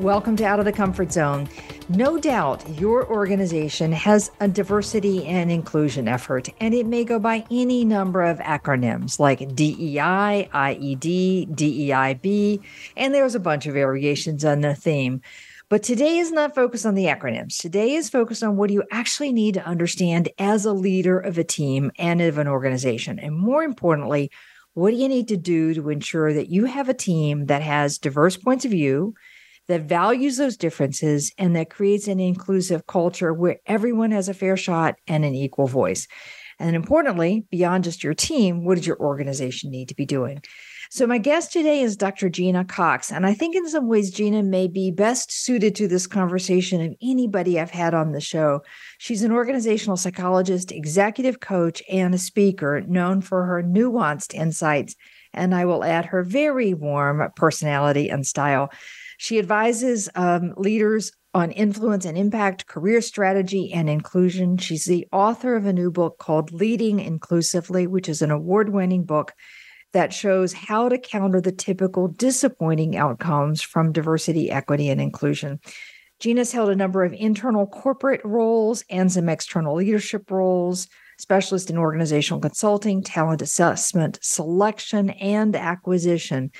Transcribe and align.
Welcome 0.00 0.34
to 0.36 0.44
Out 0.44 0.58
of 0.58 0.64
the 0.64 0.72
Comfort 0.72 1.12
Zone. 1.12 1.46
No 1.90 2.16
doubt 2.16 2.66
your 2.80 3.06
organization 3.06 3.92
has 3.92 4.30
a 4.40 4.48
diversity 4.48 5.26
and 5.26 5.52
inclusion 5.52 6.08
effort, 6.08 6.48
and 6.58 6.72
it 6.72 6.86
may 6.86 7.04
go 7.04 7.18
by 7.18 7.44
any 7.50 7.84
number 7.84 8.22
of 8.22 8.38
acronyms 8.38 9.18
like 9.18 9.54
DEI, 9.54 10.48
IED, 10.54 11.54
DEIB, 11.54 12.62
and 12.96 13.12
there's 13.12 13.34
a 13.34 13.40
bunch 13.40 13.66
of 13.66 13.74
variations 13.74 14.42
on 14.42 14.62
the 14.62 14.74
theme. 14.74 15.20
But 15.68 15.82
today 15.82 16.16
is 16.16 16.32
not 16.32 16.54
focused 16.54 16.86
on 16.86 16.94
the 16.94 17.04
acronyms. 17.04 17.58
Today 17.58 17.92
is 17.92 18.08
focused 18.08 18.42
on 18.42 18.56
what 18.56 18.70
you 18.70 18.82
actually 18.90 19.34
need 19.34 19.52
to 19.52 19.66
understand 19.66 20.30
as 20.38 20.64
a 20.64 20.72
leader 20.72 21.18
of 21.18 21.36
a 21.36 21.44
team 21.44 21.92
and 21.98 22.22
of 22.22 22.38
an 22.38 22.48
organization. 22.48 23.18
And 23.18 23.36
more 23.36 23.62
importantly, 23.62 24.30
what 24.72 24.92
do 24.92 24.96
you 24.96 25.08
need 25.08 25.28
to 25.28 25.36
do 25.36 25.74
to 25.74 25.90
ensure 25.90 26.32
that 26.32 26.48
you 26.48 26.64
have 26.64 26.88
a 26.88 26.94
team 26.94 27.46
that 27.46 27.60
has 27.60 27.98
diverse 27.98 28.38
points 28.38 28.64
of 28.64 28.70
view, 28.70 29.14
that 29.70 29.82
values 29.82 30.36
those 30.36 30.56
differences 30.56 31.32
and 31.38 31.54
that 31.54 31.70
creates 31.70 32.08
an 32.08 32.18
inclusive 32.18 32.86
culture 32.86 33.32
where 33.32 33.58
everyone 33.66 34.10
has 34.10 34.28
a 34.28 34.34
fair 34.34 34.56
shot 34.56 34.96
and 35.06 35.24
an 35.24 35.34
equal 35.34 35.68
voice. 35.68 36.08
And 36.58 36.76
importantly, 36.76 37.46
beyond 37.50 37.84
just 37.84 38.04
your 38.04 38.12
team, 38.12 38.64
what 38.64 38.76
does 38.76 38.86
your 38.86 38.98
organization 38.98 39.70
need 39.70 39.88
to 39.88 39.94
be 39.94 40.04
doing? 40.04 40.42
So, 40.90 41.06
my 41.06 41.18
guest 41.18 41.52
today 41.52 41.82
is 41.82 41.96
Dr. 41.96 42.28
Gena 42.28 42.64
Cox. 42.64 43.12
And 43.12 43.24
I 43.24 43.32
think 43.32 43.54
in 43.54 43.68
some 43.68 43.86
ways, 43.86 44.10
Gena 44.10 44.42
may 44.42 44.66
be 44.66 44.90
best 44.90 45.30
suited 45.30 45.76
to 45.76 45.86
this 45.86 46.08
conversation 46.08 46.82
of 46.82 46.96
anybody 47.00 47.60
I've 47.60 47.70
had 47.70 47.94
on 47.94 48.10
the 48.10 48.20
show. 48.20 48.62
She's 48.98 49.22
an 49.22 49.30
organizational 49.30 49.96
psychologist, 49.96 50.72
executive 50.72 51.38
coach, 51.38 51.80
and 51.88 52.12
a 52.12 52.18
speaker 52.18 52.80
known 52.80 53.20
for 53.20 53.44
her 53.44 53.62
nuanced 53.62 54.34
insights. 54.34 54.96
And 55.32 55.54
I 55.54 55.64
will 55.64 55.84
add 55.84 56.06
her 56.06 56.24
very 56.24 56.74
warm 56.74 57.22
personality 57.36 58.10
and 58.10 58.26
style. 58.26 58.70
She 59.22 59.38
advises 59.38 60.08
um, 60.14 60.54
leaders 60.56 61.12
on 61.34 61.50
influence 61.50 62.06
and 62.06 62.16
impact, 62.16 62.66
career 62.66 63.02
strategy, 63.02 63.70
and 63.70 63.90
inclusion. 63.90 64.56
She's 64.56 64.86
the 64.86 65.06
author 65.12 65.56
of 65.56 65.66
a 65.66 65.74
new 65.74 65.90
book 65.90 66.16
called 66.16 66.52
Leading 66.52 67.00
Inclusively, 67.00 67.86
which 67.86 68.08
is 68.08 68.22
an 68.22 68.30
award 68.30 68.70
winning 68.70 69.04
book 69.04 69.34
that 69.92 70.14
shows 70.14 70.54
how 70.54 70.88
to 70.88 70.96
counter 70.96 71.38
the 71.38 71.52
typical 71.52 72.08
disappointing 72.08 72.96
outcomes 72.96 73.60
from 73.60 73.92
diversity, 73.92 74.50
equity, 74.50 74.88
and 74.88 75.02
inclusion. 75.02 75.60
Gena's 76.18 76.52
held 76.52 76.70
a 76.70 76.74
number 76.74 77.04
of 77.04 77.12
internal 77.12 77.66
corporate 77.66 78.22
roles 78.24 78.84
and 78.88 79.12
some 79.12 79.28
external 79.28 79.74
leadership 79.74 80.30
roles, 80.30 80.88
specialist 81.18 81.68
in 81.68 81.76
organizational 81.76 82.40
consulting, 82.40 83.02
talent 83.02 83.42
assessment, 83.42 84.18
selection, 84.22 85.10
and 85.10 85.54
acquisition 85.54 86.50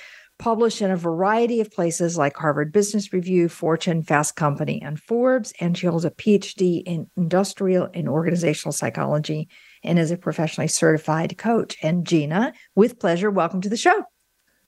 published 0.41 0.81
in 0.81 0.89
a 0.89 0.97
variety 0.97 1.61
of 1.61 1.71
places 1.71 2.17
like 2.17 2.35
Harvard 2.35 2.73
Business 2.73 3.13
Review, 3.13 3.47
Fortune, 3.47 4.01
Fast 4.01 4.35
Company, 4.35 4.81
and 4.81 4.99
Forbes. 4.99 5.53
And 5.59 5.77
she 5.77 5.85
holds 5.85 6.03
a 6.03 6.09
PhD 6.09 6.81
in 6.83 7.07
industrial 7.15 7.89
and 7.93 8.09
organizational 8.09 8.73
psychology 8.73 9.47
and 9.83 9.99
is 9.99 10.09
a 10.09 10.17
professionally 10.17 10.67
certified 10.67 11.37
coach. 11.37 11.77
And 11.83 12.07
Gena, 12.07 12.53
with 12.73 12.99
pleasure, 12.99 13.29
welcome 13.29 13.61
to 13.61 13.69
the 13.69 13.77
show. 13.77 14.03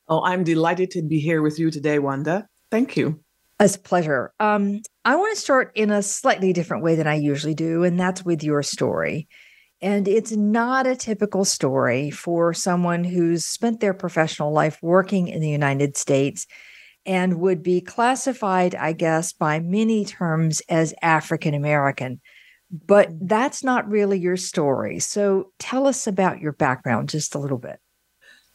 Oh, 0.08 0.24
I'm 0.24 0.44
delighted 0.44 0.92
to 0.92 1.02
be 1.02 1.20
here 1.20 1.42
with 1.42 1.58
you 1.58 1.72
today, 1.72 1.98
Wanda. 1.98 2.48
Thank 2.70 2.96
you. 2.96 3.20
It's 3.60 3.76
a 3.76 3.80
pleasure. 3.80 4.32
Um, 4.40 4.82
I 5.04 5.16
want 5.16 5.34
to 5.36 5.42
start 5.42 5.72
in 5.74 5.90
a 5.90 6.04
slightly 6.04 6.54
different 6.54 6.84
way 6.84 6.96
than 6.96 7.08
I 7.08 7.16
usually 7.16 7.56
do, 7.56 7.84
and 7.84 8.00
that's 8.00 8.24
with 8.24 8.44
your 8.44 8.62
story. 8.62 9.28
And 9.84 10.08
it's 10.08 10.32
not 10.32 10.88
a 10.88 10.96
typical 10.96 11.44
story 11.44 12.10
for 12.10 12.54
someone 12.54 13.04
who's 13.04 13.44
spent 13.44 13.82
their 13.82 13.94
professional 13.94 14.54
life 14.54 14.80
working 14.82 15.28
in 15.28 15.42
the 15.42 15.50
United 15.50 15.98
States 15.98 16.48
and 17.06 17.42
would 17.42 17.62
be 17.62 17.82
classified, 17.82 18.76
I 18.76 18.94
guess, 18.94 19.34
by 19.34 19.60
many 19.60 20.06
terms 20.06 20.62
as 20.70 20.94
African 21.02 21.54
American. 21.54 22.22
But 22.72 23.10
mm. 23.12 23.18
that's 23.24 23.62
not 23.62 23.90
really 23.90 24.18
your 24.18 24.38
story. 24.38 25.00
So 25.00 25.52
tell 25.60 25.86
us 25.86 26.08
about 26.08 26.40
your 26.40 26.54
background 26.54 27.10
just 27.10 27.36
a 27.36 27.40
little 27.40 27.58
bit. 27.58 27.78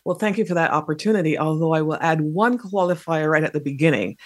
Well, 0.06 0.17
thank 0.17 0.38
you 0.38 0.47
for 0.47 0.55
that 0.55 0.71
opportunity. 0.71 1.38
Although 1.38 1.75
I 1.75 1.83
will 1.83 1.99
add 2.00 2.22
one 2.22 2.56
qualifier 2.56 3.31
right 3.31 3.44
at 3.44 3.53
the 3.53 3.61
beginning 3.61 4.17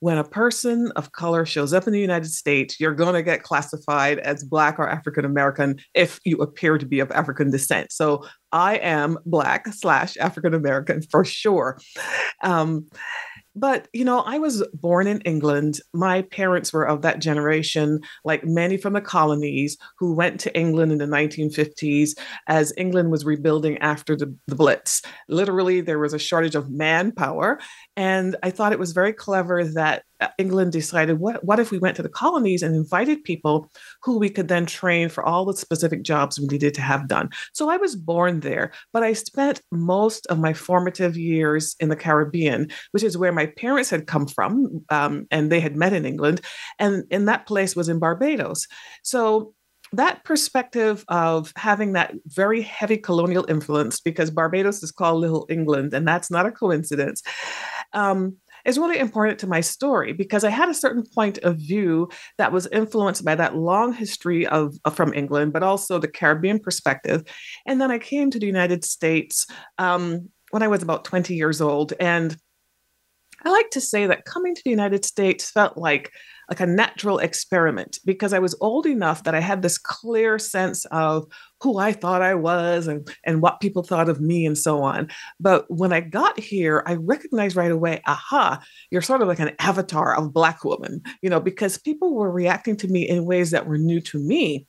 when 0.00 0.18
a 0.18 0.24
person 0.24 0.92
of 0.92 1.12
color 1.12 1.44
shows 1.44 1.72
up 1.72 1.86
in 1.86 1.92
the 1.92 2.00
United 2.00 2.30
States, 2.30 2.78
you're 2.78 2.94
going 2.94 3.14
to 3.14 3.22
get 3.22 3.42
classified 3.42 4.18
as 4.20 4.44
Black 4.44 4.78
or 4.78 4.88
African 4.88 5.24
American 5.24 5.78
if 5.94 6.20
you 6.24 6.36
appear 6.38 6.78
to 6.78 6.86
be 6.86 7.00
of 7.00 7.10
African 7.10 7.50
descent. 7.50 7.90
So 7.90 8.24
I 8.52 8.76
am 8.76 9.18
Black 9.26 9.66
slash 9.68 10.16
African 10.18 10.54
American 10.54 11.02
for 11.02 11.24
sure. 11.24 11.78
Um, 12.42 12.86
but, 13.58 13.88
you 13.92 14.04
know, 14.04 14.20
I 14.20 14.38
was 14.38 14.66
born 14.72 15.06
in 15.06 15.20
England. 15.22 15.80
My 15.92 16.22
parents 16.22 16.72
were 16.72 16.86
of 16.86 17.02
that 17.02 17.20
generation, 17.20 18.00
like 18.24 18.44
many 18.44 18.76
from 18.76 18.92
the 18.92 19.00
colonies 19.00 19.76
who 19.98 20.14
went 20.14 20.40
to 20.40 20.56
England 20.56 20.92
in 20.92 20.98
the 20.98 21.06
1950s 21.06 22.10
as 22.46 22.72
England 22.76 23.10
was 23.10 23.24
rebuilding 23.24 23.78
after 23.78 24.16
the, 24.16 24.34
the 24.46 24.56
Blitz. 24.56 25.02
Literally, 25.28 25.80
there 25.80 25.98
was 25.98 26.14
a 26.14 26.18
shortage 26.18 26.54
of 26.54 26.70
manpower. 26.70 27.58
And 27.96 28.36
I 28.42 28.50
thought 28.50 28.72
it 28.72 28.78
was 28.78 28.92
very 28.92 29.12
clever 29.12 29.64
that 29.64 30.04
England 30.36 30.72
decided 30.72 31.18
what, 31.18 31.44
what 31.44 31.60
if 31.60 31.70
we 31.70 31.78
went 31.78 31.96
to 31.96 32.02
the 32.02 32.08
colonies 32.08 32.62
and 32.62 32.74
invited 32.74 33.24
people 33.24 33.70
who 34.02 34.18
we 34.18 34.28
could 34.28 34.48
then 34.48 34.66
train 34.66 35.08
for 35.08 35.24
all 35.24 35.44
the 35.44 35.56
specific 35.56 36.02
jobs 36.02 36.38
we 36.38 36.46
needed 36.46 36.74
to 36.74 36.80
have 36.80 37.08
done. 37.08 37.30
So 37.52 37.68
I 37.68 37.76
was 37.76 37.94
born 37.94 38.40
there, 38.40 38.72
but 38.92 39.02
I 39.02 39.12
spent 39.12 39.62
most 39.70 40.26
of 40.26 40.38
my 40.38 40.52
formative 40.52 41.16
years 41.16 41.76
in 41.80 41.88
the 41.88 41.96
Caribbean, 41.96 42.70
which 42.92 43.02
is 43.02 43.16
where 43.16 43.32
my 43.32 43.46
parents 43.46 43.90
had 43.90 44.06
come 44.06 44.26
from 44.26 44.84
um, 44.90 45.26
and 45.30 45.50
they 45.50 45.60
had 45.60 45.76
met 45.76 45.92
in 45.92 46.04
England. 46.04 46.40
And, 46.78 47.04
and 47.10 47.28
that 47.28 47.46
place 47.46 47.76
was 47.76 47.88
in 47.88 47.98
Barbados. 47.98 48.66
So 49.02 49.54
that 49.92 50.24
perspective 50.24 51.04
of 51.08 51.52
having 51.56 51.92
that 51.92 52.12
very 52.26 52.60
heavy 52.60 52.98
colonial 52.98 53.46
influence, 53.48 54.00
because 54.00 54.30
Barbados 54.30 54.82
is 54.82 54.92
called 54.92 55.20
Little 55.20 55.46
England, 55.48 55.94
and 55.94 56.06
that's 56.06 56.30
not 56.30 56.44
a 56.44 56.52
coincidence. 56.52 57.22
Um, 57.94 58.36
is 58.68 58.78
really 58.78 58.98
important 58.98 59.38
to 59.40 59.46
my 59.46 59.60
story 59.62 60.12
because 60.12 60.44
I 60.44 60.50
had 60.50 60.68
a 60.68 60.74
certain 60.74 61.02
point 61.14 61.38
of 61.38 61.56
view 61.56 62.10
that 62.36 62.52
was 62.52 62.68
influenced 62.70 63.24
by 63.24 63.34
that 63.34 63.56
long 63.56 63.94
history 63.94 64.46
of, 64.46 64.76
of 64.84 64.94
from 64.94 65.14
England, 65.14 65.54
but 65.54 65.62
also 65.62 65.98
the 65.98 66.06
Caribbean 66.06 66.58
perspective. 66.58 67.24
And 67.66 67.80
then 67.80 67.90
I 67.90 67.98
came 67.98 68.30
to 68.30 68.38
the 68.38 68.46
United 68.46 68.84
States 68.84 69.46
um, 69.78 70.28
when 70.50 70.62
I 70.62 70.68
was 70.68 70.82
about 70.82 71.06
20 71.06 71.34
years 71.34 71.62
old. 71.62 71.94
And 71.98 72.36
I 73.44 73.50
like 73.50 73.70
to 73.70 73.80
say 73.80 74.06
that 74.06 74.24
coming 74.24 74.54
to 74.54 74.62
the 74.64 74.70
United 74.70 75.04
States 75.04 75.50
felt 75.50 75.76
like 75.76 76.12
like 76.48 76.60
a 76.60 76.66
natural 76.66 77.18
experiment 77.18 77.98
because 78.04 78.32
I 78.32 78.38
was 78.38 78.56
old 78.60 78.86
enough 78.86 79.24
that 79.24 79.34
I 79.34 79.40
had 79.40 79.60
this 79.60 79.76
clear 79.76 80.38
sense 80.38 80.86
of 80.86 81.26
who 81.62 81.78
I 81.78 81.92
thought 81.92 82.22
I 82.22 82.34
was 82.34 82.86
and, 82.86 83.06
and 83.24 83.42
what 83.42 83.60
people 83.60 83.82
thought 83.82 84.08
of 84.08 84.20
me 84.20 84.46
and 84.46 84.56
so 84.56 84.82
on. 84.82 85.08
But 85.38 85.66
when 85.68 85.92
I 85.92 86.00
got 86.00 86.40
here, 86.40 86.82
I 86.86 86.94
recognized 86.94 87.56
right 87.56 87.70
away, 87.70 88.00
aha, 88.06 88.62
you're 88.90 89.02
sort 89.02 89.20
of 89.20 89.28
like 89.28 89.40
an 89.40 89.54
avatar 89.58 90.16
of 90.16 90.32
Black 90.32 90.64
woman, 90.64 91.02
you 91.20 91.28
know, 91.28 91.40
because 91.40 91.76
people 91.76 92.14
were 92.14 92.30
reacting 92.30 92.76
to 92.78 92.88
me 92.88 93.06
in 93.06 93.26
ways 93.26 93.50
that 93.50 93.66
were 93.66 93.78
new 93.78 94.00
to 94.02 94.18
me. 94.18 94.66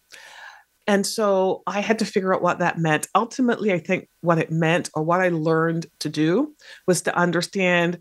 And 0.85 1.05
so 1.05 1.61
I 1.67 1.81
had 1.81 1.99
to 1.99 2.05
figure 2.05 2.33
out 2.33 2.41
what 2.41 2.59
that 2.59 2.79
meant. 2.79 3.07
Ultimately, 3.13 3.71
I 3.71 3.77
think 3.77 4.09
what 4.21 4.39
it 4.39 4.51
meant 4.51 4.89
or 4.95 5.03
what 5.03 5.21
I 5.21 5.29
learned 5.29 5.85
to 5.99 6.09
do 6.09 6.55
was 6.87 7.03
to 7.03 7.15
understand 7.15 7.99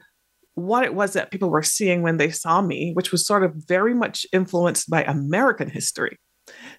what 0.59 0.85
it 0.85 0.95
was 0.95 1.13
that 1.13 1.31
people 1.31 1.51
were 1.51 1.63
seeing 1.63 2.03
when 2.03 2.17
they 2.17 2.31
saw 2.31 2.61
me, 2.61 2.93
which 2.95 3.13
was 3.13 3.27
sort 3.27 3.45
of 3.45 3.55
very 3.55 3.95
much 3.95 4.27
influenced 4.33 4.91
by 4.91 5.03
American 5.05 5.71
history. 5.71 6.19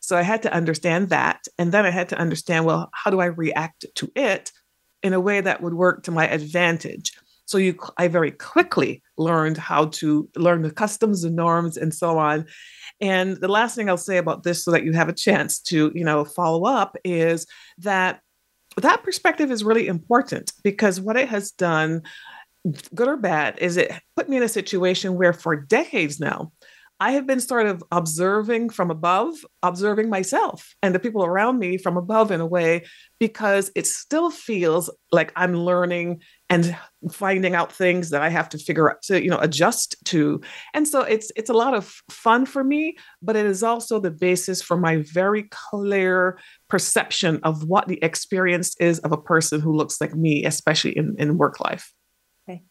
So 0.01 0.17
I 0.17 0.21
had 0.21 0.41
to 0.43 0.53
understand 0.53 1.09
that. 1.09 1.45
And 1.57 1.71
then 1.71 1.85
I 1.85 1.91
had 1.91 2.09
to 2.09 2.19
understand 2.19 2.65
well, 2.65 2.89
how 2.93 3.11
do 3.11 3.19
I 3.19 3.25
react 3.25 3.85
to 3.95 4.11
it 4.15 4.51
in 5.03 5.13
a 5.13 5.19
way 5.19 5.41
that 5.41 5.61
would 5.61 5.73
work 5.73 6.03
to 6.03 6.11
my 6.11 6.27
advantage? 6.27 7.11
So 7.45 7.57
you, 7.57 7.77
I 7.97 8.07
very 8.07 8.31
quickly 8.31 9.01
learned 9.17 9.57
how 9.57 9.85
to 9.85 10.29
learn 10.35 10.61
the 10.61 10.71
customs 10.71 11.23
and 11.23 11.35
norms 11.35 11.77
and 11.77 11.93
so 11.93 12.19
on. 12.19 12.45
And 13.01 13.37
the 13.37 13.47
last 13.47 13.75
thing 13.75 13.89
I'll 13.89 13.97
say 13.97 14.17
about 14.17 14.43
this, 14.43 14.63
so 14.63 14.71
that 14.71 14.83
you 14.83 14.93
have 14.93 15.09
a 15.09 15.13
chance 15.13 15.59
to, 15.61 15.91
you 15.95 16.03
know, 16.03 16.25
follow 16.25 16.65
up, 16.65 16.95
is 17.03 17.47
that 17.79 18.21
that 18.77 19.03
perspective 19.03 19.49
is 19.49 19.63
really 19.63 19.87
important 19.87 20.53
because 20.63 21.01
what 21.01 21.17
it 21.17 21.29
has 21.29 21.51
done 21.51 22.03
good 22.93 23.07
or 23.07 23.17
bad, 23.17 23.57
is 23.59 23.77
it 23.77 23.91
put 24.15 24.29
me 24.29 24.37
in 24.37 24.43
a 24.43 24.49
situation 24.49 25.15
where 25.15 25.33
for 25.33 25.55
decades 25.55 26.19
now, 26.19 26.51
I 27.01 27.11
have 27.11 27.25
been 27.25 27.39
sort 27.39 27.65
of 27.65 27.81
observing 27.93 28.71
from 28.71 28.91
above, 28.91 29.33
observing 29.63 30.09
myself 30.09 30.75
and 30.83 30.93
the 30.93 30.99
people 30.99 31.23
around 31.23 31.57
me 31.57 31.77
from 31.77 31.95
above 31.95 32.29
in 32.29 32.41
a 32.41 32.45
way, 32.45 32.85
because 33.21 33.71
it 33.73 33.87
still 33.87 34.29
feels 34.29 34.93
like 35.13 35.31
I'm 35.37 35.53
learning 35.53 36.21
and 36.49 36.75
finding 37.09 37.55
out 37.55 37.71
things 37.71 38.09
that 38.09 38.21
I 38.21 38.27
have 38.27 38.49
to 38.49 38.57
figure 38.57 38.91
out 38.91 39.01
to, 39.03 39.23
you 39.23 39.29
know, 39.29 39.39
adjust 39.39 39.95
to. 40.05 40.41
And 40.73 40.85
so 40.85 40.99
it's 40.99 41.31
it's 41.37 41.49
a 41.49 41.53
lot 41.53 41.73
of 41.73 41.95
fun 42.11 42.45
for 42.45 42.65
me, 42.65 42.97
but 43.21 43.37
it 43.37 43.45
is 43.45 43.63
also 43.63 44.01
the 44.01 44.11
basis 44.11 44.61
for 44.61 44.75
my 44.75 44.97
very 45.13 45.43
clear 45.51 46.37
perception 46.67 47.39
of 47.43 47.63
what 47.63 47.87
the 47.87 48.03
experience 48.03 48.75
is 48.81 48.99
of 48.99 49.13
a 49.13 49.17
person 49.17 49.61
who 49.61 49.73
looks 49.73 50.01
like 50.01 50.15
me, 50.15 50.43
especially 50.43 50.97
in, 50.97 51.15
in 51.17 51.37
work 51.37 51.61
life. 51.61 51.93
Okay. 52.49 52.63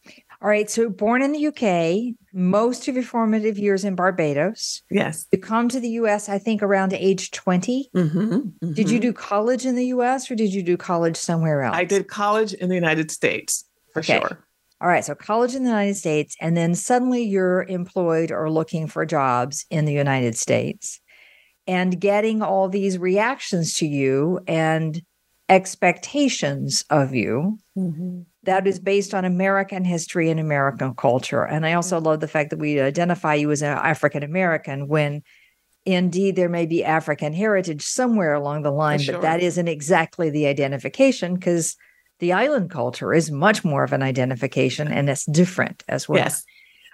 All 0.42 0.48
right. 0.48 0.68
So 0.68 0.88
born 0.90 1.22
in 1.22 1.32
the 1.32 1.46
UK, 1.46 2.14
most 2.32 2.88
of 2.88 2.94
your 2.94 3.04
formative 3.04 3.58
years 3.58 3.84
in 3.84 3.94
Barbados. 3.94 4.82
Yes. 4.90 5.26
You 5.32 5.38
come 5.38 5.68
to 5.68 5.78
the 5.78 5.90
US, 5.90 6.28
I 6.28 6.38
think, 6.38 6.62
around 6.62 6.92
age 6.92 7.30
20. 7.30 7.90
Mm-hmm, 7.94 8.18
mm-hmm. 8.18 8.72
Did 8.72 8.90
you 8.90 8.98
do 8.98 9.12
college 9.12 9.66
in 9.66 9.76
the 9.76 9.86
US 9.86 10.30
or 10.30 10.34
did 10.34 10.52
you 10.52 10.62
do 10.62 10.76
college 10.76 11.16
somewhere 11.16 11.62
else? 11.62 11.76
I 11.76 11.84
did 11.84 12.08
college 12.08 12.54
in 12.54 12.68
the 12.68 12.74
United 12.74 13.10
States 13.10 13.64
for 13.92 14.00
okay. 14.00 14.18
sure. 14.18 14.44
All 14.80 14.88
right. 14.88 15.04
So 15.04 15.14
college 15.14 15.54
in 15.54 15.62
the 15.62 15.70
United 15.70 15.96
States. 15.96 16.36
And 16.40 16.56
then 16.56 16.74
suddenly 16.74 17.22
you're 17.22 17.64
employed 17.64 18.32
or 18.32 18.50
looking 18.50 18.88
for 18.88 19.06
jobs 19.06 19.64
in 19.70 19.84
the 19.84 19.92
United 19.92 20.36
States 20.36 21.00
and 21.66 22.00
getting 22.00 22.42
all 22.42 22.68
these 22.68 22.98
reactions 22.98 23.74
to 23.74 23.86
you 23.86 24.40
and 24.48 25.02
expectations 25.48 26.84
of 26.90 27.14
you. 27.14 27.58
Mm-hmm 27.76 28.22
that 28.48 28.66
is 28.66 28.78
based 28.80 29.12
on 29.12 29.26
American 29.26 29.84
history 29.84 30.30
and 30.30 30.40
American 30.40 30.94
culture. 30.94 31.44
And 31.44 31.66
I 31.66 31.74
also 31.74 31.96
mm-hmm. 31.96 32.06
love 32.06 32.20
the 32.20 32.28
fact 32.28 32.48
that 32.48 32.58
we 32.58 32.80
identify 32.80 33.34
you 33.34 33.50
as 33.50 33.60
an 33.60 33.76
African 33.76 34.22
American 34.22 34.88
when 34.88 35.22
indeed 35.84 36.34
there 36.34 36.48
may 36.48 36.64
be 36.64 36.82
African 36.82 37.34
heritage 37.34 37.82
somewhere 37.82 38.32
along 38.32 38.62
the 38.62 38.70
line, 38.70 39.00
sure. 39.00 39.14
but 39.14 39.22
that 39.22 39.42
isn't 39.42 39.68
exactly 39.68 40.30
the 40.30 40.46
identification 40.46 41.34
because 41.34 41.76
the 42.20 42.32
island 42.32 42.70
culture 42.70 43.12
is 43.12 43.30
much 43.30 43.64
more 43.64 43.84
of 43.84 43.92
an 43.92 44.02
identification 44.02 44.88
and 44.88 45.10
it's 45.10 45.26
different 45.26 45.84
as 45.86 46.08
well. 46.08 46.18
Yes. 46.18 46.42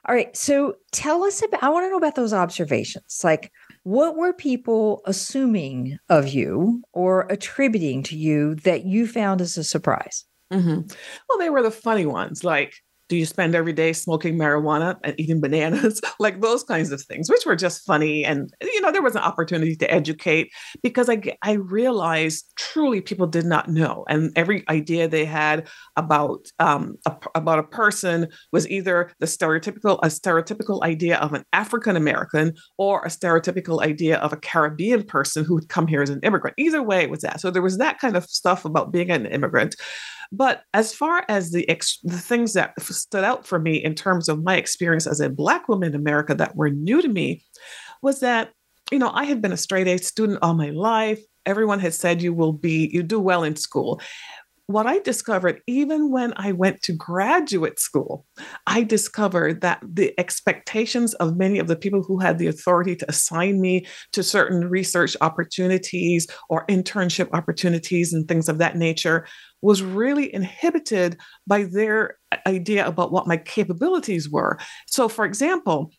All 0.07 0.15
right. 0.15 0.37
So 0.37 0.75
tell 0.91 1.23
us 1.23 1.41
about, 1.41 1.63
I 1.63 1.69
want 1.69 1.85
to 1.85 1.91
know 1.91 1.97
about 1.97 2.17
those 2.17 2.35
observations. 2.35 3.21
Like, 3.23 3.53
what 3.85 4.17
were 4.17 4.33
people 4.33 5.03
assuming 5.07 5.99
of 6.09 6.27
you 6.27 6.83
or 6.93 7.29
attributing 7.31 8.03
to 8.05 8.17
you 8.17 8.57
that 8.57 8.85
you 8.85 9.07
found 9.07 9.41
as 9.41 9.57
a 9.57 9.63
surprise? 9.63 10.25
Mm-hmm. 10.53 10.81
Well, 11.29 11.39
they 11.39 11.51
were 11.51 11.63
the 11.63 11.71
funny 11.71 12.07
ones, 12.07 12.45
like 12.45 12.75
do 13.09 13.17
you 13.17 13.27
spend 13.27 13.55
every 13.55 13.73
day 13.73 13.93
smoking 13.93 14.37
marijuana 14.39 14.97
and 15.05 15.15
eating 15.19 15.41
bananas? 15.41 16.01
Like 16.21 16.41
those 16.41 16.63
kinds 16.65 16.91
of 16.91 17.03
things 17.03 17.29
which 17.29 17.45
were 17.45 17.57
just 17.57 17.85
funny 17.85 18.25
and 18.25 18.51
you 18.63 18.81
know 18.81 18.91
there 18.91 19.03
was 19.03 19.17
an 19.17 19.23
opportunity 19.23 19.77
to 19.77 19.93
educate 19.93 20.51
because 20.83 21.11
i 21.11 21.21
i 21.43 21.53
realized 21.53 22.51
truly 22.57 23.01
people 23.01 23.27
did 23.27 23.45
not 23.45 23.69
know 23.69 24.05
and 24.09 24.31
every 24.37 24.65
idea 24.71 25.07
they 25.07 25.25
had 25.25 25.69
about 25.97 26.47
um 26.61 26.95
a, 27.05 27.15
about 27.35 27.59
a 27.59 27.65
person 27.65 28.29
was 28.53 28.67
either 28.71 29.11
the 29.19 29.27
stereotypical 29.27 29.99
a 30.03 30.07
stereotypical 30.07 30.83
idea 30.83 31.19
of 31.19 31.35
an 31.35 31.45
african 31.53 31.97
american 31.97 32.55
or 32.79 33.03
a 33.03 33.09
stereotypical 33.09 33.83
idea 33.83 34.17
of 34.19 34.33
a 34.33 34.39
caribbean 34.39 35.03
person 35.03 35.45
who 35.45 35.55
would 35.55 35.69
come 35.69 35.87
here 35.87 36.01
as 36.01 36.11
an 36.11 36.21
immigrant. 36.23 36.55
Either 36.59 36.83
way 36.83 37.07
was 37.07 37.21
that. 37.21 37.41
So 37.41 37.51
there 37.51 37.63
was 37.63 37.79
that 37.79 37.99
kind 37.99 38.17
of 38.17 38.25
stuff 38.25 38.65
about 38.65 38.93
being 38.93 39.11
an 39.11 39.27
immigrant 39.27 39.75
but 40.33 40.63
as 40.73 40.95
far 40.95 41.25
as 41.29 41.51
the 41.51 41.69
ex- 41.69 42.01
the 42.03 42.19
things 42.19 42.53
that 42.55 42.81
stood 42.83 43.25
out 43.25 43.47
for 43.47 43.59
me 43.59 43.77
in 43.77 43.95
terms 43.95 44.29
of 44.29 44.43
my 44.43 44.57
experience 44.57 45.07
as 45.07 45.21
a 45.21 45.31
black 45.31 45.69
woman 45.69 45.91
in 45.91 45.95
America 45.95 46.35
that 46.35 46.57
were 46.57 46.71
new 46.71 47.03
to 47.03 47.09
me 47.09 47.45
was 48.03 48.21
that 48.21 48.51
you 48.93 48.99
know 48.99 49.11
I 49.13 49.25
had 49.25 49.41
been 49.41 49.53
a 49.53 49.57
straight 49.57 49.89
A 49.89 49.99
student 49.99 50.39
all 50.43 50.55
my 50.55 50.71
life. 50.71 51.21
Everyone 51.47 51.81
had 51.81 51.95
said 51.95 52.23
you 52.23 52.33
will 52.33 52.53
be 52.53 52.91
you 52.93 53.03
do 53.03 53.21
well 53.21 53.45
in 53.45 53.57
school 53.57 54.01
what 54.67 54.87
I 54.87 54.99
discovered, 55.01 55.61
even 55.67 56.11
when 56.11 56.33
I 56.37 56.53
went 56.53 56.83
to 56.83 56.93
graduate 56.95 57.79
school, 57.79 58.25
I 58.67 58.83
discovered 58.83 59.61
that 59.61 59.83
the 59.87 60.19
expectations 60.19 61.13
of 61.15 61.37
many 61.37 61.59
of 61.59 61.67
the 61.67 61.77
people 61.77 62.03
who 62.03 62.19
had 62.19 62.39
the 62.39 62.47
authority 62.47 62.97
to 62.97 63.09
assign 63.09 63.61
me 63.61 63.87
to 64.13 64.23
certain 64.23 64.69
research 64.71 65.17
opportunities 65.21 66.27
or 66.49 66.65
internship 66.67 67.29
opportunities 67.33 68.15
and 68.15 68.27
things 68.27 68.49
of 68.49 68.59
that 68.59 68.77
nature 68.77 69.27
was 69.61 69.83
really 69.83 70.33
inhibited 70.35 71.19
by 71.47 71.65
their 71.65 72.17
uh, 72.33 72.37
idea 72.47 72.87
about 72.87 73.13
what 73.13 73.27
my 73.27 73.37
capabilities 73.37 74.31
were. 74.31 74.59
So, 74.87 75.09
for 75.09 75.27
example, 75.27 75.91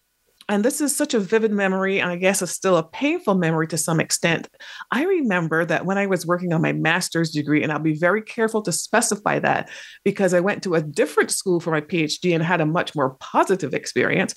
and 0.47 0.63
this 0.63 0.79
is 0.79 0.95
such 0.95 1.13
a 1.13 1.19
vivid 1.19 1.51
memory, 1.51 1.99
and 1.99 2.11
I 2.11 2.17
guess 2.17 2.41
it's 2.41 2.51
still 2.51 2.77
a 2.77 2.87
painful 2.87 3.35
memory 3.35 3.67
to 3.67 3.77
some 3.77 3.99
extent. 3.99 4.47
I 4.91 5.03
remember 5.03 5.65
that 5.65 5.85
when 5.85 5.97
I 5.97 6.05
was 6.05 6.25
working 6.25 6.53
on 6.53 6.61
my 6.61 6.71
master's 6.71 7.31
degree, 7.31 7.63
and 7.63 7.71
I'll 7.71 7.79
be 7.79 7.97
very 7.97 8.21
careful 8.21 8.61
to 8.63 8.71
specify 8.71 9.39
that 9.39 9.69
because 10.03 10.33
I 10.33 10.41
went 10.41 10.61
to 10.63 10.75
a 10.75 10.81
different 10.81 11.31
school 11.31 11.59
for 11.59 11.71
my 11.71 11.81
PhD 11.81 12.33
and 12.33 12.43
had 12.43 12.61
a 12.61 12.65
much 12.65 12.95
more 12.95 13.15
positive 13.15 13.73
experience. 13.73 14.35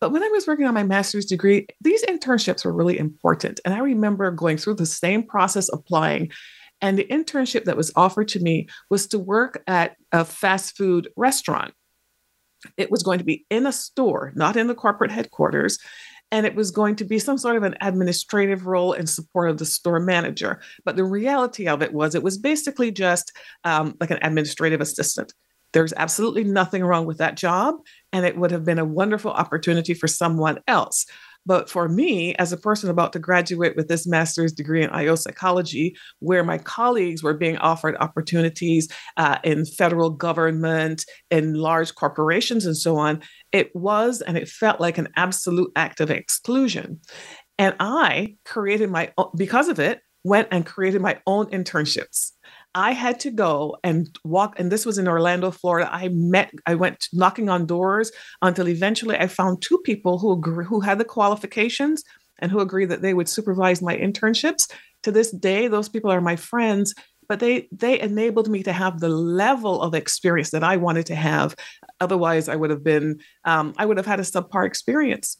But 0.00 0.12
when 0.12 0.22
I 0.22 0.28
was 0.28 0.46
working 0.46 0.66
on 0.66 0.74
my 0.74 0.84
master's 0.84 1.26
degree, 1.26 1.66
these 1.80 2.04
internships 2.04 2.64
were 2.64 2.72
really 2.72 2.98
important. 2.98 3.58
And 3.64 3.74
I 3.74 3.78
remember 3.78 4.30
going 4.30 4.58
through 4.58 4.74
the 4.74 4.86
same 4.86 5.22
process 5.22 5.68
applying. 5.72 6.30
And 6.80 6.96
the 6.96 7.06
internship 7.06 7.64
that 7.64 7.76
was 7.76 7.90
offered 7.96 8.28
to 8.28 8.40
me 8.40 8.68
was 8.90 9.08
to 9.08 9.18
work 9.18 9.62
at 9.66 9.96
a 10.12 10.24
fast 10.24 10.76
food 10.76 11.08
restaurant. 11.16 11.72
It 12.76 12.90
was 12.90 13.02
going 13.02 13.18
to 13.18 13.24
be 13.24 13.44
in 13.50 13.66
a 13.66 13.72
store, 13.72 14.32
not 14.34 14.56
in 14.56 14.66
the 14.66 14.74
corporate 14.74 15.10
headquarters. 15.10 15.78
And 16.30 16.44
it 16.44 16.54
was 16.54 16.70
going 16.70 16.96
to 16.96 17.04
be 17.04 17.18
some 17.18 17.38
sort 17.38 17.56
of 17.56 17.62
an 17.62 17.74
administrative 17.80 18.66
role 18.66 18.92
in 18.92 19.06
support 19.06 19.48
of 19.48 19.58
the 19.58 19.64
store 19.64 19.98
manager. 19.98 20.60
But 20.84 20.96
the 20.96 21.04
reality 21.04 21.66
of 21.66 21.80
it 21.80 21.94
was, 21.94 22.14
it 22.14 22.22
was 22.22 22.36
basically 22.36 22.90
just 22.90 23.32
um, 23.64 23.96
like 23.98 24.10
an 24.10 24.18
administrative 24.20 24.82
assistant. 24.82 25.32
There's 25.72 25.94
absolutely 25.96 26.44
nothing 26.44 26.84
wrong 26.84 27.06
with 27.06 27.18
that 27.18 27.36
job. 27.36 27.76
And 28.12 28.26
it 28.26 28.36
would 28.36 28.50
have 28.50 28.64
been 28.64 28.78
a 28.78 28.84
wonderful 28.84 29.30
opportunity 29.30 29.94
for 29.94 30.06
someone 30.06 30.58
else. 30.66 31.06
But 31.48 31.70
for 31.70 31.88
me, 31.88 32.34
as 32.34 32.52
a 32.52 32.58
person 32.58 32.90
about 32.90 33.14
to 33.14 33.18
graduate 33.18 33.74
with 33.74 33.88
this 33.88 34.06
master's 34.06 34.52
degree 34.52 34.82
in 34.82 34.90
IO 34.90 35.14
psychology, 35.14 35.96
where 36.18 36.44
my 36.44 36.58
colleagues 36.58 37.22
were 37.22 37.32
being 37.32 37.56
offered 37.56 37.96
opportunities 38.00 38.86
uh, 39.16 39.38
in 39.42 39.64
federal 39.64 40.10
government, 40.10 41.06
in 41.30 41.54
large 41.54 41.94
corporations, 41.94 42.66
and 42.66 42.76
so 42.76 42.96
on, 42.98 43.22
it 43.50 43.74
was 43.74 44.20
and 44.20 44.36
it 44.36 44.46
felt 44.46 44.78
like 44.78 44.98
an 44.98 45.08
absolute 45.16 45.72
act 45.74 46.00
of 46.00 46.10
exclusion. 46.10 47.00
And 47.58 47.74
I 47.80 48.36
created 48.44 48.90
my, 48.90 49.10
own, 49.16 49.30
because 49.34 49.68
of 49.68 49.80
it, 49.80 50.02
went 50.24 50.48
and 50.50 50.66
created 50.66 51.00
my 51.00 51.18
own 51.26 51.46
internships. 51.46 52.32
I 52.74 52.92
had 52.92 53.20
to 53.20 53.30
go 53.30 53.76
and 53.82 54.08
walk, 54.24 54.58
and 54.58 54.70
this 54.70 54.86
was 54.86 54.98
in 54.98 55.08
Orlando, 55.08 55.50
Florida. 55.50 55.88
I 55.90 56.08
met, 56.08 56.52
I 56.66 56.74
went 56.74 57.08
knocking 57.12 57.48
on 57.48 57.66
doors 57.66 58.12
until 58.42 58.68
eventually 58.68 59.16
I 59.16 59.26
found 59.26 59.62
two 59.62 59.78
people 59.84 60.18
who 60.18 60.32
agree, 60.32 60.64
who 60.64 60.80
had 60.80 60.98
the 60.98 61.04
qualifications 61.04 62.04
and 62.38 62.52
who 62.52 62.60
agreed 62.60 62.90
that 62.90 63.02
they 63.02 63.14
would 63.14 63.28
supervise 63.28 63.82
my 63.82 63.96
internships. 63.96 64.70
To 65.02 65.12
this 65.12 65.30
day, 65.30 65.68
those 65.68 65.88
people 65.88 66.10
are 66.10 66.20
my 66.20 66.36
friends, 66.36 66.94
but 67.28 67.40
they 67.40 67.68
they 67.72 68.00
enabled 68.00 68.48
me 68.48 68.62
to 68.62 68.72
have 68.72 69.00
the 69.00 69.08
level 69.08 69.82
of 69.82 69.94
experience 69.94 70.50
that 70.50 70.64
I 70.64 70.76
wanted 70.76 71.06
to 71.06 71.14
have. 71.14 71.54
Otherwise, 72.00 72.48
I 72.48 72.56
would 72.56 72.70
have 72.70 72.84
been 72.84 73.20
um, 73.44 73.74
I 73.76 73.86
would 73.86 73.96
have 73.96 74.06
had 74.06 74.20
a 74.20 74.24
subpar 74.24 74.66
experience 74.66 75.38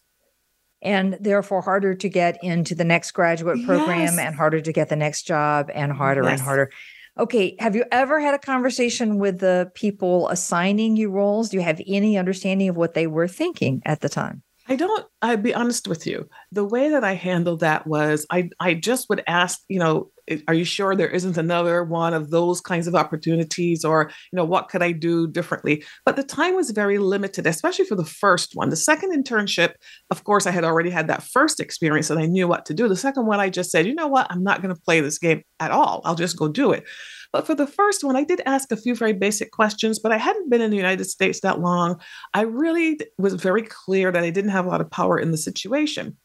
and 0.81 1.19
therefore 1.21 1.61
harder 1.61 1.95
to 1.95 2.09
get 2.09 2.39
into 2.43 2.75
the 2.75 2.85
next 2.85 3.11
graduate 3.13 3.65
program 3.67 4.01
yes. 4.01 4.19
and 4.19 4.35
harder 4.35 4.61
to 4.61 4.73
get 4.73 4.89
the 4.89 4.97
next 4.97 5.25
job 5.27 5.71
and 5.75 5.93
harder 5.93 6.23
yes. 6.23 6.33
and 6.33 6.41
harder. 6.41 6.71
Okay. 7.19 7.57
Have 7.59 7.75
you 7.75 7.85
ever 7.91 8.21
had 8.21 8.35
a 8.35 8.39
conversation 8.39 9.19
with 9.19 9.41
the 9.41 9.71
people 9.75 10.29
assigning 10.29 10.97
you 10.97 11.11
roles? 11.11 11.49
Do 11.49 11.57
you 11.57 11.63
have 11.63 11.81
any 11.87 12.17
understanding 12.17 12.69
of 12.69 12.77
what 12.77 12.95
they 12.95 13.07
were 13.07 13.27
thinking 13.29 13.83
at 13.85 14.01
the 14.01 14.09
time? 14.09 14.43
I 14.71 14.77
don't, 14.77 15.07
I'd 15.23 15.43
be 15.43 15.55
honest 15.55 15.89
with 15.89 16.07
you. 16.07 16.29
The 16.53 16.65
way 16.65 16.91
that 16.91 17.03
I 17.03 17.15
handled 17.15 17.61
that 17.61 17.87
was 17.87 18.27
I, 18.31 18.51
I 18.61 18.75
just 18.75 19.09
would 19.09 19.23
ask, 19.27 19.61
you 19.69 19.79
know, 19.79 20.11
are 20.47 20.55
you 20.55 20.65
sure 20.65 20.95
there 20.95 21.09
isn't 21.09 21.39
another 21.39 21.83
one 21.83 22.13
of 22.13 22.31
those 22.31 22.61
kinds 22.61 22.87
of 22.87 22.95
opportunities 22.95 23.83
or 23.83 24.11
you 24.31 24.37
know 24.37 24.45
what 24.45 24.69
could 24.69 24.83
i 24.83 24.93
do 24.93 25.27
differently? 25.27 25.83
But 26.05 26.17
the 26.17 26.23
time 26.23 26.55
was 26.55 26.71
very 26.71 26.99
limited 26.99 27.47
especially 27.47 27.87
for 27.87 27.95
the 27.95 28.05
first 28.05 28.53
one. 28.55 28.69
The 28.69 28.77
second 28.77 29.13
internship 29.13 29.73
of 30.11 30.25
course 30.25 30.47
i 30.47 30.51
had 30.51 30.65
already 30.65 30.91
had 30.91 31.09
that 31.09 31.23
first 31.23 31.61
experience 31.61 32.11
and 32.11 32.21
i 32.21 32.27
knew 32.27 32.47
what 32.47 32.67
to 32.67 32.75
do. 32.75 32.89
The 32.89 32.97
second 32.97 33.27
one 33.27 33.41
i 33.41 33.49
just 33.49 33.71
said 33.71 33.87
you 33.87 33.95
know 33.95 34.09
what? 34.09 34.27
I'm 34.31 34.43
not 34.43 34.61
going 34.61 34.75
to 34.75 34.81
play 34.81 35.01
this 35.01 35.19
game 35.19 35.43
at 35.61 35.71
all. 35.71 36.03
I'll 36.05 36.15
just 36.15 36.37
go 36.37 36.49
do 36.49 36.73
it 36.73 36.85
but 37.33 37.47
for 37.47 37.55
the 37.55 37.67
first 37.67 38.03
one, 38.03 38.17
I 38.17 38.25
did 38.25 38.41
ask 38.47 38.73
a 38.73 38.77
few 38.77 38.95
very 38.95 39.13
basic 39.13 39.53
questions, 39.53 39.99
but 39.99 40.13
I 40.13 40.17
hadn't 40.17 40.51
been 40.51 40.61
in 40.61 40.71
the 40.71 40.77
United 40.77 41.05
States 41.05 41.41
that 41.41 41.61
long. 41.61 42.01
I 42.35 42.43
really 42.43 42.99
was 43.19 43.35
very 43.35 43.63
clear 43.63 44.11
that 44.11 44.25
I 44.25 44.31
didn't 44.31 44.51
have 44.51 44.65
a 44.65 44.69
lot 44.69 44.81
of 44.81 44.91
power 44.91 45.19
in 45.19 45.31
the 45.31 45.37
situation. 45.37 46.17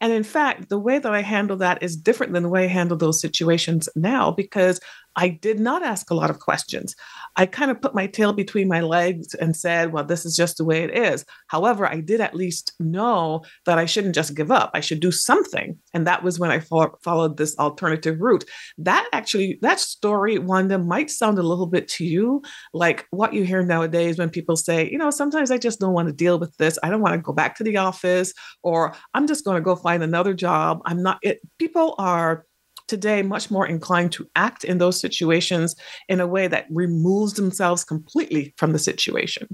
And 0.00 0.12
in 0.12 0.22
fact, 0.22 0.68
the 0.68 0.78
way 0.78 0.98
that 0.98 1.14
I 1.14 1.22
handle 1.22 1.56
that 1.58 1.82
is 1.82 1.96
different 1.96 2.32
than 2.32 2.42
the 2.42 2.48
way 2.48 2.64
I 2.64 2.68
handle 2.68 2.96
those 2.96 3.20
situations 3.20 3.88
now 3.96 4.30
because 4.30 4.80
I 5.16 5.28
did 5.28 5.58
not 5.58 5.82
ask 5.82 6.10
a 6.10 6.14
lot 6.14 6.30
of 6.30 6.40
questions. 6.40 6.94
I 7.36 7.46
kind 7.46 7.70
of 7.70 7.80
put 7.80 7.94
my 7.94 8.06
tail 8.06 8.32
between 8.32 8.68
my 8.68 8.80
legs 8.80 9.34
and 9.34 9.56
said, 9.56 9.92
well, 9.92 10.04
this 10.04 10.24
is 10.24 10.36
just 10.36 10.56
the 10.56 10.64
way 10.64 10.84
it 10.84 10.96
is. 10.96 11.24
However, 11.48 11.86
I 11.86 12.00
did 12.00 12.20
at 12.20 12.34
least 12.34 12.72
know 12.78 13.42
that 13.66 13.78
I 13.78 13.86
shouldn't 13.86 14.14
just 14.14 14.34
give 14.34 14.50
up. 14.50 14.70
I 14.74 14.80
should 14.80 15.00
do 15.00 15.10
something. 15.10 15.78
And 15.92 16.06
that 16.06 16.22
was 16.22 16.38
when 16.38 16.50
I 16.50 16.60
fo- 16.60 16.96
followed 17.02 17.36
this 17.36 17.56
alternative 17.58 18.20
route. 18.20 18.44
That 18.78 19.08
actually, 19.12 19.58
that 19.62 19.80
story, 19.80 20.38
Wanda, 20.38 20.78
might 20.78 21.10
sound 21.10 21.38
a 21.38 21.42
little 21.42 21.66
bit 21.66 21.88
to 21.88 22.04
you 22.04 22.42
like 22.72 23.06
what 23.10 23.34
you 23.34 23.44
hear 23.44 23.62
nowadays 23.62 24.18
when 24.18 24.30
people 24.30 24.56
say, 24.56 24.88
you 24.90 24.98
know, 24.98 25.10
sometimes 25.10 25.50
I 25.50 25.58
just 25.58 25.80
don't 25.80 25.92
want 25.92 26.08
to 26.08 26.14
deal 26.14 26.38
with 26.38 26.56
this. 26.56 26.78
I 26.82 26.90
don't 26.90 27.02
want 27.02 27.14
to 27.14 27.20
go 27.20 27.32
back 27.32 27.56
to 27.56 27.64
the 27.64 27.76
office, 27.76 28.32
or 28.62 28.94
I'm 29.14 29.26
just 29.26 29.44
going 29.44 29.56
to 29.56 29.64
go 29.64 29.76
find 29.76 30.02
another 30.02 30.32
job. 30.32 30.80
I'm 30.86 31.02
not, 31.02 31.18
it, 31.22 31.40
people 31.58 31.94
are 31.98 32.45
today 32.86 33.22
much 33.22 33.50
more 33.50 33.66
inclined 33.66 34.12
to 34.12 34.28
act 34.36 34.64
in 34.64 34.78
those 34.78 35.00
situations 35.00 35.74
in 36.08 36.20
a 36.20 36.26
way 36.26 36.48
that 36.48 36.66
removes 36.70 37.34
themselves 37.34 37.84
completely 37.84 38.54
from 38.56 38.72
the 38.72 38.78
situation. 38.78 39.48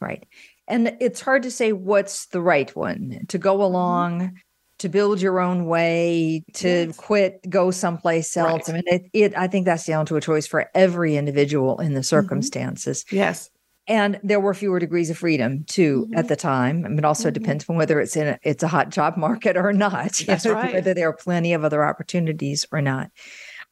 Right. 0.00 0.08
right. 0.08 0.26
And 0.68 0.96
it's 1.00 1.20
hard 1.20 1.42
to 1.44 1.50
say 1.50 1.72
what's 1.72 2.26
the 2.26 2.40
right 2.40 2.74
one 2.76 3.24
to 3.28 3.38
go 3.38 3.54
mm-hmm. 3.54 3.62
along, 3.62 4.38
to 4.78 4.88
build 4.88 5.20
your 5.20 5.40
own 5.40 5.66
way, 5.66 6.44
to 6.54 6.86
yes. 6.86 6.96
quit, 6.96 7.40
go 7.50 7.70
someplace 7.70 8.36
else. 8.36 8.68
Right. 8.68 8.70
I 8.70 8.72
mean, 8.72 8.82
it, 8.86 9.10
it, 9.12 9.38
I 9.38 9.48
think 9.48 9.66
that's 9.66 9.86
down 9.86 10.06
to 10.06 10.16
a 10.16 10.20
choice 10.20 10.46
for 10.46 10.70
every 10.74 11.16
individual 11.16 11.80
in 11.80 11.94
the 11.94 12.00
mm-hmm. 12.00 12.04
circumstances. 12.04 13.04
Mm-hmm. 13.04 13.16
Yes 13.16 13.50
and 13.90 14.20
there 14.22 14.38
were 14.38 14.54
fewer 14.54 14.78
degrees 14.78 15.10
of 15.10 15.18
freedom 15.18 15.64
too 15.64 16.06
mm-hmm. 16.06 16.18
at 16.18 16.28
the 16.28 16.36
time. 16.36 16.84
I 16.84 16.88
mean, 16.88 16.98
it 16.98 17.04
also 17.04 17.28
mm-hmm. 17.28 17.42
depends 17.42 17.68
on 17.68 17.74
whether 17.74 18.00
it's 18.00 18.16
in 18.16 18.28
a, 18.28 18.38
it's 18.44 18.62
a 18.62 18.68
hot 18.68 18.90
job 18.90 19.16
market 19.16 19.56
or 19.56 19.72
not. 19.72 20.12
That's 20.26 20.44
know, 20.44 20.52
right. 20.54 20.72
Whether 20.72 20.94
there 20.94 21.08
are 21.08 21.16
plenty 21.16 21.52
of 21.52 21.64
other 21.64 21.84
opportunities 21.84 22.64
or 22.70 22.80
not. 22.80 23.10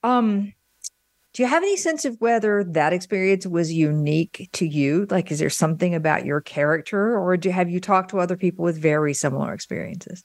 Um, 0.03 0.53
do 1.35 1.43
you 1.43 1.49
have 1.49 1.63
any 1.63 1.77
sense 1.77 2.05
of 2.05 2.17
whether 2.19 2.65
that 2.65 2.93
experience 2.93 3.47
was 3.47 3.73
unique 3.73 4.49
to 4.55 4.67
you? 4.67 5.07
Like, 5.09 5.31
is 5.31 5.39
there 5.39 5.51
something 5.51 5.95
about 5.95 6.25
your 6.25 6.41
character, 6.41 7.17
or 7.17 7.37
do 7.37 7.51
have 7.51 7.71
you 7.71 7.79
talked 7.79 8.11
to 8.11 8.19
other 8.19 8.37
people 8.37 8.65
with 8.65 8.81
very 8.81 9.15
similar 9.15 9.53
experiences? 9.53 10.25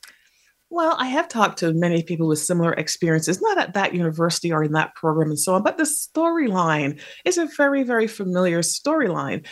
Well, 0.74 0.96
I 0.98 1.06
have 1.06 1.28
talked 1.28 1.60
to 1.60 1.72
many 1.72 2.02
people 2.02 2.28
with 2.28 2.40
similar 2.40 2.74
experiences, 2.74 3.40
not 3.40 3.60
at 3.60 3.76
that 3.76 3.94
university 3.94 4.52
or 4.52 4.64
in 4.64 4.72
that 4.72 4.96
program 4.96 5.30
and 5.30 5.40
so 5.40 5.54
on, 5.54 5.62
but 5.62 5.78
the 5.78 5.84
storyline 5.84 7.00
is 7.26 7.38
a 7.38 7.46
very, 7.46 7.84
very 7.84 8.08
familiar 8.08 8.62
storyline. 8.62 9.46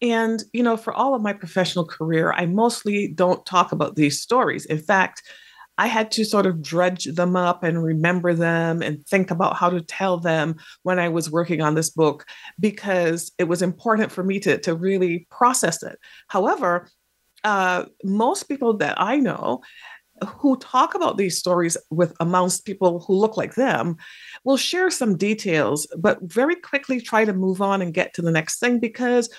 And, 0.00 0.42
you 0.52 0.62
know, 0.62 0.76
for 0.76 0.92
all 0.92 1.14
of 1.14 1.22
my 1.22 1.32
professional 1.32 1.84
career, 1.84 2.32
I 2.32 2.46
mostly 2.46 3.08
don't 3.08 3.44
talk 3.44 3.72
about 3.72 3.96
these 3.96 4.20
stories. 4.20 4.64
In 4.66 4.78
fact, 4.78 5.22
I 5.76 5.86
had 5.86 6.10
to 6.12 6.24
sort 6.24 6.46
of 6.46 6.60
dredge 6.60 7.04
them 7.04 7.36
up 7.36 7.62
and 7.62 7.82
remember 7.82 8.34
them 8.34 8.82
and 8.82 9.06
think 9.06 9.30
about 9.30 9.56
how 9.56 9.70
to 9.70 9.80
tell 9.80 10.18
them 10.18 10.56
when 10.82 10.98
I 10.98 11.08
was 11.08 11.30
working 11.30 11.62
on 11.62 11.74
this 11.74 11.90
book 11.90 12.26
because 12.58 13.30
it 13.38 13.44
was 13.44 13.62
important 13.62 14.10
for 14.10 14.24
me 14.24 14.40
to, 14.40 14.58
to 14.58 14.74
really 14.74 15.26
process 15.30 15.82
it. 15.84 15.98
However, 16.26 16.88
uh, 17.44 17.84
most 18.02 18.44
people 18.44 18.76
that 18.78 19.00
I 19.00 19.18
know 19.18 19.62
who 20.26 20.56
talk 20.56 20.96
about 20.96 21.16
these 21.16 21.38
stories 21.38 21.76
with 21.90 22.12
amongst 22.18 22.64
people 22.64 23.00
who 23.06 23.14
look 23.14 23.36
like 23.36 23.54
them 23.54 23.96
will 24.42 24.56
share 24.56 24.90
some 24.90 25.16
details, 25.16 25.86
but 25.96 26.18
very 26.22 26.56
quickly 26.56 27.00
try 27.00 27.24
to 27.24 27.32
move 27.32 27.62
on 27.62 27.80
and 27.82 27.94
get 27.94 28.14
to 28.14 28.22
the 28.22 28.32
next 28.32 28.58
thing 28.58 28.80
because 28.80 29.30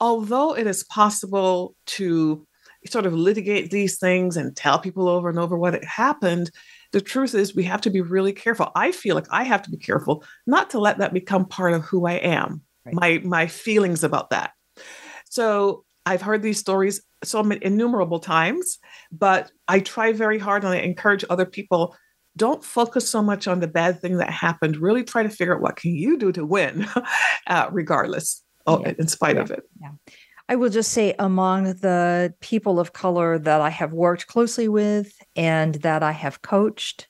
although 0.00 0.56
it 0.56 0.66
is 0.66 0.84
possible 0.84 1.74
to 1.86 2.46
sort 2.86 3.06
of 3.06 3.14
litigate 3.14 3.70
these 3.70 3.98
things 3.98 4.36
and 4.36 4.56
tell 4.56 4.78
people 4.78 5.08
over 5.08 5.28
and 5.28 5.38
over 5.38 5.56
what 5.56 5.82
happened, 5.84 6.50
the 6.92 7.00
truth 7.00 7.34
is 7.34 7.54
we 7.54 7.64
have 7.64 7.80
to 7.80 7.90
be 7.90 8.00
really 8.00 8.32
careful. 8.32 8.70
I 8.74 8.92
feel 8.92 9.14
like 9.14 9.26
I 9.30 9.42
have 9.42 9.62
to 9.62 9.70
be 9.70 9.76
careful 9.76 10.24
not 10.46 10.70
to 10.70 10.78
let 10.78 10.98
that 10.98 11.12
become 11.12 11.46
part 11.46 11.72
of 11.72 11.84
who 11.84 12.06
I 12.06 12.14
am, 12.14 12.62
right. 12.84 12.94
my 12.94 13.20
my 13.24 13.46
feelings 13.46 14.04
about 14.04 14.30
that. 14.30 14.52
So 15.28 15.84
I've 16.04 16.22
heard 16.22 16.42
these 16.42 16.58
stories 16.58 17.02
so 17.24 17.42
many 17.42 17.64
innumerable 17.64 18.20
times, 18.20 18.78
but 19.10 19.50
I 19.66 19.80
try 19.80 20.12
very 20.12 20.38
hard 20.38 20.64
and 20.64 20.72
I 20.72 20.78
encourage 20.78 21.24
other 21.28 21.46
people 21.46 21.96
don't 22.36 22.62
focus 22.62 23.08
so 23.08 23.22
much 23.22 23.48
on 23.48 23.60
the 23.60 23.68
bad 23.68 24.00
thing 24.00 24.18
that 24.18 24.30
happened. 24.30 24.76
Really 24.76 25.02
try 25.02 25.22
to 25.22 25.28
figure 25.28 25.54
out 25.54 25.62
what 25.62 25.76
can 25.76 25.94
you 25.94 26.18
do 26.18 26.32
to 26.32 26.44
win, 26.44 26.86
uh, 27.46 27.68
regardless, 27.72 28.42
oh, 28.66 28.80
yeah. 28.80 28.94
in 28.98 29.08
spite 29.08 29.36
yeah. 29.36 29.42
of 29.42 29.50
it. 29.50 29.62
Yeah. 29.80 29.90
I 30.48 30.56
will 30.56 30.70
just 30.70 30.92
say 30.92 31.14
among 31.18 31.64
the 31.64 32.32
people 32.40 32.78
of 32.78 32.92
color 32.92 33.38
that 33.38 33.60
I 33.60 33.70
have 33.70 33.92
worked 33.92 34.28
closely 34.28 34.68
with 34.68 35.12
and 35.34 35.74
that 35.76 36.02
I 36.04 36.12
have 36.12 36.42
coached 36.42 37.08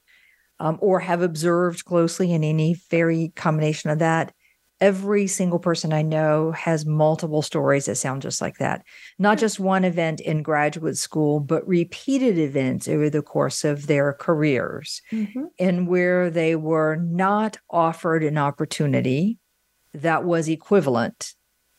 um, 0.58 0.78
or 0.80 1.00
have 1.00 1.20
observed 1.20 1.84
closely 1.84 2.32
in 2.32 2.42
any 2.42 2.74
very 2.90 3.32
combination 3.36 3.90
of 3.90 3.98
that, 3.98 4.32
every 4.80 5.26
single 5.26 5.58
person 5.58 5.92
I 5.92 6.00
know 6.00 6.52
has 6.52 6.86
multiple 6.86 7.42
stories 7.42 7.86
that 7.86 7.96
sound 7.96 8.22
just 8.22 8.40
like 8.40 8.56
that. 8.56 8.84
Not 9.18 9.38
just 9.38 9.60
one 9.60 9.84
event 9.84 10.20
in 10.20 10.42
graduate 10.42 10.96
school, 10.96 11.40
but 11.40 11.66
repeated 11.68 12.38
events 12.38 12.88
over 12.88 13.10
the 13.10 13.22
course 13.22 13.64
of 13.64 13.86
their 13.86 14.14
careers, 14.14 15.02
mm-hmm. 15.12 15.44
and 15.58 15.88
where 15.88 16.30
they 16.30 16.56
were 16.56 16.96
not 16.96 17.58
offered 17.68 18.24
an 18.24 18.38
opportunity 18.38 19.38
that 19.92 20.24
was 20.24 20.48
equivalent 20.48 21.34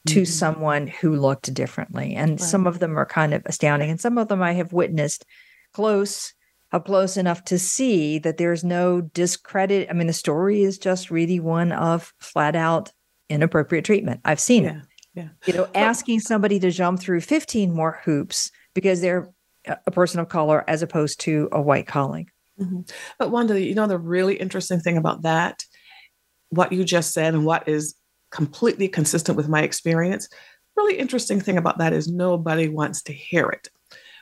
to 0.07 0.21
mm-hmm. 0.21 0.25
someone 0.25 0.87
who 0.87 1.15
looked 1.15 1.53
differently. 1.53 2.15
And 2.15 2.31
right. 2.31 2.39
some 2.39 2.67
of 2.67 2.79
them 2.79 2.97
are 2.97 3.05
kind 3.05 3.33
of 3.33 3.43
astounding, 3.45 3.89
and 3.89 3.99
some 3.99 4.17
of 4.17 4.27
them 4.27 4.41
I 4.41 4.53
have 4.53 4.73
witnessed 4.73 5.25
close 5.73 6.33
up 6.71 6.85
close 6.85 7.15
enough 7.15 7.43
to 7.45 7.57
see 7.57 8.19
that 8.19 8.37
there's 8.37 8.63
no 8.63 9.01
discredit. 9.01 9.87
I 9.89 9.93
mean, 9.93 10.07
the 10.07 10.13
story 10.13 10.63
is 10.63 10.77
just 10.77 11.09
really 11.09 11.39
one 11.39 11.71
of 11.71 12.13
flat 12.19 12.55
out 12.55 12.91
inappropriate 13.29 13.85
treatment. 13.85 14.21
I've 14.25 14.39
seen 14.39 14.63
yeah, 14.63 14.69
it. 14.69 14.83
Yeah. 15.13 15.29
You 15.45 15.53
know, 15.53 15.69
asking 15.73 16.19
somebody 16.19 16.59
to 16.59 16.71
jump 16.71 16.99
through 16.99 17.21
15 17.21 17.73
more 17.73 17.99
hoops 18.03 18.51
because 18.73 19.01
they're 19.01 19.31
a 19.65 19.91
person 19.91 20.19
of 20.19 20.29
color 20.29 20.63
as 20.67 20.81
opposed 20.81 21.19
to 21.21 21.49
a 21.51 21.61
white 21.61 21.87
colleague. 21.87 22.29
Mm-hmm. 22.59 22.81
But 23.19 23.31
Wanda, 23.31 23.59
you 23.59 23.75
know, 23.75 23.87
the 23.87 23.97
really 23.97 24.35
interesting 24.35 24.79
thing 24.79 24.97
about 24.97 25.23
that, 25.23 25.63
what 26.49 26.71
you 26.71 26.83
just 26.83 27.13
said, 27.13 27.33
and 27.33 27.45
what 27.45 27.67
is 27.67 27.95
completely 28.37 28.87
consistent 28.87 29.35
with 29.35 29.49
my 29.49 29.63
experience, 29.63 30.29
really 30.77 30.97
interesting 30.97 31.41
thing 31.41 31.57
about 31.57 31.79
that 31.79 31.91
is 31.91 32.07
nobody 32.07 32.69
wants 32.69 33.01
to 33.01 33.11
hear 33.11 33.49
it 33.49 33.67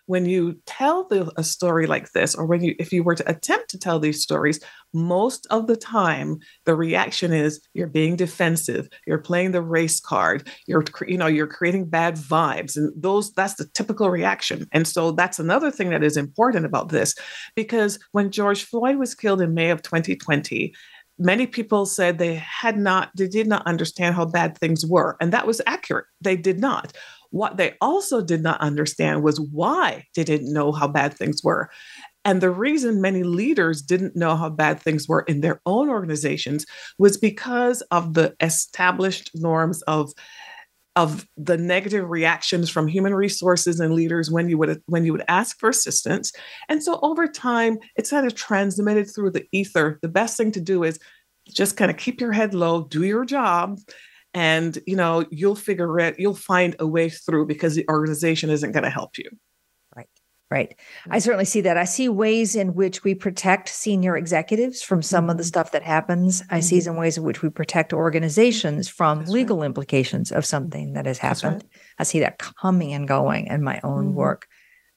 when 0.08 0.26
you 0.26 0.60
tell 0.66 1.08
the, 1.08 1.32
a 1.38 1.44
story 1.44 1.88
like 1.88 2.12
this, 2.12 2.36
or 2.36 2.46
when 2.46 2.64
you, 2.64 2.76
if 2.78 2.94
you 2.94 3.04
were 3.04 3.16
to 3.16 3.30
attempt 3.30 3.70
to 3.70 3.80
tell 3.80 4.00
these 4.00 4.22
stories, 4.22 4.60
most 4.94 5.48
of 5.50 5.68
the 5.68 5.76
time 5.76 6.38
the 6.66 6.76
reaction 6.76 7.34
is 7.34 7.60
you're 7.74 7.88
being 7.88 8.16
defensive, 8.16 8.88
you're 9.08 9.18
playing 9.18 9.52
the 9.52 9.62
race 9.62 10.00
card, 10.00 10.48
you're, 10.68 10.84
you 11.08 11.18
know, 11.18 11.28
you're 11.28 11.48
creating 11.48 11.86
bad 11.86 12.16
vibes, 12.16 12.78
and 12.78 12.92
those 12.96 13.32
that's 13.34 13.56
the 13.56 13.66
typical 13.74 14.10
reaction. 14.10 14.68
And 14.72 14.88
so 14.88 15.12
that's 15.12 15.40
another 15.40 15.72
thing 15.72 15.90
that 15.90 16.04
is 16.04 16.18
important 16.18 16.66
about 16.66 16.90
this, 16.90 17.16
because 17.56 18.00
when 18.12 18.32
George 18.32 18.64
Floyd 18.64 18.98
was 18.98 19.16
killed 19.16 19.42
in 19.42 19.54
May 19.54 19.72
of 19.72 19.82
2020, 19.82 20.74
many 21.18 21.48
people 21.48 21.86
said 21.86 22.18
they 22.18 22.36
had 22.36 22.78
not 22.78 23.10
they 23.18 23.28
did 23.28 23.48
not 23.48 23.66
understand 23.66 24.16
how 24.16 24.26
bad 24.26 24.58
things 24.58 24.86
were 24.86 25.16
and 25.22 25.32
that 25.32 25.48
was 25.48 25.62
accurate 25.66 26.06
they 26.22 26.36
did 26.36 26.60
not 26.60 26.94
what 27.36 27.58
they 27.58 27.74
also 27.82 28.22
did 28.22 28.42
not 28.42 28.62
understand 28.62 29.22
was 29.22 29.42
why 29.42 30.06
they 30.16 30.24
didn't 30.24 30.54
know 30.54 30.72
how 30.72 30.88
bad 30.88 31.14
things 31.14 31.44
were. 31.44 31.70
And 32.24 32.40
the 32.40 32.50
reason 32.50 33.02
many 33.02 33.24
leaders 33.24 33.82
didn't 33.82 34.16
know 34.16 34.38
how 34.38 34.50
bad 34.50 34.80
things 34.80 35.06
were 35.06 35.24
in 35.24 35.42
their 35.42 35.60
own 35.66 35.90
organizations 35.90 36.66
was 36.98 37.18
because 37.18 37.82
of 37.92 38.14
the 38.14 38.34
established 38.40 39.32
norms 39.36 39.82
of 39.82 40.14
of 40.96 41.28
the 41.36 41.58
negative 41.58 42.10
reactions 42.10 42.70
from 42.70 42.88
human 42.88 43.14
resources 43.14 43.80
and 43.80 43.94
leaders 43.94 44.32
when 44.32 44.48
you 44.50 44.58
would 44.58 44.82
when 44.86 45.06
you 45.06 45.12
would 45.12 45.26
ask 45.28 45.60
for 45.60 45.70
assistance. 45.70 46.32
And 46.70 46.82
so 46.82 47.00
over 47.02 47.28
time 47.28 47.78
it's 47.96 48.12
kind 48.12 48.26
of 48.26 48.36
transmitted 48.36 49.06
through 49.06 49.32
the 49.32 49.46
ether. 49.52 50.00
The 50.02 50.08
best 50.08 50.38
thing 50.38 50.52
to 50.54 50.62
do 50.62 50.84
is 50.84 51.00
just 51.54 51.78
kind 51.78 51.92
of 51.92 51.98
keep 51.98 52.20
your 52.20 52.32
head 52.32 52.54
low 52.54 52.86
do 52.86 53.04
your 53.04 53.26
job 53.26 53.80
and 54.34 54.80
you 54.88 54.96
know 54.96 55.26
you'll 55.32 55.56
figure 55.56 56.00
it 56.00 56.20
you'll 56.20 56.36
find 56.36 56.76
a 56.80 56.88
way 56.88 57.10
through 57.10 57.46
because 57.46 57.76
the 57.76 57.86
organization 57.90 58.50
isn't 58.50 58.72
going 58.72 58.84
to 58.84 58.90
help 58.90 59.18
you 59.18 59.30
right 60.56 60.76
i 61.10 61.20
certainly 61.20 61.46
see 61.46 61.62
that 61.62 61.78
i 61.78 61.84
see 61.84 62.08
ways 62.08 62.56
in 62.56 62.74
which 62.74 63.04
we 63.04 63.14
protect 63.14 63.68
senior 63.68 64.16
executives 64.16 64.82
from 64.82 65.02
some 65.02 65.24
mm-hmm. 65.24 65.32
of 65.32 65.38
the 65.38 65.44
mm-hmm. 65.44 65.48
stuff 65.48 65.72
that 65.72 65.84
happens 65.84 66.42
i 66.50 66.56
mm-hmm. 66.56 66.62
see 66.62 66.80
some 66.80 66.96
ways 66.96 67.18
in 67.18 67.24
which 67.24 67.42
we 67.42 67.50
protect 67.50 67.92
organizations 67.92 68.88
from 68.88 69.20
That's 69.20 69.32
legal 69.32 69.60
right. 69.60 69.66
implications 69.66 70.32
of 70.32 70.46
something 70.46 70.94
that 70.94 71.06
has 71.06 71.18
happened 71.18 71.64
right. 71.64 71.82
i 72.00 72.04
see 72.04 72.20
that 72.22 72.40
coming 72.40 72.94
and 72.94 73.08
going 73.08 73.48
in 73.48 73.62
my 73.64 73.80
own 73.84 74.06
mm-hmm. 74.06 74.16
work 74.16 74.48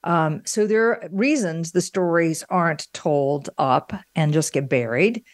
um, 0.04 0.42
so 0.44 0.68
there 0.68 0.90
are 0.90 1.08
reasons 1.10 1.72
the 1.72 1.80
stories 1.80 2.44
aren't 2.48 2.86
told 2.92 3.50
up 3.58 3.92
and 4.14 4.32
just 4.32 4.52
get 4.52 4.68
buried 4.68 5.24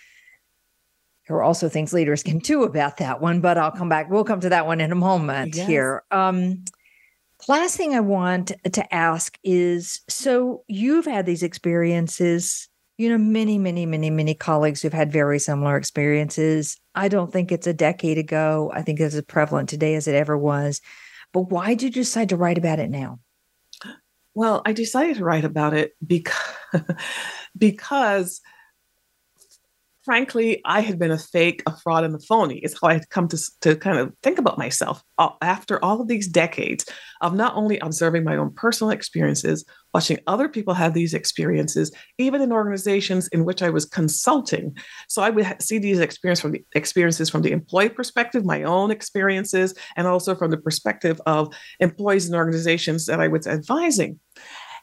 there 1.26 1.36
are 1.36 1.42
also 1.42 1.68
things 1.68 1.92
leaders 1.92 2.22
can 2.22 2.38
do 2.38 2.64
about 2.64 2.98
that 2.98 3.20
one, 3.20 3.40
but 3.40 3.56
I'll 3.56 3.70
come 3.70 3.88
back. 3.88 4.10
We'll 4.10 4.24
come 4.24 4.40
to 4.40 4.50
that 4.50 4.66
one 4.66 4.80
in 4.82 4.92
a 4.92 4.96
moment 4.96 5.56
yes. 5.56 5.66
here. 5.66 6.02
Um, 6.10 6.64
last 7.48 7.76
thing 7.76 7.94
I 7.94 8.00
want 8.00 8.52
to 8.72 8.94
ask 8.94 9.38
is 9.44 10.00
so 10.08 10.64
you've 10.68 11.06
had 11.06 11.26
these 11.26 11.42
experiences 11.42 12.68
you 12.96 13.08
know, 13.08 13.18
many, 13.18 13.58
many, 13.58 13.86
many, 13.86 14.08
many 14.10 14.34
colleagues 14.34 14.80
who've 14.80 14.92
had 14.92 15.10
very 15.10 15.38
similar 15.38 15.76
experiences. 15.76 16.78
I 16.94 17.08
don't 17.08 17.32
think 17.32 17.50
it's 17.50 17.66
a 17.66 17.74
decade 17.74 18.18
ago. 18.18 18.70
I 18.72 18.82
think 18.82 19.00
it's 19.00 19.14
as 19.14 19.22
prevalent 19.22 19.68
today 19.68 19.96
as 19.96 20.06
it 20.06 20.14
ever 20.14 20.38
was. 20.38 20.80
But 21.32 21.50
why 21.50 21.74
did 21.74 21.96
you 21.96 22.02
decide 22.02 22.28
to 22.28 22.36
write 22.36 22.58
about 22.58 22.78
it 22.78 22.90
now? 22.90 23.18
Well, 24.34 24.62
I 24.64 24.72
decided 24.72 25.16
to 25.16 25.24
write 25.24 25.44
about 25.44 25.74
it 25.74 25.94
because 26.06 26.36
because 27.56 28.40
frankly, 30.04 30.60
I 30.64 30.80
had 30.80 30.98
been 30.98 31.10
a 31.10 31.18
fake, 31.18 31.62
a 31.66 31.76
fraud, 31.76 32.04
and 32.04 32.14
a 32.14 32.18
phony, 32.18 32.58
is 32.58 32.76
how 32.80 32.88
I 32.88 32.94
had 32.94 33.08
come 33.08 33.28
to, 33.28 33.38
to 33.62 33.74
kind 33.76 33.98
of 33.98 34.12
think 34.22 34.38
about 34.38 34.58
myself 34.58 35.02
uh, 35.18 35.30
after 35.40 35.82
all 35.82 36.00
of 36.00 36.08
these 36.08 36.28
decades 36.28 36.84
of 37.22 37.34
not 37.34 37.56
only 37.56 37.78
observing 37.78 38.24
my 38.24 38.36
own 38.36 38.52
personal 38.52 38.90
experiences, 38.90 39.64
watching 39.94 40.18
other 40.26 40.48
people 40.48 40.74
have 40.74 40.92
these 40.92 41.14
experiences, 41.14 41.90
even 42.18 42.42
in 42.42 42.52
organizations 42.52 43.28
in 43.28 43.44
which 43.44 43.62
I 43.62 43.70
was 43.70 43.86
consulting. 43.86 44.76
So 45.08 45.22
I 45.22 45.30
would 45.30 45.62
see 45.62 45.78
these 45.78 46.00
experiences 46.00 46.42
from 46.42 46.52
the 46.52 46.64
experiences 46.74 47.30
from 47.30 47.42
the 47.42 47.52
employee 47.52 47.88
perspective, 47.88 48.44
my 48.44 48.62
own 48.64 48.90
experiences, 48.90 49.74
and 49.96 50.06
also 50.06 50.34
from 50.34 50.50
the 50.50 50.58
perspective 50.58 51.20
of 51.26 51.54
employees 51.80 52.26
and 52.26 52.34
organizations 52.34 53.06
that 53.06 53.20
I 53.20 53.28
was 53.28 53.46
advising. 53.46 54.20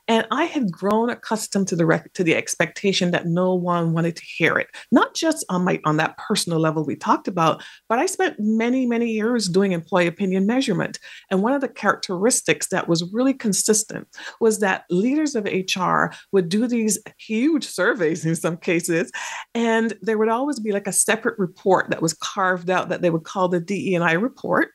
And 0.08 0.26
I 0.32 0.46
had 0.46 0.72
grown 0.72 1.10
accustomed 1.10 1.68
to 1.70 1.76
the 1.76 1.86
rec- 1.86 2.14
to 2.14 2.24
the 2.24 2.36
expectation 2.36 3.12
that 3.12 3.28
no 3.28 3.54
one 3.54 3.94
wanted 3.94 4.16
to 4.16 4.26
hear 4.26 4.58
it. 4.58 4.68
Not 4.92 5.14
just 5.14 5.46
on 5.50 5.64
my 5.64 5.80
on 5.86 5.98
that 5.98 6.18
personal 6.18 6.60
level 6.60 6.84
we 6.84 6.96
talked 6.96 7.28
about, 7.28 7.64
but 7.88 8.00
I 8.00 8.06
spent 8.06 8.36
many 8.40 8.86
many 8.86 9.12
years 9.12 9.48
doing 9.48 9.72
employee 9.72 10.08
opinion 10.08 10.46
measurement. 10.46 11.00
And 11.30 11.42
one 11.42 11.54
of 11.54 11.62
the 11.62 11.68
characteristics 11.68 12.68
that 12.70 12.88
was 12.88 13.12
really 13.14 13.34
consistent 13.34 14.08
was 14.40 14.60
that 14.60 14.86
leaders 14.90 15.36
of 15.36 15.46
HR 15.46 16.14
would 16.32 16.50
do 16.50 16.68
these 16.68 16.98
huge 17.18 17.66
surveys 17.66 18.26
in 18.26 18.36
some 18.36 18.58
cases, 18.58 19.12
and 19.54 19.94
there 20.02 20.18
would 20.18 20.30
always 20.30 20.60
be 20.60 20.72
like 20.72 20.88
a 20.88 20.94
separate 20.94 21.38
report 21.38 21.90
that 21.90 22.02
was 22.02 22.14
carved 22.14 22.70
out 22.70 22.90
that 22.90 23.02
they 23.02 23.10
would 23.10 23.24
call 23.24 23.48
the 23.48 23.60
DE&I 23.60 24.14
report. 24.14 24.70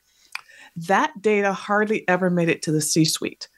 That 0.76 1.12
data 1.20 1.52
hardly 1.52 2.06
ever 2.06 2.28
made 2.30 2.48
it 2.48 2.62
to 2.62 2.72
the 2.72 2.82
C-suite. 2.82 3.48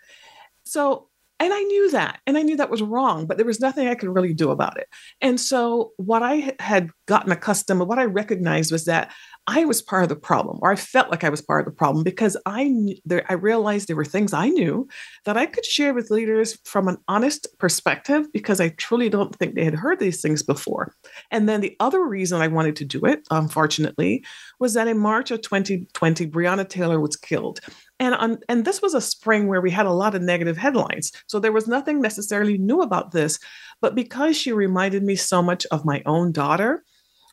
So 0.65 1.08
and 1.41 1.53
I 1.53 1.63
knew 1.63 1.91
that, 1.93 2.21
and 2.27 2.37
I 2.37 2.43
knew 2.43 2.57
that 2.57 2.71
was 2.71 2.83
wrong, 2.83 3.27
but 3.27 3.37
there 3.37 3.47
was 3.47 3.61
nothing 3.61 3.87
I 3.87 3.95
could 3.95 4.09
really 4.15 4.35
do 4.35 4.51
about 4.51 4.79
it. 4.79 4.89
And 5.21 5.41
so, 5.41 5.93
what 5.97 6.23
I 6.23 6.55
had 6.59 6.91
gotten 7.07 7.33
accustomed, 7.33 7.81
what 7.83 7.99
I 7.99 8.05
recognized 8.05 8.73
was 8.73 8.85
that 8.87 9.13
I 9.51 9.65
was 9.65 9.81
part 9.81 10.03
of 10.03 10.11
the 10.11 10.17
problem, 10.17 10.59
or 10.61 10.71
I 10.71 10.77
felt 10.77 11.11
like 11.11 11.25
I 11.25 11.31
was 11.31 11.41
part 11.41 11.61
of 11.61 11.65
the 11.65 11.77
problem 11.77 12.05
because 12.05 12.37
I 12.45 12.65
knew, 12.65 12.97
I 13.31 13.33
realized 13.33 13.89
there 13.89 13.97
were 13.97 14.05
things 14.05 14.35
I 14.35 14.51
knew 14.51 14.87
that 15.25 15.39
I 15.39 15.47
could 15.47 15.65
share 15.65 15.95
with 15.95 16.11
leaders 16.11 16.59
from 16.65 16.87
an 16.87 16.99
honest 17.09 17.47
perspective 17.59 18.27
because 18.33 18.61
I 18.61 18.69
truly 18.71 19.09
don't 19.09 19.35
think 19.37 19.55
they 19.55 19.65
had 19.65 19.75
heard 19.75 20.01
these 20.01 20.21
things 20.21 20.43
before. 20.43 20.93
And 21.31 21.49
then 21.49 21.63
the 21.63 21.75
other 21.81 22.05
reason 22.05 22.43
I 22.43 22.49
wanted 22.49 22.77
to 22.77 22.85
do 22.85 23.07
it, 23.07 23.27
unfortunately, 23.31 24.23
was 24.59 24.75
that 24.75 24.87
in 24.87 24.99
March 24.99 25.31
of 25.31 25.41
2020, 25.41 26.27
Breonna 26.27 26.69
Taylor 26.69 27.01
was 27.01 27.17
killed. 27.17 27.61
And, 28.01 28.15
on, 28.15 28.39
and 28.49 28.65
this 28.65 28.81
was 28.81 28.95
a 28.95 29.01
spring 29.01 29.49
where 29.49 29.61
we 29.61 29.71
had 29.71 29.87
a 29.87 29.93
lot 29.93 30.15
of 30.15 30.23
negative 30.23 30.57
headlines. 30.57 31.13
So 31.27 31.41
there 31.41 31.53
was 31.53 31.67
nothing 31.67 32.01
necessarily 32.01 32.57
new 32.57 32.81
about 32.81 33.11
this. 33.11 33.39
But 33.81 33.95
because 33.95 34.37
she 34.37 34.53
reminded 34.53 35.03
me 35.03 35.17
so 35.17 35.43
much 35.43 35.67
of 35.67 35.85
my 35.85 36.03
own 36.07 36.33
daughter, 36.33 36.85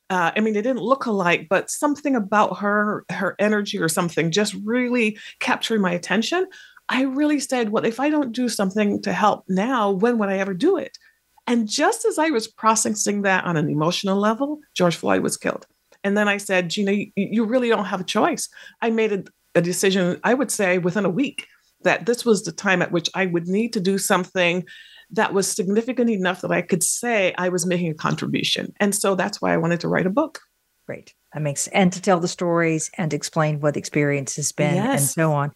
uh, 0.09 0.31
I 0.35 0.39
mean, 0.39 0.53
they 0.53 0.61
didn't 0.61 0.81
look 0.81 1.05
alike, 1.05 1.47
but 1.49 1.69
something 1.69 2.15
about 2.15 2.59
her, 2.59 3.05
her 3.09 3.35
energy 3.39 3.79
or 3.79 3.89
something 3.89 4.31
just 4.31 4.55
really 4.63 5.17
captured 5.39 5.81
my 5.81 5.91
attention. 5.91 6.47
I 6.89 7.03
really 7.03 7.39
said, 7.39 7.69
well, 7.69 7.85
if 7.85 7.99
I 7.99 8.09
don't 8.09 8.31
do 8.31 8.47
something 8.47 9.01
to 9.01 9.13
help 9.13 9.45
now, 9.47 9.91
when 9.91 10.19
would 10.19 10.29
I 10.29 10.37
ever 10.37 10.53
do 10.53 10.77
it? 10.77 10.97
And 11.47 11.67
just 11.67 12.05
as 12.05 12.17
I 12.19 12.29
was 12.29 12.47
processing 12.47 13.23
that 13.23 13.45
on 13.45 13.57
an 13.57 13.69
emotional 13.69 14.17
level, 14.17 14.59
George 14.75 14.95
Floyd 14.95 15.21
was 15.21 15.37
killed. 15.37 15.65
And 16.03 16.15
then 16.15 16.27
I 16.27 16.37
said, 16.37 16.69
Gena, 16.69 16.91
you, 16.91 17.11
you 17.15 17.45
really 17.45 17.69
don't 17.69 17.85
have 17.85 18.01
a 18.01 18.05
choice. 18.05 18.47
I 18.81 18.91
made 18.91 19.11
a, 19.11 19.23
a 19.55 19.61
decision, 19.61 20.19
I 20.23 20.33
would 20.33 20.51
say 20.51 20.77
within 20.77 21.05
a 21.05 21.09
week, 21.09 21.47
that 21.83 22.05
this 22.05 22.25
was 22.25 22.43
the 22.43 22.51
time 22.51 22.81
at 22.81 22.91
which 22.91 23.09
I 23.15 23.25
would 23.25 23.47
need 23.47 23.73
to 23.73 23.79
do 23.79 23.97
something 23.97 24.65
that 25.11 25.33
was 25.33 25.51
significant 25.51 26.09
enough 26.09 26.41
that 26.41 26.51
I 26.51 26.61
could 26.61 26.83
say 26.83 27.33
I 27.37 27.49
was 27.49 27.65
making 27.65 27.91
a 27.91 27.95
contribution. 27.95 28.73
And 28.79 28.93
so 28.93 29.15
that's 29.15 29.41
why 29.41 29.53
I 29.53 29.57
wanted 29.57 29.79
to 29.81 29.87
write 29.87 30.07
a 30.07 30.09
book. 30.09 30.39
Great. 30.87 31.13
That 31.33 31.41
makes 31.41 31.67
and 31.67 31.91
to 31.93 32.01
tell 32.01 32.19
the 32.19 32.27
stories 32.27 32.89
and 32.97 33.13
explain 33.13 33.59
what 33.59 33.73
the 33.73 33.79
experience 33.79 34.35
has 34.35 34.51
been 34.51 34.75
yes. 34.75 35.01
and 35.01 35.09
so 35.09 35.33
on. 35.33 35.51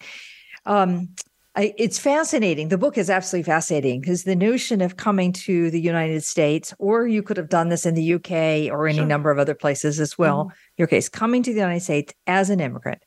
Um, 0.66 1.10
I, 1.56 1.74
it's 1.78 1.98
fascinating. 1.98 2.70
The 2.70 2.78
book 2.78 2.98
is 2.98 3.10
absolutely 3.10 3.52
fascinating 3.52 4.02
because 4.02 4.24
the 4.24 4.36
notion 4.36 4.82
of 4.82 4.98
coming 4.98 5.34
to 5.34 5.72
the 5.72 5.82
United 5.82 6.24
States, 6.24 6.74
or 6.80 7.08
you 7.08 7.24
could 7.24 7.38
have 7.38 7.50
done 7.50 7.70
this 7.70 7.86
in 7.86 7.96
the 7.96 8.14
UK 8.14 8.72
or 8.72 8.88
any 8.88 9.00
sure. 9.00 9.06
number 9.06 9.32
of 9.32 9.40
other 9.40 9.56
places 9.56 10.00
as 10.00 10.18
well. 10.18 10.46
Mm-hmm. 10.46 10.56
Your 10.78 10.88
case, 10.88 11.10
coming 11.10 11.42
to 11.44 11.52
the 11.52 11.60
United 11.60 11.82
States 11.82 12.14
as 12.28 12.50
an 12.50 12.60
immigrant, 12.60 13.02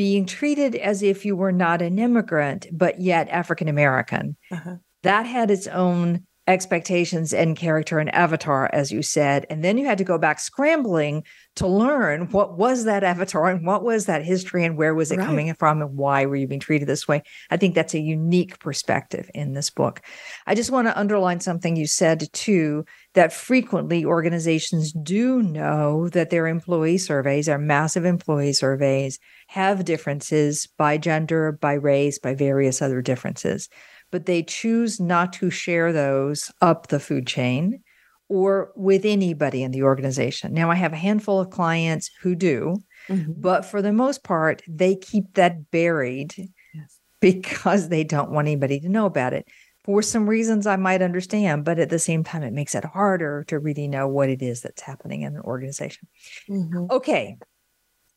being 0.00 0.24
treated 0.24 0.74
as 0.76 1.02
if 1.02 1.26
you 1.26 1.36
were 1.36 1.52
not 1.52 1.82
an 1.82 1.98
immigrant, 1.98 2.66
but 2.72 3.02
yet 3.02 3.28
African 3.28 3.68
American. 3.68 4.34
Uh-huh. 4.50 4.76
That 5.02 5.26
had 5.26 5.50
its 5.50 5.66
own 5.66 6.26
expectations 6.50 7.32
and 7.32 7.56
character 7.56 7.98
and 7.98 8.12
avatar, 8.14 8.68
as 8.72 8.90
you 8.90 9.02
said. 9.02 9.46
And 9.48 9.64
then 9.64 9.78
you 9.78 9.86
had 9.86 9.98
to 9.98 10.04
go 10.04 10.18
back 10.18 10.40
scrambling 10.40 11.24
to 11.56 11.66
learn 11.66 12.26
what 12.32 12.58
was 12.58 12.84
that 12.84 13.04
avatar 13.04 13.48
and 13.48 13.64
what 13.64 13.84
was 13.84 14.06
that 14.06 14.24
history 14.24 14.64
and 14.64 14.76
where 14.76 14.94
was 14.94 15.12
it 15.12 15.18
right. 15.18 15.26
coming 15.26 15.54
from 15.54 15.80
and 15.80 15.96
why 15.96 16.26
were 16.26 16.36
you 16.36 16.48
being 16.48 16.60
treated 16.60 16.88
this 16.88 17.06
way. 17.06 17.22
I 17.50 17.56
think 17.56 17.74
that's 17.74 17.94
a 17.94 18.00
unique 18.00 18.58
perspective 18.58 19.30
in 19.34 19.52
this 19.52 19.70
book. 19.70 20.02
I 20.46 20.54
just 20.54 20.70
want 20.70 20.88
to 20.88 20.98
underline 20.98 21.40
something 21.40 21.76
you 21.76 21.86
said 21.86 22.28
too 22.32 22.84
that 23.14 23.32
frequently 23.32 24.04
organizations 24.04 24.92
do 24.92 25.42
know 25.42 26.08
that 26.10 26.30
their 26.30 26.46
employee 26.46 26.98
surveys, 26.98 27.48
our 27.48 27.58
massive 27.58 28.04
employee 28.04 28.52
surveys, 28.52 29.18
have 29.48 29.84
differences 29.84 30.68
by 30.78 30.96
gender, 30.98 31.52
by 31.52 31.74
race, 31.74 32.18
by 32.18 32.34
various 32.34 32.82
other 32.82 33.02
differences 33.02 33.68
but 34.10 34.26
they 34.26 34.42
choose 34.42 35.00
not 35.00 35.32
to 35.34 35.50
share 35.50 35.92
those 35.92 36.50
up 36.60 36.88
the 36.88 37.00
food 37.00 37.26
chain 37.26 37.82
or 38.28 38.70
with 38.76 39.04
anybody 39.04 39.62
in 39.62 39.72
the 39.72 39.82
organization. 39.82 40.54
Now, 40.54 40.70
I 40.70 40.76
have 40.76 40.92
a 40.92 40.96
handful 40.96 41.40
of 41.40 41.50
clients 41.50 42.10
who 42.22 42.36
do, 42.36 42.76
mm-hmm. 43.08 43.32
but 43.36 43.64
for 43.64 43.82
the 43.82 43.92
most 43.92 44.22
part, 44.22 44.62
they 44.68 44.94
keep 44.94 45.34
that 45.34 45.70
buried 45.72 46.34
yes. 46.72 46.98
because 47.20 47.88
they 47.88 48.04
don't 48.04 48.30
want 48.30 48.46
anybody 48.46 48.78
to 48.80 48.88
know 48.88 49.06
about 49.06 49.32
it. 49.32 49.48
For 49.84 50.00
some 50.00 50.28
reasons 50.28 50.66
I 50.66 50.76
might 50.76 51.02
understand, 51.02 51.64
but 51.64 51.80
at 51.80 51.88
the 51.88 51.98
same 51.98 52.22
time, 52.22 52.44
it 52.44 52.52
makes 52.52 52.74
it 52.74 52.84
harder 52.84 53.44
to 53.48 53.58
really 53.58 53.88
know 53.88 54.06
what 54.06 54.28
it 54.28 54.42
is 54.42 54.60
that's 54.60 54.82
happening 54.82 55.22
in 55.22 55.34
an 55.34 55.42
organization. 55.42 56.06
Mm-hmm. 56.48 56.86
Okay, 56.90 57.36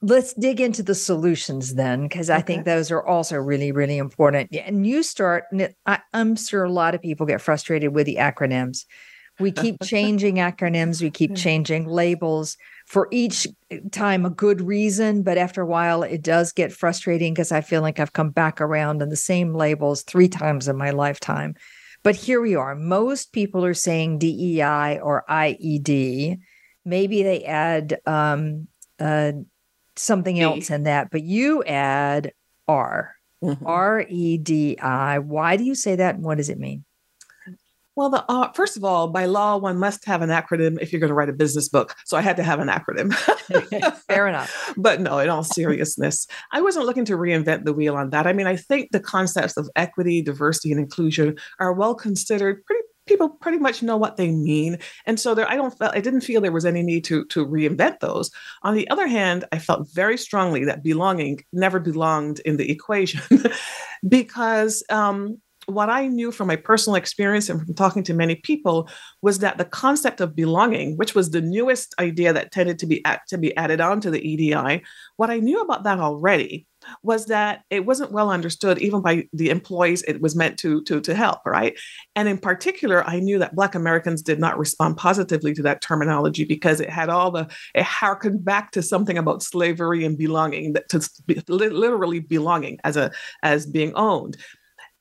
let's 0.03 0.33
dig 0.33 0.59
into 0.59 0.83
the 0.83 0.93
solutions 0.93 1.75
then 1.75 2.03
because 2.03 2.29
i 2.29 2.41
think 2.41 2.65
those 2.65 2.91
are 2.91 3.03
also 3.05 3.37
really 3.37 3.71
really 3.71 3.97
important. 3.97 4.53
And 4.53 4.85
you 4.85 5.01
start 5.01 5.45
I, 5.85 5.99
i'm 6.13 6.35
sure 6.35 6.65
a 6.65 6.71
lot 6.71 6.93
of 6.93 7.01
people 7.01 7.25
get 7.25 7.41
frustrated 7.41 7.95
with 7.95 8.05
the 8.05 8.17
acronyms. 8.17 8.85
We 9.39 9.51
keep 9.51 9.77
changing 9.83 10.35
acronyms 10.35 11.01
we 11.01 11.09
keep 11.09 11.35
changing 11.35 11.87
labels. 11.87 12.57
For 12.85 13.07
each 13.11 13.47
time 13.91 14.25
a 14.25 14.29
good 14.29 14.59
reason 14.61 15.23
but 15.23 15.37
after 15.37 15.61
a 15.61 15.65
while 15.65 16.03
it 16.03 16.21
does 16.21 16.51
get 16.51 16.73
frustrating 16.73 17.33
because 17.33 17.53
i 17.53 17.61
feel 17.61 17.81
like 17.81 17.99
i've 17.99 18.13
come 18.13 18.29
back 18.29 18.59
around 18.59 19.01
on 19.01 19.07
the 19.07 19.15
same 19.15 19.55
labels 19.55 20.03
three 20.03 20.27
times 20.27 20.67
in 20.67 20.75
my 20.75 20.91
lifetime. 20.91 21.55
But 22.03 22.17
here 22.17 22.41
we 22.41 22.55
are. 22.55 22.75
Most 22.75 23.31
people 23.31 23.63
are 23.63 23.73
saying 23.73 24.19
dei 24.19 24.99
or 25.01 25.23
ied 25.29 26.39
maybe 26.85 27.23
they 27.23 27.45
add 27.45 27.99
um, 28.05 28.67
uh, 28.99 29.31
something 29.95 30.39
else 30.39 30.69
in 30.69 30.83
that, 30.83 31.09
but 31.11 31.23
you 31.23 31.63
add 31.63 32.33
R. 32.67 33.15
Mm-hmm. 33.43 33.67
R 33.67 34.05
E 34.07 34.37
D 34.37 34.77
I. 34.79 35.19
Why 35.19 35.57
do 35.57 35.65
you 35.65 35.75
say 35.75 35.97
that 35.97 36.15
and 36.15 36.23
what 36.23 36.37
does 36.37 36.49
it 36.49 36.57
mean? 36.57 36.85
Well, 37.95 38.09
the 38.09 38.25
uh, 38.27 38.51
first 38.53 38.75
of 38.75 38.83
all, 38.83 39.09
by 39.09 39.25
law, 39.25 39.57
one 39.57 39.77
must 39.77 40.05
have 40.05 40.21
an 40.21 40.29
acronym 40.29 40.81
if 40.81 40.91
you're 40.91 40.99
going 40.99 41.09
to 41.09 41.13
write 41.13 41.29
a 41.29 41.33
business 41.33 41.69
book. 41.69 41.95
So 42.05 42.17
I 42.17 42.21
had 42.21 42.37
to 42.37 42.43
have 42.43 42.59
an 42.59 42.67
acronym. 42.67 43.13
Fair 44.07 44.27
enough. 44.27 44.73
But 44.77 45.01
no, 45.01 45.19
in 45.19 45.29
all 45.29 45.43
seriousness, 45.43 46.25
I 46.51 46.61
wasn't 46.61 46.85
looking 46.85 47.05
to 47.05 47.17
reinvent 47.17 47.65
the 47.65 47.73
wheel 47.73 47.95
on 47.95 48.09
that. 48.09 48.25
I 48.25 48.33
mean, 48.33 48.47
I 48.47 48.55
think 48.55 48.89
the 48.91 48.99
concepts 48.99 49.55
of 49.55 49.69
equity, 49.75 50.21
diversity, 50.21 50.71
and 50.71 50.79
inclusion 50.79 51.37
are 51.59 51.73
well 51.73 51.93
considered, 51.93 52.65
pretty 52.65 52.83
people 53.05 53.29
pretty 53.29 53.57
much 53.57 53.83
know 53.83 53.97
what 53.97 54.17
they 54.17 54.31
mean 54.31 54.77
and 55.05 55.19
so 55.19 55.33
there 55.35 55.49
i 55.49 55.55
don't 55.55 55.75
i 55.81 55.99
didn't 55.99 56.21
feel 56.21 56.41
there 56.41 56.51
was 56.51 56.65
any 56.65 56.83
need 56.83 57.03
to 57.03 57.25
to 57.25 57.45
reinvent 57.45 57.99
those. 57.99 58.31
On 58.63 58.75
the 58.75 58.89
other 58.89 59.07
hand 59.07 59.45
i 59.51 59.59
felt 59.59 59.87
very 59.93 60.17
strongly 60.17 60.65
that 60.65 60.83
belonging 60.83 61.43
never 61.51 61.79
belonged 61.79 62.39
in 62.41 62.57
the 62.57 62.69
equation 62.77 63.21
because 64.07 64.83
um, 64.89 65.37
what 65.65 65.89
I 65.89 66.07
knew 66.07 66.31
from 66.31 66.47
my 66.47 66.55
personal 66.55 66.95
experience 66.95 67.49
and 67.49 67.61
from 67.61 67.73
talking 67.73 68.03
to 68.03 68.13
many 68.13 68.35
people 68.35 68.89
was 69.21 69.39
that 69.39 69.57
the 69.57 69.65
concept 69.65 70.19
of 70.21 70.35
belonging, 70.35 70.97
which 70.97 71.15
was 71.15 71.29
the 71.29 71.41
newest 71.41 71.95
idea 71.99 72.33
that 72.33 72.51
tended 72.51 72.79
to 72.79 72.85
be 72.85 73.03
at, 73.05 73.21
to 73.29 73.37
be 73.37 73.55
added 73.55 73.79
on 73.79 74.01
to 74.01 74.11
the 74.11 74.21
EDI, 74.21 74.83
what 75.17 75.29
I 75.29 75.37
knew 75.37 75.61
about 75.61 75.83
that 75.83 75.99
already 75.99 76.67
was 77.03 77.25
that 77.27 77.63
it 77.69 77.85
wasn't 77.85 78.11
well 78.11 78.29
understood 78.29 78.77
even 78.79 79.01
by 79.01 79.27
the 79.33 79.49
employees 79.49 80.03
it 80.03 80.21
was 80.21 80.35
meant 80.35 80.57
to 80.59 80.81
to 80.83 81.01
to 81.01 81.15
help 81.15 81.39
right? 81.45 81.77
And 82.15 82.27
in 82.27 82.37
particular 82.37 83.03
i 83.07 83.19
knew 83.19 83.39
that 83.39 83.55
black 83.55 83.75
americans 83.75 84.21
did 84.21 84.39
not 84.39 84.57
respond 84.57 84.97
positively 84.97 85.53
to 85.53 85.61
that 85.63 85.81
terminology 85.81 86.45
because 86.45 86.79
it 86.79 86.89
had 86.89 87.09
all 87.09 87.31
the 87.31 87.47
it 87.75 87.83
harkened 87.83 88.43
back 88.43 88.71
to 88.71 88.81
something 88.81 89.17
about 89.17 89.43
slavery 89.43 90.05
and 90.05 90.17
belonging 90.17 90.75
to 90.89 91.09
literally 91.47 92.19
belonging 92.19 92.79
as 92.83 92.97
a 92.97 93.11
as 93.41 93.65
being 93.65 93.93
owned 93.95 94.37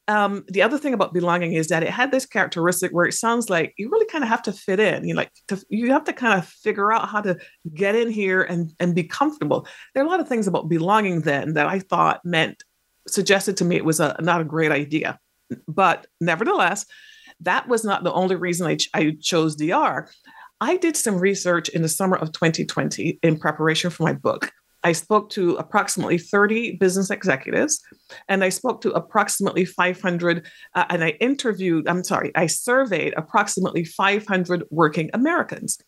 um, 0.09 0.45
the 0.49 0.63
other 0.63 0.79
thing 0.79 0.95
about 0.95 1.15
belonging 1.15 1.53
is 1.53 1.69
that 1.69 1.83
it 1.83 1.91
had 1.91 2.11
this 2.11 2.27
characteristic 2.27 2.91
where 2.91 3.07
it 3.07 3.15
sounds 3.15 3.49
like 3.49 3.73
you 3.77 3.89
really 3.89 4.07
kind 4.07 4.25
of 4.25 4.29
have 4.29 4.43
to 4.43 4.53
fit 4.53 4.81
in. 4.81 5.07
You 5.07 5.15
like 5.15 5.31
to, 5.49 5.63
you 5.69 5.93
have 5.93 6.05
to 6.05 6.13
kind 6.13 6.39
of 6.39 6.47
figure 6.47 6.93
out 6.93 7.09
how 7.09 7.21
to 7.21 7.39
get 7.73 7.95
in 7.95 8.11
here 8.11 8.43
and 8.43 8.73
and 8.81 8.95
be 8.95 9.05
comfortable. 9.05 9.67
There 9.95 10.03
are 10.03 10.07
a 10.07 10.11
lot 10.11 10.21
of 10.21 10.29
things 10.29 10.47
about 10.47 10.69
belonging 10.69 11.21
then 11.21 11.55
that 11.55 11.69
I 11.69 11.79
thought 11.79 12.25
meant 12.25 12.63
suggested 13.07 13.57
to 13.59 13.65
me 13.65 13.77
it 13.77 13.85
was 13.85 14.01
a 14.01 14.17
not 14.21 14.41
a 14.41 14.45
great 14.45 14.73
idea, 14.73 15.19
but 15.69 16.07
nevertheless, 16.21 16.85
that 17.41 17.69
was 17.69 17.85
not 17.85 18.03
the 18.03 18.13
only 18.13 18.37
reason 18.37 18.67
I, 18.67 18.77
ch- 18.77 18.91
I 18.95 19.17
chose 19.21 19.57
DR. 19.57 20.09
I 20.61 20.77
did 20.77 20.97
some 20.97 21.19
research 21.19 21.69
in 21.69 21.83
the 21.83 21.89
summer 21.89 22.17
of 22.17 22.33
2020 22.33 23.19
in 23.23 23.39
preparation 23.39 23.91
for 23.91 24.05
my 24.05 24.13
book. 24.13 24.53
I 24.85 24.93
spoke 24.93 25.31
to 25.31 25.57
approximately 25.57 26.19
30 26.19 26.77
business 26.77 27.11
executives 27.11 27.81
and 28.29 28.43
I 28.43 28.49
spoke 28.49 28.81
to 28.83 28.93
approximately 28.93 29.65
500, 29.65 30.47
uh, 30.75 30.85
and 30.91 31.05
I 31.05 31.11
interviewed, 31.21 31.89
I'm 31.89 32.05
sorry, 32.05 32.33
I 32.35 32.47
surveyed 32.47 33.15
approximately 33.17 33.85
500 33.85 34.65
working 34.71 35.11
Americans. 35.15 35.79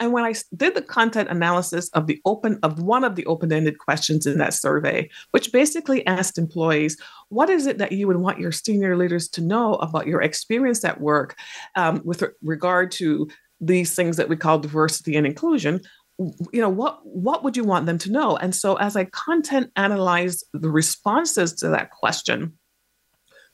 And 0.00 0.12
when 0.12 0.24
I 0.24 0.34
did 0.56 0.74
the 0.74 0.82
content 0.82 1.28
analysis 1.28 1.88
of 1.90 2.08
the 2.08 2.20
open 2.24 2.58
of 2.64 2.80
one 2.80 3.04
of 3.04 3.14
the 3.14 3.24
open-ended 3.26 3.78
questions 3.78 4.26
in 4.26 4.38
that 4.38 4.54
survey, 4.54 5.08
which 5.30 5.52
basically 5.52 6.04
asked 6.08 6.38
employees, 6.38 6.96
what 7.28 7.48
is 7.48 7.66
it 7.66 7.78
that 7.78 7.92
you 7.92 8.08
would 8.08 8.16
want 8.16 8.40
your 8.40 8.50
senior 8.50 8.96
leaders 8.96 9.28
to 9.28 9.40
know 9.40 9.74
about 9.74 10.08
your 10.08 10.20
experience 10.20 10.84
at 10.84 11.00
work 11.00 11.36
um, 11.76 12.00
with 12.04 12.24
regard 12.42 12.90
to 12.92 13.28
these 13.60 13.94
things 13.94 14.16
that 14.16 14.28
we 14.28 14.36
call 14.36 14.58
diversity 14.58 15.14
and 15.14 15.24
inclusion? 15.24 15.80
You 16.18 16.60
know 16.60 16.68
what 16.68 17.00
what 17.04 17.42
would 17.42 17.56
you 17.56 17.64
want 17.64 17.86
them 17.86 17.98
to 17.98 18.12
know? 18.12 18.36
And 18.36 18.54
so 18.54 18.76
as 18.76 18.96
i 18.96 19.04
content 19.06 19.70
analyze 19.76 20.44
the 20.52 20.70
responses 20.70 21.52
to 21.54 21.68
that 21.68 21.90
question 21.90 22.52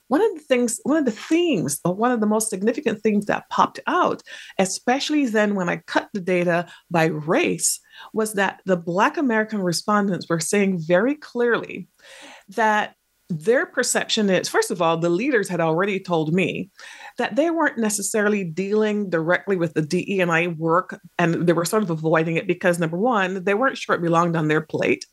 one 0.09 0.21
of 0.21 0.33
the 0.33 0.41
things 0.41 0.79
one 0.83 0.97
of 0.97 1.05
the 1.05 1.11
themes 1.11 1.79
or 1.85 1.93
one 1.93 2.11
of 2.11 2.19
the 2.19 2.25
most 2.25 2.49
significant 2.49 3.01
themes 3.01 3.25
that 3.27 3.49
popped 3.49 3.79
out 3.87 4.21
especially 4.57 5.25
then 5.25 5.55
when 5.55 5.69
i 5.69 5.77
cut 5.87 6.09
the 6.13 6.19
data 6.19 6.67
by 6.91 7.05
race 7.05 7.79
was 8.13 8.33
that 8.33 8.61
the 8.65 8.75
black 8.75 9.17
american 9.17 9.61
respondents 9.61 10.27
were 10.27 10.39
saying 10.39 10.77
very 10.79 11.15
clearly 11.15 11.87
that 12.49 12.95
their 13.29 13.65
perception 13.65 14.29
is 14.29 14.49
first 14.49 14.71
of 14.71 14.81
all 14.81 14.97
the 14.97 15.09
leaders 15.09 15.47
had 15.47 15.61
already 15.61 15.99
told 15.99 16.33
me 16.33 16.69
that 17.19 17.35
they 17.35 17.51
weren't 17.51 17.77
necessarily 17.77 18.43
dealing 18.43 19.09
directly 19.09 19.55
with 19.55 19.73
the 19.73 19.81
DE 19.81 20.19
and 20.19 20.31
I 20.31 20.47
work 20.47 20.99
and 21.17 21.47
they 21.47 21.53
were 21.53 21.65
sort 21.65 21.83
of 21.83 21.89
avoiding 21.91 22.37
it 22.37 22.47
because 22.47 22.79
number 22.79 22.97
one 22.97 23.43
they 23.43 23.53
weren't 23.53 23.77
sure 23.77 23.95
it 23.95 24.01
belonged 24.01 24.35
on 24.35 24.47
their 24.47 24.61
plate. 24.61 25.05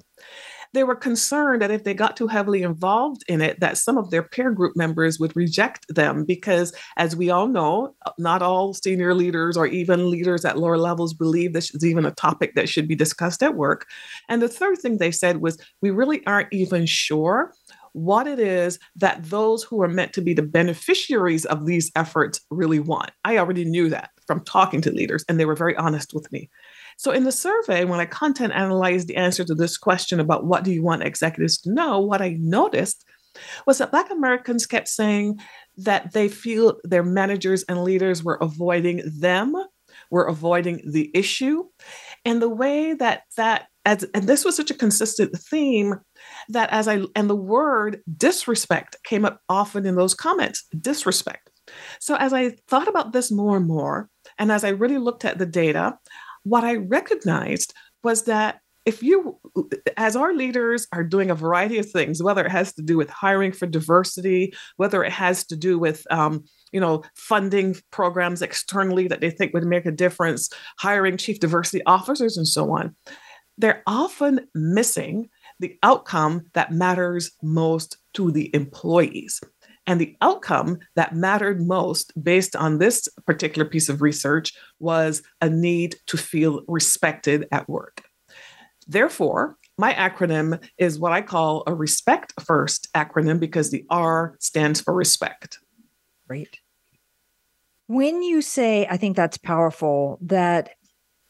They 0.72 0.84
were 0.84 0.96
concerned 0.96 1.62
that 1.62 1.70
if 1.70 1.84
they 1.84 1.94
got 1.94 2.16
too 2.16 2.26
heavily 2.26 2.62
involved 2.62 3.22
in 3.28 3.40
it 3.40 3.60
that 3.60 3.78
some 3.78 3.98
of 3.98 4.10
their 4.10 4.22
peer 4.22 4.50
group 4.50 4.76
members 4.76 5.18
would 5.18 5.34
reject 5.36 5.86
them 5.88 6.24
because 6.24 6.72
as 6.96 7.16
we 7.16 7.30
all 7.30 7.48
know 7.48 7.94
not 8.18 8.42
all 8.42 8.74
senior 8.74 9.14
leaders 9.14 9.56
or 9.56 9.66
even 9.66 10.10
leaders 10.10 10.44
at 10.44 10.58
lower 10.58 10.78
levels 10.78 11.14
believe 11.14 11.52
this 11.52 11.74
is 11.74 11.84
even 11.84 12.04
a 12.04 12.10
topic 12.12 12.54
that 12.54 12.68
should 12.68 12.88
be 12.88 12.94
discussed 12.94 13.42
at 13.42 13.56
work. 13.56 13.86
And 14.28 14.42
the 14.42 14.48
third 14.48 14.78
thing 14.78 14.98
they 14.98 15.12
said 15.12 15.40
was 15.40 15.58
we 15.82 15.90
really 15.90 16.26
aren't 16.26 16.52
even 16.52 16.86
sure 16.86 17.52
what 17.96 18.26
it 18.26 18.38
is 18.38 18.78
that 18.94 19.24
those 19.24 19.62
who 19.62 19.80
are 19.80 19.88
meant 19.88 20.12
to 20.12 20.20
be 20.20 20.34
the 20.34 20.42
beneficiaries 20.42 21.46
of 21.46 21.64
these 21.64 21.90
efforts 21.96 22.42
really 22.50 22.78
want. 22.78 23.10
I 23.24 23.38
already 23.38 23.64
knew 23.64 23.88
that 23.88 24.10
from 24.26 24.44
talking 24.44 24.82
to 24.82 24.90
leaders, 24.90 25.24
and 25.30 25.40
they 25.40 25.46
were 25.46 25.54
very 25.54 25.74
honest 25.76 26.12
with 26.12 26.30
me. 26.30 26.50
So, 26.98 27.10
in 27.10 27.24
the 27.24 27.32
survey, 27.32 27.86
when 27.86 27.98
I 27.98 28.04
content 28.04 28.52
analyzed 28.52 29.08
the 29.08 29.16
answer 29.16 29.44
to 29.44 29.54
this 29.54 29.78
question 29.78 30.20
about 30.20 30.44
what 30.44 30.62
do 30.62 30.72
you 30.72 30.82
want 30.82 31.04
executives 31.04 31.58
to 31.62 31.72
know, 31.72 31.98
what 31.98 32.20
I 32.20 32.36
noticed 32.38 33.02
was 33.66 33.78
that 33.78 33.92
Black 33.92 34.10
Americans 34.10 34.66
kept 34.66 34.88
saying 34.88 35.38
that 35.78 36.12
they 36.12 36.28
feel 36.28 36.78
their 36.84 37.02
managers 37.02 37.62
and 37.62 37.82
leaders 37.82 38.22
were 38.22 38.38
avoiding 38.42 39.00
them, 39.06 39.54
were 40.10 40.26
avoiding 40.26 40.82
the 40.90 41.10
issue. 41.14 41.64
And 42.26 42.42
the 42.42 42.50
way 42.50 42.92
that 42.92 43.22
that 43.38 43.68
as, 43.86 44.04
and 44.12 44.24
this 44.24 44.44
was 44.44 44.56
such 44.56 44.70
a 44.70 44.74
consistent 44.74 45.38
theme 45.38 45.94
that 46.48 46.70
as 46.70 46.88
I 46.88 47.02
and 47.14 47.28
the 47.28 47.36
word 47.36 48.02
disrespect 48.16 48.96
came 49.04 49.24
up 49.24 49.40
often 49.48 49.86
in 49.86 49.96
those 49.96 50.14
comments 50.14 50.64
disrespect. 50.80 51.50
So 52.00 52.16
as 52.16 52.32
I 52.32 52.50
thought 52.68 52.88
about 52.88 53.12
this 53.12 53.30
more 53.30 53.56
and 53.56 53.66
more, 53.66 54.08
and 54.38 54.52
as 54.52 54.64
I 54.64 54.68
really 54.70 54.98
looked 54.98 55.24
at 55.24 55.38
the 55.38 55.46
data, 55.46 55.98
what 56.44 56.64
I 56.64 56.76
recognized 56.76 57.74
was 58.04 58.24
that 58.24 58.60
if 58.84 59.02
you, 59.02 59.36
as 59.96 60.14
our 60.14 60.32
leaders 60.32 60.86
are 60.92 61.02
doing 61.02 61.28
a 61.28 61.34
variety 61.34 61.78
of 61.78 61.90
things, 61.90 62.22
whether 62.22 62.46
it 62.46 62.52
has 62.52 62.72
to 62.74 62.82
do 62.82 62.96
with 62.96 63.10
hiring 63.10 63.50
for 63.50 63.66
diversity, 63.66 64.54
whether 64.76 65.02
it 65.02 65.10
has 65.10 65.44
to 65.46 65.56
do 65.56 65.76
with, 65.76 66.06
um, 66.12 66.44
you 66.70 66.78
know, 66.78 67.02
funding 67.16 67.74
programs 67.90 68.42
externally 68.42 69.08
that 69.08 69.20
they 69.20 69.30
think 69.30 69.52
would 69.52 69.64
make 69.64 69.86
a 69.86 69.90
difference, 69.90 70.48
hiring 70.78 71.16
chief 71.16 71.40
diversity 71.40 71.84
officers, 71.84 72.36
and 72.36 72.46
so 72.46 72.70
on, 72.70 72.94
they're 73.58 73.82
often 73.88 74.46
missing 74.54 75.28
the 75.58 75.78
outcome 75.82 76.46
that 76.54 76.72
matters 76.72 77.30
most 77.42 77.98
to 78.14 78.30
the 78.30 78.54
employees. 78.54 79.40
And 79.86 80.00
the 80.00 80.16
outcome 80.20 80.78
that 80.96 81.14
mattered 81.14 81.64
most, 81.64 82.12
based 82.22 82.56
on 82.56 82.78
this 82.78 83.08
particular 83.24 83.68
piece 83.68 83.88
of 83.88 84.02
research, 84.02 84.52
was 84.80 85.22
a 85.40 85.48
need 85.48 85.96
to 86.06 86.16
feel 86.16 86.62
respected 86.66 87.46
at 87.52 87.68
work. 87.68 88.02
Therefore, 88.88 89.56
my 89.78 89.92
acronym 89.94 90.60
is 90.78 90.98
what 90.98 91.12
I 91.12 91.22
call 91.22 91.62
a 91.66 91.74
respect 91.74 92.32
first 92.42 92.88
acronym 92.94 93.38
because 93.38 93.70
the 93.70 93.84
R 93.90 94.36
stands 94.40 94.80
for 94.80 94.94
respect. 94.94 95.58
Great. 96.26 96.60
When 97.86 98.22
you 98.22 98.42
say, 98.42 98.86
I 98.90 98.96
think 98.96 99.16
that's 99.16 99.38
powerful, 99.38 100.18
that 100.22 100.70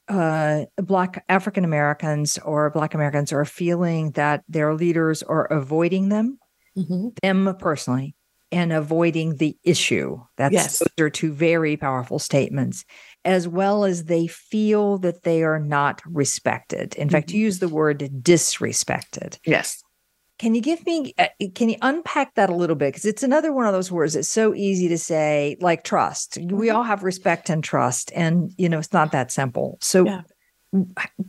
uh, 0.09 0.64
Black 0.77 1.25
African 1.29 1.64
Americans 1.64 2.38
or 2.38 2.71
Black 2.71 2.95
Americans 2.95 3.33
are 3.33 3.45
feeling 3.45 4.12
that 4.12 4.45
their 4.49 4.75
leaders 4.75 5.23
are 5.23 5.47
avoiding 5.47 6.09
them, 6.09 6.38
mm-hmm. 6.77 7.09
them 7.23 7.57
personally, 7.59 8.14
and 8.53 8.73
avoiding 8.73 9.37
the 9.37 9.57
issue. 9.64 10.19
That's 10.37 10.53
yes. 10.53 10.79
those 10.79 11.05
are 11.05 11.11
two 11.11 11.33
very 11.33 11.77
powerful 11.77 12.19
statements, 12.19 12.85
as 13.25 13.49
well 13.49 13.85
as 13.85 14.05
they 14.05 14.27
feel 14.27 14.99
that 14.99 15.25
they 15.25 15.42
are 15.42 15.59
not 15.59 16.03
respected. 16.07 16.95
In 16.95 17.09
mm-hmm. 17.09 17.12
fact, 17.12 17.33
you 17.33 17.40
use 17.40 17.59
the 17.59 17.69
word 17.69 17.99
disrespected. 18.23 19.38
Yes. 19.45 19.83
Can 20.38 20.55
you 20.55 20.61
give 20.61 20.85
me, 20.85 21.14
uh, 21.18 21.29
can 21.55 21.70
you 21.70 21.77
unpack 21.81 22.35
that 22.35 22.51
a 22.51 22.55
little 22.55 22.77
bit? 22.77 22.88
Because 22.88 23.05
it's 23.07 23.22
another 23.22 23.53
one 23.53 23.66
of 23.66 23.72
those 23.72 23.90
words 23.90 24.14
that's 24.14 24.29
so 24.29 24.55
easy 24.55 24.88
to 24.88 24.99
say, 24.99 25.57
like 25.61 25.83
trust. 25.83 26.37
We 26.37 26.44
mm-hmm. 26.44 26.77
all 26.77 26.83
have 26.83 27.03
respect 27.03 27.49
and 27.49 27.64
trust, 27.64 28.12
and, 28.14 28.53
you 28.59 28.68
know, 28.68 28.79
it's 28.79 28.92
not 28.92 29.12
that 29.12 29.31
simple. 29.31 29.79
So, 29.81 30.05
yeah. 30.05 30.22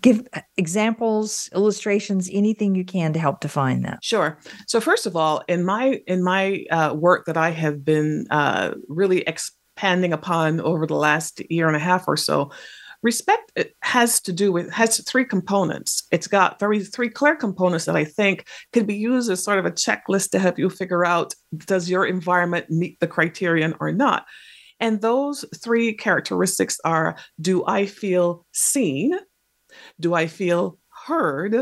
give 0.01 0.27
uh, 0.33 0.41
examples 0.57 1.49
illustrations 1.53 2.29
anything 2.33 2.75
you 2.75 2.83
can 2.83 3.13
to 3.13 3.19
help 3.19 3.39
define 3.39 3.83
that 3.83 4.03
sure 4.03 4.39
so 4.65 4.81
first 4.81 5.05
of 5.05 5.15
all 5.15 5.41
in 5.47 5.63
my 5.63 6.01
in 6.07 6.21
my 6.23 6.65
uh, 6.71 6.93
work 6.93 7.25
that 7.27 7.37
i 7.37 7.51
have 7.51 7.85
been 7.85 8.25
uh, 8.29 8.71
really 8.89 9.21
expanding 9.21 10.11
upon 10.11 10.59
over 10.59 10.85
the 10.85 10.95
last 10.95 11.39
year 11.51 11.67
and 11.67 11.77
a 11.77 11.79
half 11.79 12.07
or 12.07 12.17
so 12.17 12.51
respect 13.07 13.53
uh, 13.57 13.63
has 13.81 14.19
to 14.19 14.33
do 14.33 14.51
with 14.51 14.69
has 14.69 15.01
three 15.09 15.23
components. 15.23 16.05
It's 16.11 16.27
got 16.27 16.59
very 16.59 16.83
three 16.83 17.09
clear 17.19 17.35
components 17.35 17.85
that 17.85 17.95
i 17.95 18.05
think 18.19 18.45
can 18.73 18.85
be 18.85 18.97
used 19.11 19.31
as 19.31 19.43
sort 19.43 19.59
of 19.59 19.65
a 19.65 19.77
checklist 19.83 20.31
to 20.31 20.39
help 20.39 20.59
you 20.59 20.69
figure 20.69 21.05
out 21.05 21.33
does 21.73 21.89
your 21.89 22.05
environment 22.05 22.65
meet 22.69 22.99
the 22.99 23.07
criterion 23.15 23.73
or 23.79 23.91
not? 23.93 24.25
And 24.79 25.01
those 25.01 25.45
three 25.63 25.93
characteristics 25.93 26.75
are 26.83 27.15
do 27.49 27.55
i 27.65 27.85
feel 27.85 28.45
seen? 28.51 29.09
Do 29.99 30.13
i 30.13 30.27
feel 30.27 30.77
heard? 31.07 31.53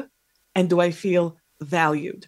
And 0.55 0.69
do 0.69 0.79
i 0.79 0.89
feel 0.91 1.38
valued 1.62 2.27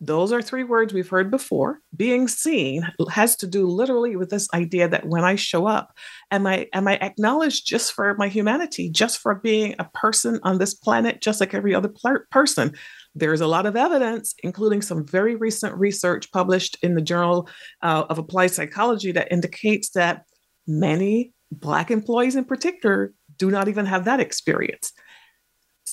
those 0.00 0.32
are 0.32 0.40
three 0.40 0.64
words 0.64 0.92
we've 0.92 1.08
heard 1.08 1.30
before. 1.30 1.80
Being 1.96 2.28
seen 2.28 2.86
has 3.10 3.34
to 3.36 3.46
do 3.46 3.66
literally 3.66 4.16
with 4.16 4.30
this 4.30 4.48
idea 4.54 4.88
that 4.88 5.06
when 5.06 5.24
I 5.24 5.34
show 5.34 5.66
up, 5.66 5.96
am 6.30 6.46
I 6.46 6.68
am 6.72 6.86
I 6.86 6.96
acknowledged 6.96 7.66
just 7.66 7.92
for 7.92 8.14
my 8.16 8.28
humanity, 8.28 8.90
just 8.90 9.18
for 9.18 9.34
being 9.34 9.74
a 9.78 9.88
person 9.94 10.38
on 10.44 10.58
this 10.58 10.74
planet, 10.74 11.20
just 11.20 11.40
like 11.40 11.54
every 11.54 11.74
other 11.74 11.88
pl- 11.88 12.24
person? 12.30 12.74
There's 13.14 13.40
a 13.40 13.46
lot 13.46 13.66
of 13.66 13.76
evidence, 13.76 14.34
including 14.42 14.82
some 14.82 15.06
very 15.06 15.34
recent 15.34 15.74
research 15.76 16.30
published 16.32 16.76
in 16.82 16.94
the 16.94 17.02
Journal 17.02 17.48
uh, 17.82 18.04
of 18.08 18.18
Applied 18.18 18.52
Psychology, 18.52 19.12
that 19.12 19.32
indicates 19.32 19.90
that 19.90 20.24
many 20.66 21.32
Black 21.50 21.90
employees, 21.90 22.36
in 22.36 22.44
particular, 22.44 23.12
do 23.36 23.50
not 23.50 23.68
even 23.68 23.84
have 23.84 24.04
that 24.04 24.20
experience. 24.20 24.92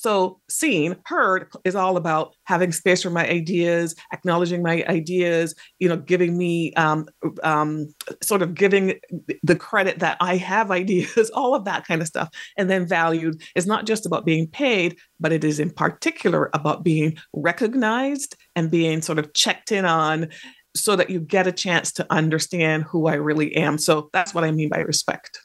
So, 0.00 0.40
seen, 0.48 0.96
heard 1.04 1.48
is 1.62 1.76
all 1.76 1.98
about 1.98 2.34
having 2.44 2.72
space 2.72 3.02
for 3.02 3.10
my 3.10 3.28
ideas, 3.28 3.94
acknowledging 4.14 4.62
my 4.62 4.82
ideas, 4.88 5.54
you 5.78 5.90
know, 5.90 5.98
giving 5.98 6.38
me 6.38 6.72
um, 6.72 7.06
um, 7.42 7.92
sort 8.22 8.40
of 8.40 8.54
giving 8.54 8.98
the 9.42 9.56
credit 9.56 9.98
that 9.98 10.16
I 10.18 10.38
have 10.38 10.70
ideas, 10.82 11.30
all 11.34 11.54
of 11.54 11.66
that 11.66 11.86
kind 11.86 12.00
of 12.00 12.08
stuff. 12.08 12.30
And 12.56 12.70
then 12.70 12.86
valued 12.86 13.42
is 13.54 13.66
not 13.66 13.84
just 13.84 14.06
about 14.06 14.24
being 14.24 14.46
paid, 14.46 14.96
but 15.20 15.32
it 15.32 15.44
is 15.44 15.60
in 15.60 15.68
particular 15.68 16.48
about 16.54 16.82
being 16.82 17.18
recognized 17.34 18.36
and 18.56 18.70
being 18.70 19.02
sort 19.02 19.18
of 19.18 19.34
checked 19.34 19.70
in 19.70 19.84
on 19.84 20.30
so 20.74 20.96
that 20.96 21.10
you 21.10 21.20
get 21.20 21.46
a 21.46 21.52
chance 21.52 21.92
to 21.92 22.06
understand 22.08 22.84
who 22.84 23.06
I 23.06 23.16
really 23.16 23.54
am. 23.54 23.76
So 23.76 24.08
that's 24.14 24.32
what 24.32 24.44
I 24.44 24.50
mean 24.50 24.70
by 24.70 24.78
respect. 24.78 25.40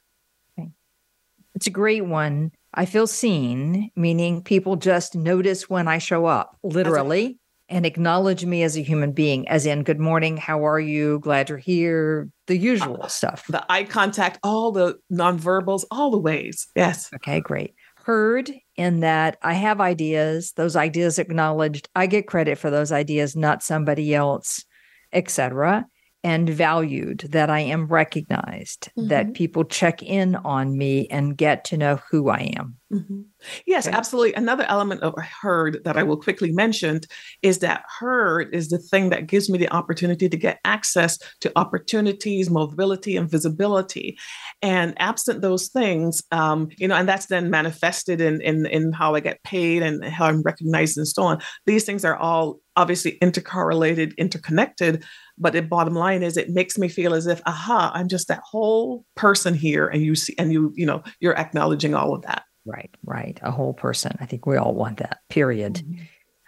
It's 1.55 1.67
a 1.67 1.71
great 1.71 2.05
one. 2.05 2.51
I 2.77 2.85
feel 2.85 3.07
seen, 3.07 3.89
meaning 3.95 4.43
people 4.43 4.75
just 4.75 5.15
notice 5.15 5.69
when 5.69 5.87
I 5.87 5.97
show 5.97 6.25
up, 6.25 6.57
literally, 6.61 7.39
and 7.69 7.85
acknowledge 7.85 8.45
me 8.45 8.63
as 8.63 8.75
a 8.75 8.81
human 8.81 9.13
being, 9.13 9.47
as 9.47 9.65
in, 9.65 9.83
good 9.83 9.99
morning, 9.99 10.35
how 10.35 10.67
are 10.67 10.79
you? 10.79 11.19
Glad 11.19 11.47
you're 11.47 11.57
here, 11.57 12.29
the 12.47 12.57
usual 12.57 13.03
uh, 13.03 13.07
stuff. 13.07 13.45
The 13.47 13.65
eye 13.71 13.85
contact, 13.85 14.39
all 14.43 14.73
the 14.73 14.97
nonverbals, 15.09 15.85
all 15.89 16.11
the 16.11 16.17
ways. 16.17 16.67
Yes. 16.75 17.09
Okay, 17.15 17.39
great. 17.39 17.75
Heard 17.95 18.51
in 18.75 18.99
that 18.99 19.37
I 19.41 19.53
have 19.53 19.79
ideas, 19.79 20.51
those 20.57 20.75
ideas 20.75 21.17
acknowledged. 21.17 21.87
I 21.95 22.07
get 22.07 22.27
credit 22.27 22.57
for 22.57 22.69
those 22.69 22.91
ideas, 22.91 23.37
not 23.37 23.63
somebody 23.63 24.13
else, 24.13 24.65
etc 25.13 25.85
and 26.25 26.49
valued, 26.49 27.19
that 27.29 27.51
I 27.51 27.59
am 27.59 27.85
recognized, 27.85 28.89
mm-hmm. 28.97 29.09
that 29.09 29.35
people 29.35 29.63
check 29.63 30.01
in 30.01 30.35
on 30.37 30.75
me 30.75 31.07
and 31.09 31.37
get 31.37 31.63
to 31.65 31.77
know 31.77 31.97
who 32.09 32.29
I 32.29 32.51
am. 32.57 32.77
Mm-hmm. 32.93 33.21
Yes, 33.65 33.87
okay. 33.87 33.97
absolutely. 33.97 34.33
Another 34.35 34.63
element 34.65 35.01
of 35.01 35.15
heard 35.19 35.83
that 35.85 35.97
I 35.97 36.03
will 36.03 36.17
quickly 36.17 36.51
mention 36.51 37.01
is 37.41 37.59
that 37.59 37.83
heard 37.99 38.53
is 38.53 38.69
the 38.69 38.77
thing 38.77 39.09
that 39.09 39.25
gives 39.25 39.49
me 39.49 39.57
the 39.57 39.71
opportunity 39.73 40.29
to 40.29 40.37
get 40.37 40.59
access 40.65 41.17
to 41.41 41.51
opportunities, 41.55 42.49
mobility, 42.51 43.17
and 43.17 43.29
visibility. 43.29 44.17
And 44.61 44.93
absent 44.99 45.41
those 45.41 45.67
things, 45.69 46.21
um, 46.31 46.67
you 46.77 46.87
know, 46.87 46.95
and 46.95 47.09
that's 47.09 47.25
then 47.25 47.49
manifested 47.49 48.21
in, 48.21 48.39
in 48.41 48.67
in 48.67 48.91
how 48.91 49.15
I 49.15 49.19
get 49.19 49.41
paid 49.43 49.81
and 49.81 50.05
how 50.05 50.25
I'm 50.25 50.43
recognized 50.43 50.97
and 50.97 51.07
so 51.07 51.23
on. 51.23 51.39
These 51.65 51.85
things 51.85 52.05
are 52.05 52.15
all 52.15 52.59
obviously 52.75 53.17
intercorrelated, 53.21 54.15
interconnected. 54.17 55.03
But 55.37 55.53
the 55.53 55.61
bottom 55.61 55.95
line 55.95 56.21
is 56.23 56.37
it 56.37 56.49
makes 56.49 56.77
me 56.77 56.87
feel 56.87 57.13
as 57.13 57.25
if, 57.25 57.41
aha, 57.45 57.91
I'm 57.95 58.07
just 58.07 58.27
that 58.27 58.41
whole 58.49 59.05
person 59.15 59.53
here. 59.53 59.87
And 59.87 60.01
you 60.03 60.13
see, 60.15 60.35
and 60.37 60.51
you, 60.53 60.71
you 60.75 60.85
know, 60.85 61.01
you're 61.19 61.37
acknowledging 61.37 61.95
all 61.95 62.13
of 62.13 62.21
that. 62.23 62.43
Right, 62.65 62.89
right. 63.05 63.39
A 63.43 63.51
whole 63.51 63.73
person. 63.73 64.17
I 64.19 64.25
think 64.25 64.45
we 64.45 64.57
all 64.57 64.73
want 64.73 64.97
that, 64.97 65.19
period. 65.29 65.75
Mm-hmm. 65.75 66.03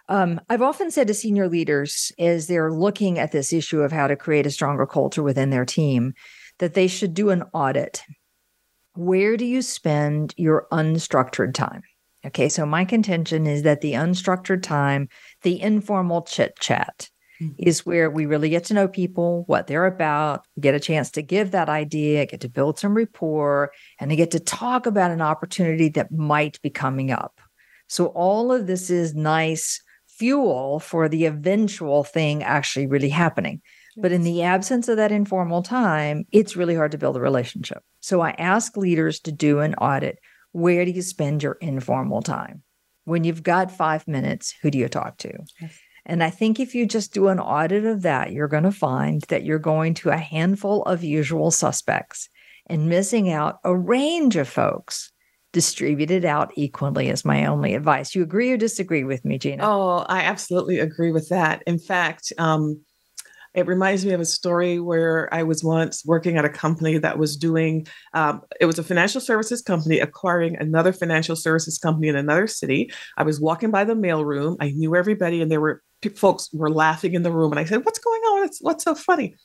Um, 0.10 0.42
I've 0.50 0.62
often 0.62 0.90
said 0.90 1.08
to 1.08 1.14
senior 1.14 1.50
leaders 1.50 2.12
as 2.18 2.48
they're 2.48 2.72
looking 2.72 3.20
at 3.20 3.32
this 3.32 3.52
issue 3.52 3.82
of 3.82 3.92
how 3.92 4.08
to 4.08 4.16
create 4.16 4.46
a 4.46 4.52
stronger 4.52 4.86
culture 4.86 5.22
within 5.22 5.50
their 5.50 5.66
team 5.66 6.14
that 6.60 6.74
they 6.74 6.88
should 6.88 7.14
do 7.14 7.30
an 7.30 7.44
audit. 7.54 8.04
Where 8.96 9.38
do 9.38 9.46
you 9.46 9.62
spend 9.62 10.34
your 10.38 10.66
unstructured 10.72 11.54
time? 11.54 11.84
Okay, 12.26 12.50
so 12.50 12.66
my 12.66 12.84
contention 12.84 13.46
is 13.46 13.64
that 13.64 13.82
the 13.82 13.94
unstructured 13.94 14.64
time, 14.64 15.08
the 15.44 15.62
informal 15.62 16.24
chit 16.24 16.58
chat. 16.60 17.10
Is 17.58 17.86
where 17.86 18.10
we 18.10 18.26
really 18.26 18.50
get 18.50 18.66
to 18.66 18.74
know 18.74 18.88
people, 18.88 19.44
what 19.48 19.68
they're 19.68 19.86
about, 19.86 20.46
get 20.60 20.76
a 20.76 20.80
chance 20.80 21.12
to 21.12 21.22
give 21.22 21.52
that 21.52 21.70
idea, 21.70 22.26
get 22.26 22.42
to 22.42 22.50
build 22.50 22.80
some 22.80 22.96
rapport, 22.96 23.72
and 24.00 24.10
to 24.10 24.16
get 24.16 24.32
to 24.32 24.40
talk 24.40 24.86
about 24.86 25.12
an 25.12 25.22
opportunity 25.22 25.90
that 25.90 26.12
might 26.12 26.62
be 26.62 26.70
coming 26.70 27.12
up. 27.12 27.40
So, 27.88 28.08
all 28.08 28.52
of 28.52 28.68
this 28.68 28.90
is 28.90 29.16
nice 29.16 29.82
fuel 30.08 30.80
for 30.80 31.08
the 31.08 31.26
eventual 31.26 32.04
thing 32.04 32.44
actually 32.44 32.88
really 32.88 33.10
happening. 33.10 33.62
But 34.00 34.12
in 34.12 34.22
the 34.22 34.44
absence 34.44 34.88
of 34.88 34.98
that 34.98 35.12
informal 35.12 35.64
time, 35.64 36.26
it's 36.32 36.56
really 36.56 36.76
hard 36.76 36.92
to 36.92 37.00
build 37.00 37.18
a 37.18 37.22
relationship. 37.22 37.84
So 38.00 38.22
I 38.22 38.32
ask 38.32 38.78
leaders 38.78 39.20
to 39.22 39.32
do 39.32 39.60
an 39.60 39.74
audit. 39.76 40.20
Where 40.52 40.86
do 40.86 40.92
you 40.92 41.02
spend 41.02 41.42
your 41.42 41.58
informal 41.62 42.22
time? 42.22 42.62
When 43.06 43.24
you've 43.24 43.42
got 43.42 43.72
five 43.72 44.08
minutes, 44.08 44.54
who 44.62 44.70
do 44.70 44.78
you 44.78 44.88
talk 44.88 45.18
to? 45.20 45.34
Yes. 45.60 45.80
And 46.08 46.24
I 46.24 46.30
think 46.30 46.60
if 46.60 46.74
you 46.74 46.86
just 46.86 47.14
do 47.14 47.28
an 47.28 47.40
audit 47.40 47.86
of 47.86 48.02
that, 48.04 48.32
you're 48.32 48.48
going 48.48 48.64
to 48.64 48.72
find 48.72 49.22
that 49.24 49.44
you're 49.44 49.60
going 49.60 49.94
to 49.96 50.10
a 50.10 50.18
handful 50.18 50.84
of 50.84 51.04
usual 51.04 51.52
suspects 51.52 52.30
and 52.68 52.90
missing 52.90 53.30
out 53.30 53.60
a 53.64 53.76
range 53.76 54.38
of 54.38 54.48
folks 54.48 55.12
distributed 55.54 56.24
out 56.24 56.52
equally 56.56 57.10
is 57.10 57.26
my 57.26 57.46
only 57.46 57.74
advice. 57.74 58.16
You 58.16 58.24
agree 58.24 58.52
or 58.52 58.58
disagree 58.58 59.04
with 59.04 59.26
me, 59.26 59.38
Gena? 59.38 59.64
Oh, 59.66 60.06
I 60.08 60.22
absolutely 60.22 60.80
agree 60.80 61.12
with 61.12 61.30
that. 61.30 61.62
In 61.68 61.78
fact, 61.78 62.32
um, 62.38 62.82
it 63.54 63.66
reminds 63.66 64.06
me 64.06 64.14
of 64.14 64.22
a 64.22 64.26
story 64.26 64.80
where 64.80 65.34
I 65.34 65.44
was 65.44 65.64
once 65.64 66.06
working 66.06 66.38
at 66.38 66.46
a 66.46 66.50
company 66.50 67.00
that 67.00 67.18
was 67.18 67.36
doing, 67.36 67.88
um, 68.14 68.42
it 68.62 68.66
was 68.66 68.78
a 68.78 68.84
financial 68.84 69.20
services 69.20 69.62
company 69.62 70.00
acquiring 70.00 70.58
another 70.58 70.94
financial 70.94 71.36
services 71.36 71.80
company 71.80 72.08
in 72.08 72.16
another 72.16 72.46
city. 72.46 72.92
I 73.18 73.24
was 73.24 73.42
walking 73.42 73.72
by 73.72 73.84
the 73.84 73.96
mailroom. 73.96 74.58
I 74.60 74.70
knew 74.70 74.96
everybody, 74.96 75.42
and 75.42 75.50
there 75.50 75.62
were 75.62 75.82
folks 76.16 76.50
were 76.54 76.70
laughing 76.70 77.14
in 77.14 77.24
the 77.24 77.32
room. 77.32 77.52
And 77.52 77.60
I 77.60 77.66
said, 77.66 77.86
What's 77.86 78.00
going 78.00 78.22
on? 78.22 78.50
What's, 78.62 78.84
so 78.84 78.96
funny? 78.96 79.36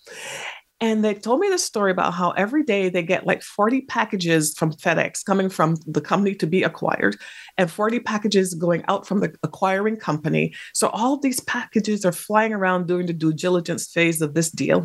And 0.81 1.05
they 1.05 1.15
told 1.15 1.39
me 1.39 1.49
the 1.49 1.59
story 1.59 1.93
about 1.93 2.13
how 2.13 2.33
every 2.33 2.65
day 2.65 2.89
they 2.89 3.05
get 3.05 3.25
like 3.25 3.41
40 3.43 3.83
packages 3.83 4.53
from 4.59 4.73
FedEx 4.73 5.25
coming 5.25 5.49
from 5.49 5.77
the 5.87 6.01
company 6.01 6.35
to 6.35 6.47
be 6.47 6.65
acquired 6.65 7.17
and 7.57 7.71
40 7.71 8.01
packages 8.01 8.55
going 8.55 8.85
out 8.89 9.07
from 9.07 9.21
the 9.21 9.33
acquiring 9.45 9.97
company. 9.97 10.53
So 10.75 10.89
all 10.89 11.19
these 11.19 11.39
packages 11.39 12.05
are 12.05 12.11
flying 12.11 12.53
around 12.53 12.89
during 12.89 13.07
the 13.07 13.13
due 13.13 13.33
diligence 13.33 13.93
phase 13.93 14.21
of 14.21 14.35
this 14.35 14.51
deal. 14.51 14.85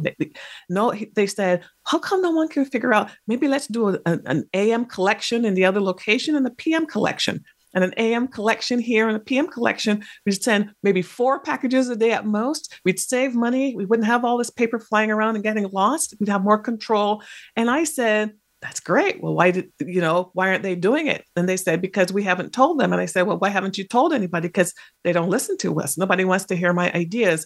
No, 0.69 0.93
they 1.15 1.25
said, 1.25 1.63
how 1.85 1.97
come 1.97 2.21
no 2.21 2.29
one 2.29 2.47
can 2.47 2.65
figure 2.65 2.93
out 2.93 3.09
maybe 3.25 3.47
let's 3.47 3.65
do 3.65 3.89
a, 3.89 3.99
an 4.05 4.47
AM 4.53 4.85
collection 4.85 5.45
in 5.45 5.55
the 5.55 5.65
other 5.65 5.81
location 5.81 6.35
and 6.35 6.45
a 6.45 6.51
PM 6.51 6.85
collection? 6.85 7.43
And 7.77 7.83
an 7.83 7.93
AM 7.97 8.27
collection 8.27 8.79
here 8.79 9.07
and 9.07 9.15
a 9.15 9.19
PM 9.19 9.47
collection. 9.47 10.03
We'd 10.25 10.41
send 10.41 10.71
maybe 10.81 11.03
four 11.03 11.39
packages 11.39 11.89
a 11.89 11.95
day 11.95 12.11
at 12.11 12.25
most. 12.25 12.73
We'd 12.83 12.99
save 12.99 13.35
money. 13.35 13.75
We 13.75 13.85
wouldn't 13.85 14.07
have 14.07 14.25
all 14.25 14.39
this 14.39 14.49
paper 14.49 14.79
flying 14.79 15.11
around 15.11 15.35
and 15.35 15.43
getting 15.43 15.69
lost. 15.69 16.15
We'd 16.19 16.29
have 16.29 16.43
more 16.43 16.57
control. 16.57 17.21
And 17.55 17.69
I 17.69 17.83
said, 17.83 18.33
that's 18.63 18.79
great. 18.79 19.21
Well, 19.21 19.35
why 19.35 19.51
did, 19.51 19.71
you 19.79 20.01
know, 20.01 20.31
why 20.33 20.47
aren't 20.47 20.63
they 20.63 20.73
doing 20.73 21.05
it? 21.05 21.23
And 21.35 21.47
they 21.47 21.55
said, 21.55 21.79
because 21.79 22.11
we 22.11 22.23
haven't 22.23 22.51
told 22.51 22.79
them. 22.79 22.93
And 22.93 22.99
I 22.99 23.05
said, 23.05 23.27
well, 23.27 23.37
why 23.37 23.49
haven't 23.49 23.77
you 23.77 23.83
told 23.83 24.11
anybody? 24.11 24.47
Because 24.47 24.73
they 25.03 25.13
don't 25.13 25.29
listen 25.29 25.55
to 25.59 25.79
us. 25.79 25.99
Nobody 25.99 26.25
wants 26.25 26.45
to 26.45 26.55
hear 26.55 26.73
my 26.73 26.91
ideas. 26.93 27.45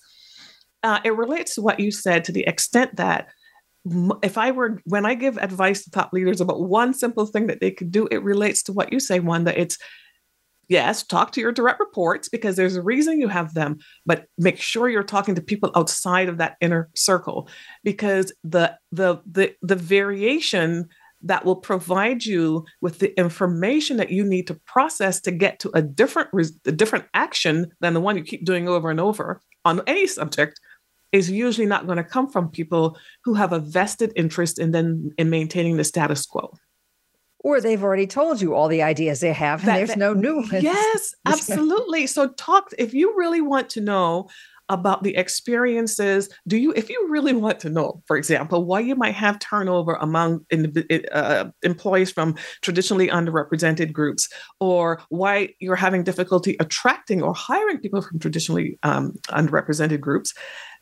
Uh, 0.82 1.02
it 1.04 1.14
relates 1.18 1.56
to 1.56 1.62
what 1.62 1.82
you 1.82 1.92
said 1.92 2.24
to 2.24 2.32
the 2.32 2.48
extent 2.48 2.96
that 2.96 3.28
if 4.24 4.38
I 4.38 4.52
were 4.52 4.80
when 4.86 5.06
I 5.06 5.16
give 5.16 5.38
advice 5.38 5.84
to 5.84 5.92
top 5.92 6.14
leaders 6.14 6.40
about 6.40 6.62
one 6.62 6.94
simple 6.94 7.26
thing 7.26 7.48
that 7.48 7.60
they 7.60 7.72
could 7.72 7.92
do, 7.92 8.08
it 8.12 8.24
relates 8.24 8.64
to 8.64 8.74
what 8.74 8.94
you 8.94 9.00
say, 9.00 9.20
that 9.20 9.58
it's 9.58 9.78
yes, 10.72 11.04
talk 11.04 11.34
to 11.34 11.42
your 11.42 11.52
direct 11.52 11.82
reports 11.82 12.30
because 12.30 12.56
there's 12.56 12.78
a 12.78 12.82
reason 12.82 13.20
you 13.20 13.28
have 13.28 13.54
them, 13.54 13.78
but 14.06 14.26
make 14.38 14.58
sure 14.58 14.88
you're 14.88 15.04
talking 15.04 15.36
to 15.36 15.42
people 15.42 15.70
outside 15.76 16.30
of 16.30 16.38
that 16.38 16.56
inner 16.62 16.90
circle 16.96 17.50
because 17.84 18.32
the 18.46 18.76
the 18.94 19.22
the 19.30 19.54
the 19.62 19.76
variation 19.76 20.88
that 21.24 21.44
will 21.44 21.58
provide 21.58 22.26
you 22.26 22.66
with 22.80 23.00
the 23.00 23.16
information 23.20 23.98
that 23.98 24.12
you 24.12 24.24
need 24.24 24.48
to 24.48 24.56
process 24.66 25.20
to 25.22 25.32
get 25.32 25.60
to 25.60 25.70
a 25.74 25.82
different 25.82 26.30
a 26.66 26.72
different 26.72 27.06
action 27.14 27.70
than 27.82 27.94
the 27.94 28.02
one 28.02 28.16
you 28.16 28.24
keep 28.24 28.46
doing 28.46 28.70
over 28.70 28.90
and 28.90 29.02
over 29.02 29.42
on 29.66 29.82
any 29.88 30.08
subject 30.08 30.60
is 31.12 31.30
usually 31.30 31.68
not 31.68 31.86
going 31.86 31.98
to 31.98 32.04
come 32.04 32.30
from 32.30 32.50
people 32.50 32.98
who 33.26 33.34
have 33.34 33.52
a 33.52 33.60
vested 33.60 34.14
interest 34.16 34.58
in 34.58 34.72
then 34.72 35.12
in 35.18 35.30
maintaining 35.30 35.76
the 35.76 35.84
status 35.84 36.26
quo 36.26 36.50
or 37.44 37.60
they've 37.60 37.84
already 37.84 38.08
told 38.08 38.42
you 38.42 38.54
all 38.54 38.68
the 38.68 38.82
ideas 38.82 39.20
they 39.20 39.34
have 39.34 39.60
and 39.62 39.70
that, 39.70 39.78
there's 39.78 39.90
that, 39.90 39.98
no 39.98 40.14
new 40.14 40.38
ones. 40.38 40.64
Yes, 40.64 41.14
absolutely. 41.26 42.08
so 42.08 42.30
talk 42.30 42.72
if 42.78 42.94
you 42.94 43.14
really 43.18 43.42
want 43.42 43.70
to 43.70 43.82
know 43.82 44.30
about 44.70 45.04
the 45.04 45.18
experiences 45.18 46.30
do 46.48 46.56
you 46.56 46.72
if 46.78 46.90
you 46.90 47.08
really 47.10 47.34
want 47.34 47.60
to 47.60 47.70
know 47.70 48.02
for 48.06 48.16
example 48.16 48.64
why 48.64 48.80
you 48.80 48.96
might 48.96 49.14
have 49.14 49.38
turnover 49.40 49.96
among 49.96 50.40
in, 50.50 50.72
uh, 51.12 51.46
employees 51.62 52.10
from 52.10 52.34
traditionally 52.62 53.10
underrepresented 53.10 53.92
groups 53.92 54.30
or 54.62 55.02
why 55.10 55.50
you're 55.60 55.76
having 55.76 56.06
difficulty 56.06 56.56
attracting 56.62 57.22
or 57.22 57.34
hiring 57.34 57.80
people 57.80 58.02
from 58.02 58.18
traditionally 58.18 58.80
um, 58.84 59.12
underrepresented 59.28 60.00
groups 60.00 60.34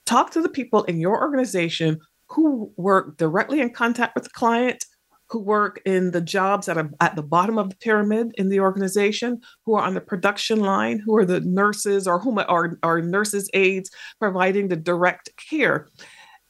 talk 0.06 0.30
to 0.30 0.42
the 0.42 0.50
people 0.50 0.84
in 0.84 1.00
your 1.00 1.20
organization 1.20 2.00
who 2.28 2.72
work 2.78 3.18
directly 3.18 3.60
in 3.60 3.74
contact 3.74 4.14
with 4.14 4.24
the 4.24 4.30
client 4.30 4.86
who 5.30 5.40
work 5.40 5.82
in 5.86 6.12
the 6.12 6.22
jobs 6.22 6.66
that 6.66 6.78
are 6.78 6.90
at 7.00 7.16
the 7.16 7.24
bottom 7.24 7.58
of 7.58 7.70
the 7.70 7.76
pyramid 7.76 8.32
in 8.38 8.50
the 8.50 8.60
organization, 8.60 9.40
who 9.66 9.76
are 9.76 9.84
on 9.84 9.94
the 9.94 10.02
production 10.02 10.60
line, 10.60 11.00
who 11.00 11.16
are 11.16 11.26
the 11.26 11.42
nurses 11.42 12.08
or 12.08 12.20
whom 12.20 12.40
are, 12.40 12.78
are 12.82 13.02
nurses' 13.02 13.50
aides 13.54 13.92
providing 14.20 14.68
the 14.68 14.76
direct 14.76 15.30
care. 15.50 15.88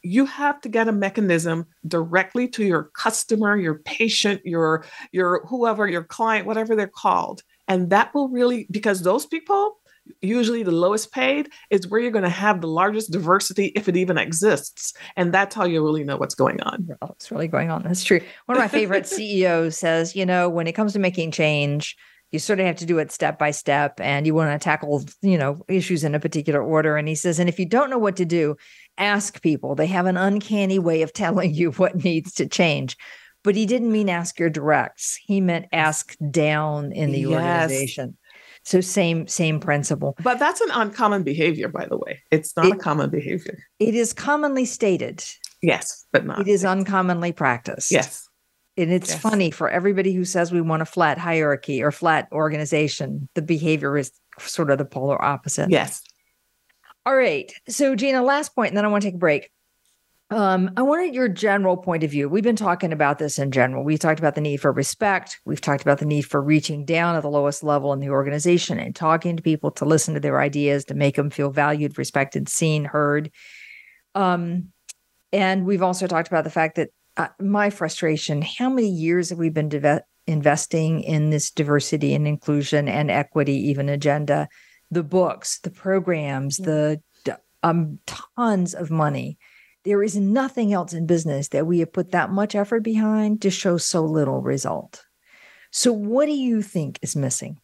You 0.02 0.26
have 0.26 0.62
to 0.62 0.70
get 0.70 0.88
a 0.88 0.94
mechanism 0.94 1.66
directly 1.86 2.48
to 2.50 2.64
your 2.64 2.84
customer, 2.94 3.58
your 3.58 3.80
patient, 3.80 4.40
your 4.46 4.86
your 5.12 5.46
whoever, 5.48 5.90
your 5.90 6.06
client, 6.06 6.48
whatever 6.48 6.74
they're 6.74 6.88
called, 6.88 7.44
And 7.70 7.92
that 7.92 8.14
will 8.16 8.28
really, 8.30 8.68
because 8.72 9.04
those 9.04 9.28
people, 9.28 9.79
usually 10.22 10.64
the 10.64 10.72
lowest 10.72 11.12
paid, 11.12 11.50
is 11.70 11.88
where 11.88 12.00
you're 12.00 12.12
going 12.12 12.24
to 12.24 12.30
have 12.30 12.62
the 12.62 12.68
largest 12.68 13.12
diversity 13.12 13.68
if 13.76 13.88
it 13.88 13.98
even 13.98 14.18
exists. 14.18 14.94
And 15.16 15.34
that's 15.34 15.56
how 15.56 15.66
you 15.66 15.84
really 15.84 16.04
know 16.04 16.18
what's 16.18 16.36
going 16.36 16.62
on. 16.62 16.90
What's 17.00 17.32
really 17.32 17.48
going 17.48 17.72
on. 17.72 17.84
That's 17.84 18.04
true. 18.04 18.22
One 18.46 18.58
of 18.58 18.62
my 18.62 18.68
favorite 18.68 19.08
CEOs 19.08 19.78
says, 19.78 20.16
you 20.16 20.26
know, 20.26 20.50
when 20.50 20.68
it 20.68 20.74
comes 20.74 20.94
to 20.94 21.00
making 21.00 21.32
change, 21.32 21.96
you 22.32 22.40
sort 22.40 22.60
of 22.60 22.66
have 22.66 22.76
to 22.78 22.86
do 22.86 23.00
it 23.00 23.12
step 23.12 23.40
by 23.40 23.52
step 23.52 24.00
and 24.00 24.26
you 24.26 24.36
want 24.36 24.52
to 24.52 24.64
tackle 24.64 25.04
you 25.22 25.38
know 25.38 25.64
issues 25.68 26.04
in 26.04 26.16
a 26.16 26.20
particular 26.20 26.62
order 26.62 26.96
and 26.96 27.08
he 27.08 27.16
says 27.16 27.40
and 27.40 27.50
if 27.50 27.60
you 27.60 27.66
don't 27.66 27.90
know 27.90 27.98
what 27.98 28.16
to 28.16 28.26
do 28.26 28.56
ask 28.98 29.42
people 29.42 29.76
they 29.76 29.88
have 29.88 30.06
an 30.06 30.18
uncanny 30.18 30.80
way 30.80 31.02
of 31.02 31.14
telling 31.14 31.54
you 31.54 31.72
what 31.74 32.04
needs 32.04 32.34
to 32.34 32.48
change 32.48 32.98
but 33.44 33.56
he 33.56 33.66
didn't 33.66 33.92
mean 33.92 34.10
ask 34.10 34.40
your 34.40 34.50
directs 34.50 35.20
he 35.26 35.42
meant 35.42 35.66
ask 35.72 36.16
down 36.30 36.92
in 36.92 37.12
the 37.12 37.22
yes. 37.22 37.32
organization 37.32 38.18
so 38.64 38.82
same 38.82 39.28
same 39.28 39.60
principle 39.60 40.16
but 40.24 40.40
that's 40.40 40.62
an 40.62 40.70
uncommon 40.72 41.24
behavior 41.24 41.68
by 41.68 41.86
the 41.86 41.98
way 41.98 42.22
it's 42.32 42.56
not 42.56 42.66
it, 42.66 42.74
a 42.74 42.78
common 42.78 43.10
behavior 43.10 43.58
it 43.80 43.96
is 43.96 44.14
commonly 44.14 44.66
stated 44.66 45.24
yes 45.62 46.06
but 46.12 46.26
not 46.26 46.40
it 46.40 46.48
is 46.48 46.64
uncommonly 46.64 47.32
practiced 47.32 47.92
yes 47.92 48.30
and 48.80 48.94
it's 48.94 49.10
yes. 49.10 49.20
funny 49.20 49.52
for 49.52 49.70
everybody 49.70 50.14
who 50.14 50.24
says 50.24 50.54
we 50.54 50.62
want 50.62 50.82
a 50.82 50.86
flat 50.86 51.18
hierarchy 51.18 51.84
or 51.84 51.92
flat 51.92 52.30
organization, 52.32 53.28
the 53.36 53.42
behavior 53.42 53.98
is 53.98 54.10
sort 54.40 54.72
of 54.72 54.78
the 54.78 54.86
polar 54.86 55.22
opposite. 55.22 55.70
Yes. 55.70 56.02
All 57.06 57.16
right. 57.16 57.52
So, 57.68 57.94
Gena, 57.96 58.24
last 58.24 58.56
point, 58.56 58.70
and 58.70 58.78
then 58.78 58.86
I 58.86 58.88
want 58.88 59.02
to 59.02 59.08
take 59.08 59.16
a 59.16 59.20
break. 59.20 59.52
Um, 60.32 60.72
I 60.78 60.84
wanted 60.84 61.16
your 61.16 61.28
general 61.28 61.76
point 61.76 62.04
of 62.04 62.12
view. 62.12 62.30
We've 62.30 62.44
been 62.44 62.56
talking 62.56 62.94
about 62.94 63.18
this 63.18 63.40
in 63.40 63.52
general. 63.52 63.84
We 63.84 63.98
talked 63.98 64.20
about 64.20 64.36
the 64.36 64.42
need 64.42 64.58
for 64.58 64.72
respect. 64.72 65.40
We've 65.44 65.62
talked 65.62 65.82
about 65.82 65.98
the 65.98 66.06
need 66.06 66.22
for 66.22 66.40
reaching 66.40 66.86
down 66.86 67.16
at 67.16 67.24
the 67.24 67.30
lowest 67.30 67.64
level 67.64 67.94
in 67.94 68.00
the 68.00 68.10
organization 68.10 68.78
and 68.78 68.96
talking 68.96 69.38
to 69.38 69.44
people 69.44 69.72
to 69.72 69.86
listen 69.86 70.14
to 70.14 70.20
their 70.20 70.40
ideas, 70.40 70.86
to 70.86 70.94
make 70.94 71.16
them 71.16 71.32
feel 71.32 71.50
valued, 71.50 71.98
respected, 71.98 72.48
seen, 72.48 72.86
heard. 72.86 73.32
Um, 74.14 74.72
and 75.32 75.66
we've 75.66 75.84
also 75.84 76.06
talked 76.06 76.28
about 76.28 76.44
the 76.44 76.50
fact 76.52 76.76
that 76.76 76.90
uh, 77.18 77.28
my 77.40 77.70
frustration 77.70 78.42
how 78.42 78.70
many 78.70 78.88
years 78.88 79.30
have 79.30 79.40
we 79.40 79.50
been 79.50 79.68
de- 79.68 80.04
investing 80.26 81.02
in 81.02 81.32
this 81.32 81.52
diversity 81.52 82.14
and 82.14 82.28
inclusion 82.28 82.88
and 82.88 83.12
equity 83.12 83.54
even 83.54 83.90
agenda 83.90 84.48
the 84.90 85.04
books 85.04 85.60
the 85.60 85.70
programs 85.70 86.58
the 86.58 87.02
um, 87.62 88.00
tons 88.06 88.74
of 88.74 88.90
money 88.90 89.38
there 89.86 90.04
is 90.04 90.16
nothing 90.16 90.74
else 90.74 90.94
in 90.94 91.06
business 91.06 91.50
that 91.50 91.66
we 91.66 91.80
have 91.80 91.94
put 91.94 92.12
that 92.12 92.32
much 92.32 92.56
effort 92.56 92.82
behind 92.82 93.42
to 93.42 93.50
show 93.50 93.78
so 93.78 94.04
little 94.04 94.42
result 94.42 95.04
so 95.72 95.92
what 95.94 96.26
do 96.26 96.34
you 96.34 96.62
think 96.62 97.00
is 97.02 97.16
missing 97.16 97.60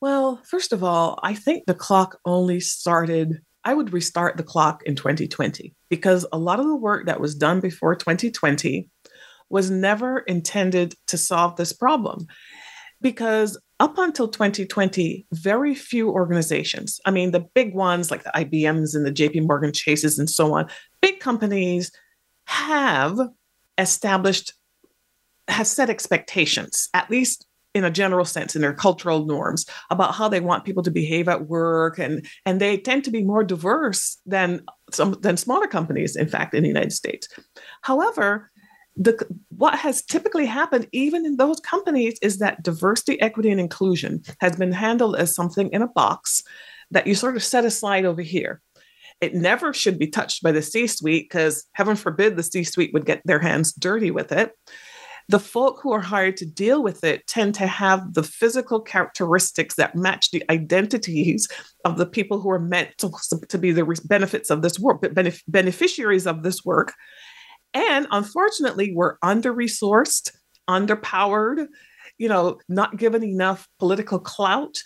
well 0.00 0.40
first 0.44 0.72
of 0.72 0.82
all 0.82 1.18
i 1.22 1.34
think 1.34 1.64
the 1.66 1.74
clock 1.74 2.18
only 2.24 2.60
started 2.60 3.40
I 3.64 3.74
would 3.74 3.92
restart 3.92 4.38
the 4.38 4.42
clock 4.42 4.82
in 4.84 4.94
2020 4.94 5.74
because 5.90 6.24
a 6.32 6.38
lot 6.38 6.58
of 6.58 6.66
the 6.66 6.76
work 6.76 7.04
that 7.04 7.20
was 7.20 7.34
done 7.34 7.60
before 7.60 7.94
2020 7.94 8.88
was 9.50 9.70
never 9.70 10.20
intended 10.20 10.94
to 11.08 11.18
solve 11.18 11.56
this 11.56 11.72
problem. 11.72 12.26
Because 13.00 13.60
up 13.80 13.96
until 13.98 14.28
2020, 14.28 15.26
very 15.32 15.74
few 15.74 16.10
organizations, 16.10 17.00
I 17.04 17.10
mean, 17.10 17.30
the 17.30 17.46
big 17.54 17.74
ones 17.74 18.10
like 18.10 18.24
the 18.24 18.32
IBMs 18.34 18.94
and 18.94 19.06
the 19.06 19.12
JP 19.12 19.46
Morgan 19.46 19.72
Chases 19.72 20.18
and 20.18 20.28
so 20.28 20.52
on, 20.54 20.68
big 21.00 21.20
companies 21.20 21.92
have 22.46 23.18
established, 23.76 24.54
have 25.46 25.66
set 25.66 25.90
expectations, 25.90 26.88
at 26.92 27.10
least 27.10 27.46
in 27.74 27.84
a 27.84 27.90
general 27.90 28.24
sense 28.24 28.56
in 28.56 28.62
their 28.62 28.74
cultural 28.74 29.26
norms 29.26 29.64
about 29.90 30.14
how 30.14 30.28
they 30.28 30.40
want 30.40 30.64
people 30.64 30.82
to 30.82 30.90
behave 30.90 31.28
at 31.28 31.46
work. 31.46 31.98
And 31.98 32.26
and 32.44 32.60
they 32.60 32.78
tend 32.78 33.04
to 33.04 33.10
be 33.10 33.22
more 33.22 33.44
diverse 33.44 34.18
than 34.26 34.62
some 34.90 35.12
than 35.20 35.36
smaller 35.36 35.66
companies 35.66 36.16
in 36.16 36.28
fact 36.28 36.54
in 36.54 36.62
the 36.62 36.68
United 36.68 36.92
States. 36.92 37.28
However 37.82 38.50
the 38.98 39.26
what 39.50 39.78
has 39.78 40.02
typically 40.02 40.44
happened 40.44 40.88
even 40.92 41.24
in 41.24 41.36
those 41.36 41.60
companies 41.60 42.18
is 42.20 42.38
that 42.38 42.62
diversity 42.62 43.20
equity 43.20 43.50
and 43.50 43.60
inclusion 43.60 44.22
has 44.40 44.56
been 44.56 44.72
handled 44.72 45.16
as 45.16 45.34
something 45.34 45.70
in 45.72 45.82
a 45.82 45.88
box 45.88 46.42
that 46.90 47.06
you 47.06 47.14
sort 47.14 47.36
of 47.36 47.44
set 47.44 47.64
aside 47.64 48.04
over 48.04 48.22
here 48.22 48.60
it 49.20 49.34
never 49.34 49.72
should 49.72 49.98
be 49.98 50.06
touched 50.06 50.42
by 50.42 50.52
the 50.52 50.62
C 50.62 50.86
suite 50.86 51.28
because 51.28 51.66
heaven 51.72 51.96
forbid 51.96 52.36
the 52.36 52.42
C 52.42 52.64
suite 52.64 52.92
would 52.92 53.06
get 53.06 53.22
their 53.24 53.40
hands 53.40 53.72
dirty 53.72 54.10
with 54.10 54.32
it 54.32 54.52
the 55.28 55.38
folk 55.38 55.80
who 55.82 55.92
are 55.92 56.00
hired 56.00 56.38
to 56.38 56.46
deal 56.46 56.82
with 56.82 57.04
it 57.04 57.26
tend 57.26 57.54
to 57.54 57.66
have 57.66 58.14
the 58.14 58.22
physical 58.22 58.80
characteristics 58.80 59.74
that 59.74 59.94
match 59.94 60.30
the 60.30 60.42
identities 60.50 61.46
of 61.84 61.98
the 61.98 62.06
people 62.06 62.40
who 62.40 62.50
are 62.50 62.58
meant 62.58 62.96
to, 62.96 63.10
to 63.48 63.58
be 63.58 63.70
the 63.70 63.84
benefits 64.06 64.48
of 64.48 64.62
this 64.62 64.78
work, 64.78 65.02
benef- 65.02 65.42
beneficiaries 65.46 66.26
of 66.26 66.42
this 66.42 66.64
work. 66.64 66.94
And 67.74 68.06
unfortunately, 68.10 68.92
we're 68.94 69.16
under 69.22 69.52
resourced, 69.52 70.30
underpowered, 70.68 71.66
you 72.18 72.28
know, 72.28 72.58
not 72.68 72.96
given 72.96 73.22
enough 73.22 73.68
political 73.78 74.18
clout 74.18 74.78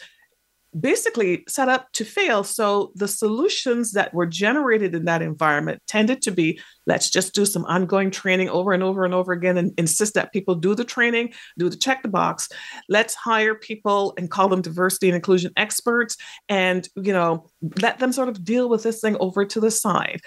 basically 0.79 1.45
set 1.49 1.68
up 1.68 1.92
to 1.92 2.05
fail. 2.05 2.45
So 2.45 2.92
the 2.95 3.09
solutions 3.09 3.92
that 3.92 4.14
were 4.14 4.27
generated 4.27 4.95
in 4.95 5.05
that 5.05 5.21
environment 5.21 5.83
tended 5.87 6.23
to 6.23 6.31
be 6.31 6.59
let's 6.87 7.11
just 7.11 7.35
do 7.35 7.45
some 7.45 7.64
ongoing 7.66 8.11
training 8.11 8.49
over 8.49 8.73
and 8.73 8.83
over 8.83 9.05
and 9.05 9.12
over 9.12 9.33
again 9.33 9.59
and 9.59 9.73
insist 9.79 10.14
that 10.14 10.33
people 10.33 10.55
do 10.55 10.75
the 10.75 10.85
training, 10.85 11.33
do 11.59 11.68
the 11.68 11.77
check 11.77 12.03
the 12.03 12.09
box. 12.09 12.49
Let's 12.88 13.14
hire 13.14 13.55
people 13.55 14.14
and 14.16 14.31
call 14.31 14.49
them 14.49 14.62
diversity 14.62 15.09
and 15.09 15.16
inclusion 15.16 15.53
experts 15.57 16.16
and, 16.49 16.88
you 16.97 17.12
know, 17.12 17.49
let 17.81 17.99
them 17.99 18.12
sort 18.12 18.29
of 18.29 18.42
deal 18.42 18.68
with 18.68 18.83
this 18.83 19.01
thing 19.01 19.16
over 19.21 19.45
to 19.45 19.61
the 19.61 19.71
side. 19.71 20.23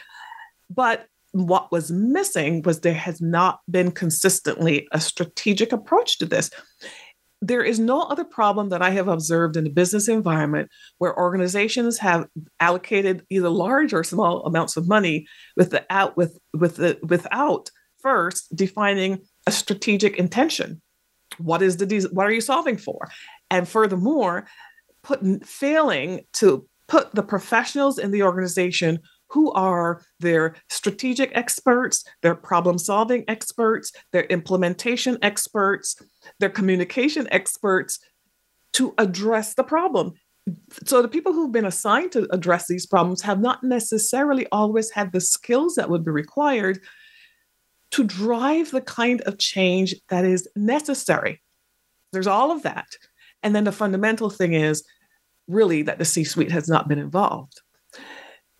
But 0.69 1.07
what 1.35 1.69
was 1.69 1.91
missing 1.91 2.61
was 2.61 2.79
there 2.79 2.93
has 2.93 3.19
not 3.19 3.59
been 3.69 3.91
consistently 3.91 4.87
a 4.93 4.99
strategic 5.01 5.73
approach 5.73 6.17
to 6.17 6.25
this 6.25 6.49
there 7.41 7.63
is 7.63 7.79
no 7.79 8.01
other 8.03 8.23
problem 8.23 8.69
that 8.69 8.81
I 8.81 8.91
have 8.91 9.07
observed 9.07 9.57
in 9.57 9.65
the 9.65 9.69
business 9.69 10.07
environment 10.07 10.71
where 10.97 11.17
organizations 11.19 11.99
have 11.99 12.27
allocated 12.59 13.23
either 13.29 13.49
large 13.49 13.93
or 13.93 14.03
small 14.03 14.43
amounts 14.45 14.77
of 14.77 14.87
money 14.87 15.27
with 15.55 15.71
the 15.71 15.85
out 15.89 16.17
with 16.17 16.39
with 16.53 16.77
the 16.77 16.97
without 17.03 17.69
first 17.99 18.55
defining 18.55 19.19
a 19.45 19.51
strategic 19.51 20.15
intention. 20.17 20.81
What 21.37 21.61
is 21.61 21.77
the 21.77 22.09
what 22.11 22.25
are 22.25 22.31
you 22.31 22.41
solving 22.41 22.77
for? 22.77 23.09
And 23.51 23.67
furthermore, 23.67 24.47
put 25.03 25.45
failing 25.45 26.21
to 26.33 26.65
put 26.87 27.13
the 27.13 27.23
professionals 27.23 27.99
in 27.99 28.11
the 28.11 28.23
organization 28.23 28.99
who 29.35 29.51
are 29.51 30.01
their 30.21 30.55
strategic 30.69 31.29
experts, 31.35 32.05
their 32.21 32.33
problem 32.33 32.77
solving 32.77 33.25
experts, 33.27 33.91
their 34.13 34.23
implementation 34.23 35.17
experts, 35.21 36.01
their 36.39 36.49
communication 36.49 37.27
experts 37.31 37.99
to 38.71 38.93
address 38.97 39.53
the 39.53 39.63
problem. 39.63 40.13
So, 40.85 41.01
the 41.01 41.09
people 41.09 41.33
who've 41.33 41.51
been 41.51 41.65
assigned 41.65 42.13
to 42.13 42.33
address 42.33 42.67
these 42.67 42.85
problems 42.85 43.21
have 43.23 43.41
not 43.41 43.61
necessarily 43.61 44.47
always 44.53 44.89
had 44.91 45.11
the 45.11 45.19
skills 45.19 45.75
that 45.75 45.89
would 45.89 46.05
be 46.05 46.11
required 46.11 46.79
to 47.91 48.05
drive 48.05 48.71
the 48.71 48.81
kind 48.81 49.19
of 49.21 49.37
change 49.37 49.95
that 50.07 50.23
is 50.23 50.47
necessary. 50.55 51.41
There's 52.13 52.27
all 52.27 52.51
of 52.51 52.63
that. 52.63 52.87
And 53.43 53.53
then 53.53 53.65
the 53.65 53.73
fundamental 53.73 54.29
thing 54.29 54.53
is 54.53 54.81
really 55.47 55.81
that 55.81 55.99
the 55.99 56.05
C 56.05 56.23
suite 56.23 56.51
has 56.51 56.69
not 56.69 56.87
been 56.87 56.99
involved 56.99 57.59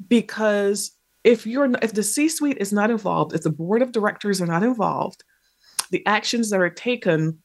because 0.08 0.92
if 1.24 1.48
you're 1.48 1.72
if 1.82 1.94
the 1.94 2.04
c-suite 2.04 2.58
is 2.60 2.74
not 2.74 2.92
involved 2.92 3.34
if 3.34 3.42
the 3.42 3.50
board 3.50 3.82
of 3.82 3.92
directors 3.92 4.42
are 4.42 4.48
not 4.48 4.64
involved 4.64 5.24
the 5.92 6.06
actions 6.06 6.50
that 6.50 6.60
are 6.60 6.70
taken 6.70 7.40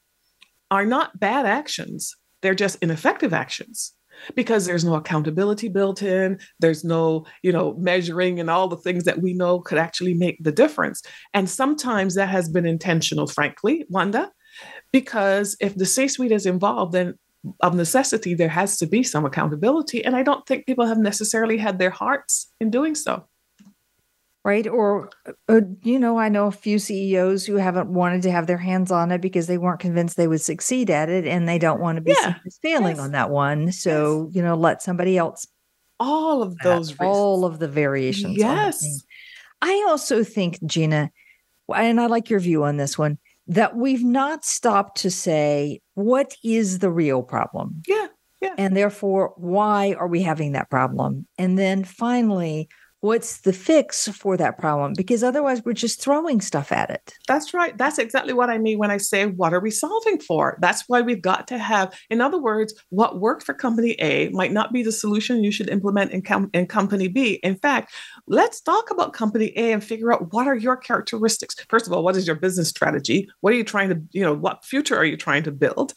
are 0.69 0.85
not 0.85 1.19
bad 1.19 1.45
actions. 1.45 2.15
They're 2.41 2.55
just 2.55 2.77
ineffective 2.81 3.33
actions 3.33 3.93
because 4.35 4.65
there's 4.65 4.85
no 4.85 4.95
accountability 4.95 5.67
built 5.67 6.01
in. 6.01 6.39
There's 6.59 6.83
no 6.83 7.25
you 7.43 7.51
know 7.51 7.75
measuring 7.77 8.39
and 8.39 8.49
all 8.49 8.67
the 8.67 8.77
things 8.77 9.03
that 9.03 9.21
we 9.21 9.33
know 9.33 9.59
could 9.59 9.77
actually 9.77 10.13
make 10.13 10.37
the 10.41 10.51
difference. 10.51 11.01
And 11.33 11.49
sometimes 11.49 12.15
that 12.15 12.29
has 12.29 12.49
been 12.49 12.65
intentional 12.65 13.27
frankly 13.27 13.85
wanda 13.89 14.31
because 14.91 15.55
if 15.61 15.75
the 15.75 15.85
c-suite 15.85 16.31
is 16.31 16.45
involved 16.45 16.91
then 16.91 17.13
of 17.61 17.75
necessity, 17.75 18.33
there 18.33 18.49
has 18.49 18.77
to 18.77 18.85
be 18.85 19.03
some 19.03 19.25
accountability. 19.25 20.03
And 20.03 20.15
I 20.15 20.23
don't 20.23 20.45
think 20.45 20.65
people 20.65 20.85
have 20.85 20.97
necessarily 20.97 21.57
had 21.57 21.79
their 21.79 21.89
hearts 21.89 22.51
in 22.59 22.69
doing 22.69 22.95
so. 22.95 23.25
Right. 24.43 24.65
Or, 24.65 25.09
uh, 25.47 25.61
you 25.83 25.99
know, 25.99 26.17
I 26.17 26.29
know 26.29 26.47
a 26.47 26.51
few 26.51 26.79
CEOs 26.79 27.45
who 27.45 27.55
haven't 27.57 27.89
wanted 27.89 28.23
to 28.23 28.31
have 28.31 28.47
their 28.47 28.57
hands 28.57 28.91
on 28.91 29.11
it 29.11 29.21
because 29.21 29.45
they 29.45 29.59
weren't 29.59 29.79
convinced 29.79 30.17
they 30.17 30.27
would 30.27 30.41
succeed 30.41 30.89
at 30.89 31.09
it 31.09 31.27
and 31.27 31.47
they 31.47 31.59
don't 31.59 31.79
want 31.79 31.97
to 31.97 32.01
be 32.01 32.15
yeah. 32.19 32.35
failing 32.61 32.95
yes. 32.95 32.99
on 32.99 33.11
that 33.11 33.29
one. 33.29 33.71
So, 33.71 34.25
yes. 34.25 34.35
you 34.35 34.41
know, 34.41 34.55
let 34.55 34.81
somebody 34.81 35.15
else. 35.15 35.45
All 35.99 36.41
of 36.41 36.57
those, 36.59 36.95
all 36.99 37.45
of 37.45 37.59
the 37.59 37.67
variations. 37.67 38.35
Yes. 38.35 39.03
I 39.61 39.85
also 39.87 40.23
think, 40.23 40.57
Gena, 40.65 41.11
and 41.73 42.01
I 42.01 42.07
like 42.07 42.31
your 42.31 42.39
view 42.39 42.63
on 42.63 42.77
this 42.77 42.97
one 42.97 43.19
that 43.51 43.75
we've 43.75 44.03
not 44.03 44.45
stopped 44.45 44.97
to 45.01 45.11
say, 45.11 45.81
what 45.95 46.35
is 46.41 46.79
the 46.79 46.89
real 46.89 47.21
problem? 47.21 47.81
Yeah. 47.85 48.07
Yeah. 48.39 48.55
And 48.57 48.75
therefore, 48.75 49.33
why 49.35 49.93
are 49.99 50.07
we 50.07 50.21
having 50.21 50.53
that 50.53 50.69
problem? 50.69 51.27
And 51.37 51.59
then 51.59 51.83
finally, 51.83 52.69
what's 53.01 53.41
the 53.41 53.51
fix 53.51 54.07
for 54.07 54.37
that 54.37 54.57
problem? 54.57 54.93
Because 54.95 55.23
otherwise 55.23 55.63
we're 55.65 55.73
just 55.73 56.01
throwing 56.01 56.39
stuff 56.39 56.71
at 56.71 56.89
it. 56.89 57.13
That's 57.27 57.53
right. 57.53 57.77
That's 57.77 57.97
exactly 57.97 58.33
what 58.33 58.49
i 58.49 58.57
mean 58.57 58.77
when 58.77 58.91
i 58.91 58.97
say 58.97 59.25
what 59.25 59.53
are 59.53 59.59
we 59.59 59.71
solving 59.71 60.19
for? 60.19 60.57
That's 60.61 60.83
why 60.87 61.01
we've 61.01 61.21
got 61.21 61.47
to 61.49 61.57
have 61.57 61.93
in 62.09 62.21
other 62.21 62.39
words 62.39 62.73
what 62.89 63.19
worked 63.19 63.43
for 63.43 63.53
company 63.53 63.95
a 63.99 64.29
might 64.29 64.51
not 64.51 64.71
be 64.71 64.83
the 64.83 64.91
solution 64.91 65.43
you 65.43 65.51
should 65.51 65.69
implement 65.69 66.11
in, 66.11 66.21
com- 66.21 66.49
in 66.53 66.67
company 66.67 67.07
b. 67.07 67.33
In 67.43 67.55
fact 67.55 67.93
let's 68.27 68.61
talk 68.61 68.91
about 68.91 69.13
company 69.13 69.51
a 69.55 69.73
and 69.73 69.83
figure 69.83 70.13
out 70.13 70.31
what 70.31 70.47
are 70.47 70.55
your 70.55 70.77
characteristics. 70.77 71.55
First 71.69 71.87
of 71.87 71.93
all 71.93 72.03
what 72.03 72.15
is 72.15 72.27
your 72.27 72.35
business 72.35 72.69
strategy? 72.69 73.27
What 73.41 73.53
are 73.53 73.57
you 73.57 73.63
trying 73.63 73.89
to 73.89 74.01
you 74.11 74.23
know 74.23 74.33
what 74.33 74.63
future 74.63 74.95
are 74.95 75.05
you 75.05 75.17
trying 75.17 75.43
to 75.43 75.51
build 75.51 75.93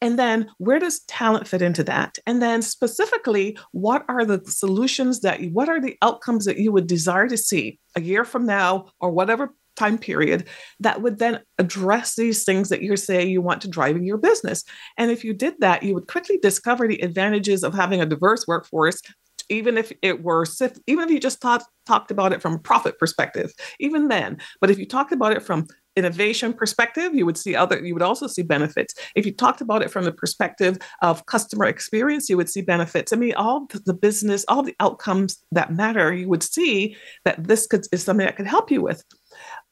and 0.00 0.18
then 0.18 0.50
where 0.58 0.78
does 0.78 1.00
talent 1.04 1.48
fit 1.48 1.62
into 1.62 1.82
that? 1.84 2.18
And 2.26 2.42
then 2.42 2.62
specifically, 2.62 3.56
what 3.72 4.04
are 4.08 4.24
the 4.24 4.42
solutions 4.44 5.20
that, 5.20 5.40
what 5.52 5.68
are 5.68 5.80
the 5.80 5.96
outcomes 6.02 6.44
that 6.44 6.58
you 6.58 6.72
would 6.72 6.86
desire 6.86 7.28
to 7.28 7.36
see 7.36 7.78
a 7.94 8.00
year 8.00 8.24
from 8.24 8.44
now 8.46 8.86
or 9.00 9.10
whatever 9.10 9.54
time 9.76 9.98
period 9.98 10.48
that 10.80 11.02
would 11.02 11.18
then 11.18 11.40
address 11.58 12.16
these 12.16 12.44
things 12.44 12.70
that 12.70 12.82
you're 12.82 12.96
saying 12.96 13.28
you 13.28 13.42
want 13.42 13.60
to 13.60 13.68
drive 13.68 13.96
in 13.96 14.04
your 14.04 14.16
business. 14.16 14.64
And 14.96 15.10
if 15.10 15.22
you 15.22 15.34
did 15.34 15.54
that, 15.60 15.82
you 15.82 15.94
would 15.94 16.08
quickly 16.08 16.38
discover 16.38 16.88
the 16.88 17.00
advantages 17.00 17.62
of 17.62 17.74
having 17.74 18.00
a 18.00 18.06
diverse 18.06 18.46
workforce 18.46 19.00
even 19.48 19.78
if 19.78 19.92
it 20.02 20.24
were 20.24 20.44
even 20.88 21.04
if 21.04 21.10
you 21.10 21.20
just 21.20 21.40
talk, 21.40 21.64
talked 21.86 22.10
about 22.10 22.32
it 22.32 22.42
from 22.42 22.54
a 22.54 22.58
profit 22.58 22.98
perspective 22.98 23.52
even 23.78 24.08
then 24.08 24.36
but 24.60 24.70
if 24.70 24.78
you 24.78 24.86
talked 24.86 25.12
about 25.12 25.32
it 25.32 25.42
from 25.42 25.66
innovation 25.96 26.52
perspective, 26.52 27.14
you 27.14 27.24
would 27.24 27.38
see 27.38 27.56
other, 27.56 27.84
you 27.84 27.94
would 27.94 28.02
also 28.02 28.26
see 28.26 28.42
benefits. 28.42 28.94
If 29.14 29.24
you 29.26 29.32
talked 29.32 29.60
about 29.60 29.82
it 29.82 29.90
from 29.90 30.04
the 30.04 30.12
perspective 30.12 30.78
of 31.02 31.26
customer 31.26 31.64
experience, 31.64 32.28
you 32.28 32.36
would 32.36 32.50
see 32.50 32.60
benefits. 32.60 33.12
I 33.12 33.16
mean, 33.16 33.34
all 33.34 33.66
the 33.84 33.94
business, 33.94 34.44
all 34.48 34.62
the 34.62 34.76
outcomes 34.78 35.42
that 35.52 35.72
matter, 35.72 36.12
you 36.12 36.28
would 36.28 36.42
see 36.42 36.96
that 37.24 37.48
this 37.48 37.66
could, 37.66 37.86
is 37.92 38.04
something 38.04 38.26
that 38.26 38.36
could 38.36 38.46
help 38.46 38.70
you 38.70 38.82
with. 38.82 39.02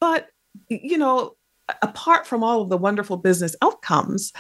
But, 0.01 0.29
you 0.69 0.99
know, 0.99 1.37
apart 1.83 2.27
from 2.27 2.43
all 2.43 2.63
of 2.63 2.71
the 2.71 2.79
wonderful 2.79 3.17
business 3.17 3.55
outcomes, 3.63 4.33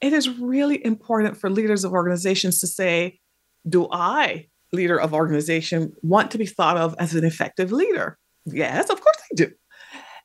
it 0.00 0.12
is 0.12 0.28
really 0.28 0.84
important 0.84 1.36
for 1.36 1.48
leaders 1.48 1.84
of 1.84 1.92
organizations 1.92 2.60
to 2.60 2.66
say, 2.66 3.20
do 3.68 3.88
I, 3.90 4.48
leader 4.72 5.00
of 5.00 5.14
organization, 5.14 5.92
want 6.02 6.30
to 6.32 6.38
be 6.38 6.46
thought 6.46 6.76
of 6.76 6.94
as 6.98 7.14
an 7.14 7.24
effective 7.24 7.72
leader? 7.72 8.18
Yes, 8.44 8.90
of 8.90 9.00
course 9.00 9.16
I 9.32 9.34
do. 9.34 9.50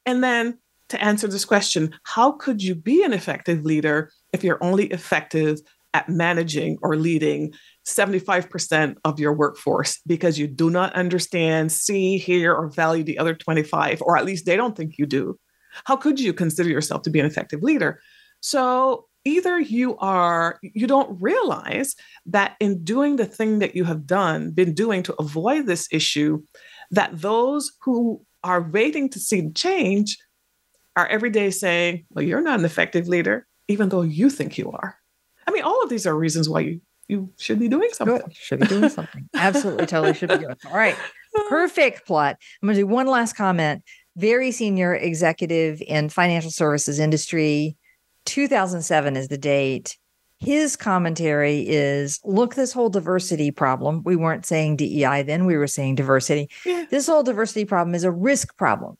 And 0.05 0.23
then 0.23 0.57
to 0.89 1.03
answer 1.03 1.27
this 1.27 1.45
question 1.45 1.93
how 2.03 2.31
could 2.31 2.61
you 2.61 2.75
be 2.75 3.03
an 3.03 3.13
effective 3.13 3.63
leader 3.63 4.11
if 4.33 4.43
you're 4.43 4.63
only 4.63 4.87
effective 4.87 5.59
at 5.93 6.09
managing 6.09 6.77
or 6.81 6.95
leading 6.95 7.53
75% 7.87 8.95
of 9.03 9.19
your 9.19 9.33
workforce 9.33 9.99
because 10.05 10.37
you 10.37 10.47
do 10.47 10.69
not 10.69 10.93
understand, 10.93 11.71
see, 11.71 12.17
hear, 12.17 12.53
or 12.53 12.69
value 12.69 13.03
the 13.03 13.17
other 13.17 13.33
25, 13.33 14.01
or 14.03 14.17
at 14.17 14.25
least 14.25 14.45
they 14.45 14.55
don't 14.55 14.75
think 14.75 14.97
you 14.97 15.05
do? 15.05 15.39
How 15.85 15.95
could 15.95 16.19
you 16.19 16.33
consider 16.33 16.69
yourself 16.69 17.01
to 17.03 17.09
be 17.09 17.19
an 17.19 17.25
effective 17.25 17.63
leader? 17.63 18.01
So 18.41 19.05
either 19.25 19.59
you 19.59 19.97
are 19.97 20.59
you 20.61 20.87
don't 20.87 21.19
realize 21.21 21.95
that 22.25 22.55
in 22.59 22.83
doing 22.83 23.17
the 23.17 23.25
thing 23.25 23.59
that 23.59 23.75
you 23.75 23.83
have 23.83 24.07
done 24.07 24.51
been 24.51 24.73
doing 24.73 25.03
to 25.03 25.13
avoid 25.15 25.65
this 25.65 25.89
issue 25.91 26.41
that 26.89 27.19
those 27.19 27.73
who 27.81 28.25
are 28.45 28.61
waiting 28.71 29.09
to 29.09 29.19
see 29.19 29.51
change 29.51 30.17
are 30.99 31.07
every 31.07 31.29
day 31.29 31.49
saying, 31.49 32.05
well, 32.09 32.23
you're 32.23 32.41
not 32.41 32.59
an 32.59 32.65
effective 32.65 33.07
leader, 33.07 33.47
even 33.67 33.89
though 33.89 34.01
you 34.01 34.29
think 34.29 34.57
you 34.57 34.71
are. 34.71 34.97
I 35.47 35.51
mean, 35.51 35.63
all 35.63 35.81
of 35.81 35.89
these 35.89 36.05
are 36.05 36.15
reasons 36.15 36.49
why 36.49 36.59
you, 36.61 36.81
you 37.07 37.33
should 37.37 37.59
be 37.59 37.67
doing 37.67 37.89
something. 37.93 38.17
Good. 38.17 38.35
Should 38.35 38.59
be 38.59 38.67
doing 38.67 38.89
something. 38.89 39.29
Absolutely, 39.35 39.85
totally 39.85 40.13
should 40.13 40.29
be 40.29 40.35
doing. 40.37 40.49
something. 40.49 40.71
All 40.71 40.77
right. 40.77 40.95
Perfect 41.47 42.05
plot. 42.05 42.37
I'm 42.61 42.67
going 42.67 42.75
to 42.75 42.81
do 42.81 42.87
one 42.87 43.07
last 43.07 43.33
comment. 43.33 43.83
Very 44.17 44.51
senior 44.51 44.93
executive 44.93 45.81
in 45.81 46.09
financial 46.09 46.51
services 46.51 46.99
industry. 46.99 47.77
2007 48.25 49.15
is 49.15 49.29
the 49.29 49.37
date. 49.37 49.97
His 50.39 50.75
commentary 50.75 51.67
is 51.67 52.19
look, 52.23 52.55
this 52.55 52.73
whole 52.73 52.89
diversity 52.89 53.51
problem, 53.51 54.03
we 54.03 54.15
weren't 54.15 54.45
saying 54.45 54.77
DEI 54.77 55.23
then, 55.23 55.45
we 55.45 55.57
were 55.57 55.67
saying 55.67 55.95
diversity. 55.95 56.49
Yeah. 56.65 56.85
This 56.89 57.07
whole 57.07 57.23
diversity 57.23 57.65
problem 57.65 57.95
is 57.95 58.03
a 58.03 58.11
risk 58.11 58.57
problem 58.57 58.97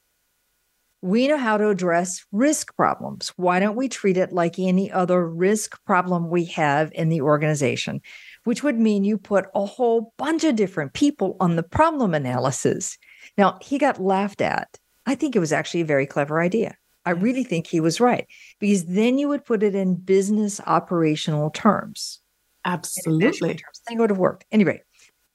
we 1.02 1.28
know 1.28 1.38
how 1.38 1.58
to 1.58 1.70
address 1.70 2.26
risk 2.32 2.76
problems. 2.76 3.30
Why 3.38 3.60
don't 3.60 3.76
we 3.76 3.88
treat 3.88 4.18
it 4.18 4.34
like 4.34 4.60
any 4.60 4.92
other 4.92 5.28
risk 5.28 5.84
problem 5.86 6.30
we 6.30 6.46
have 6.46 6.92
in 6.94 7.10
the 7.10 7.22
organization? 7.22 8.02
Which 8.44 8.64
would 8.64 8.78
mean 8.78 9.04
you 9.04 9.18
put 9.18 9.46
a 9.56 9.66
whole 9.66 10.14
bunch 10.18 10.44
of 10.44 10.56
different 10.56 10.94
people 10.94 11.38
on 11.40 11.56
the 11.56 11.64
problem 11.64 12.14
analysis. 12.14 12.98
Now, 13.38 13.58
he 13.62 13.78
got 13.78 14.02
laughed 14.02 14.42
at. 14.42 14.78
I 15.06 15.16
think 15.16 15.36
it 15.36 15.40
was 15.40 15.54
actually 15.54 15.82
a 15.82 15.86
very 15.86 16.06
clever 16.06 16.42
idea. 16.42 16.76
I 17.06 17.12
really 17.12 17.44
think 17.44 17.66
he 17.66 17.80
was 17.80 18.02
right 18.02 18.28
because 18.60 18.86
then 18.86 19.18
you 19.18 19.30
would 19.30 19.46
put 19.46 19.64
it 19.64 19.74
in 19.74 19.96
business 19.96 20.60
operational 20.68 21.50
terms. 21.50 22.20
Absolutely. 22.66 23.56
Terms. 23.56 23.82
Then 23.88 23.98
go 23.98 24.06
to 24.06 24.14
work. 24.14 24.44
Anyway, 24.52 24.82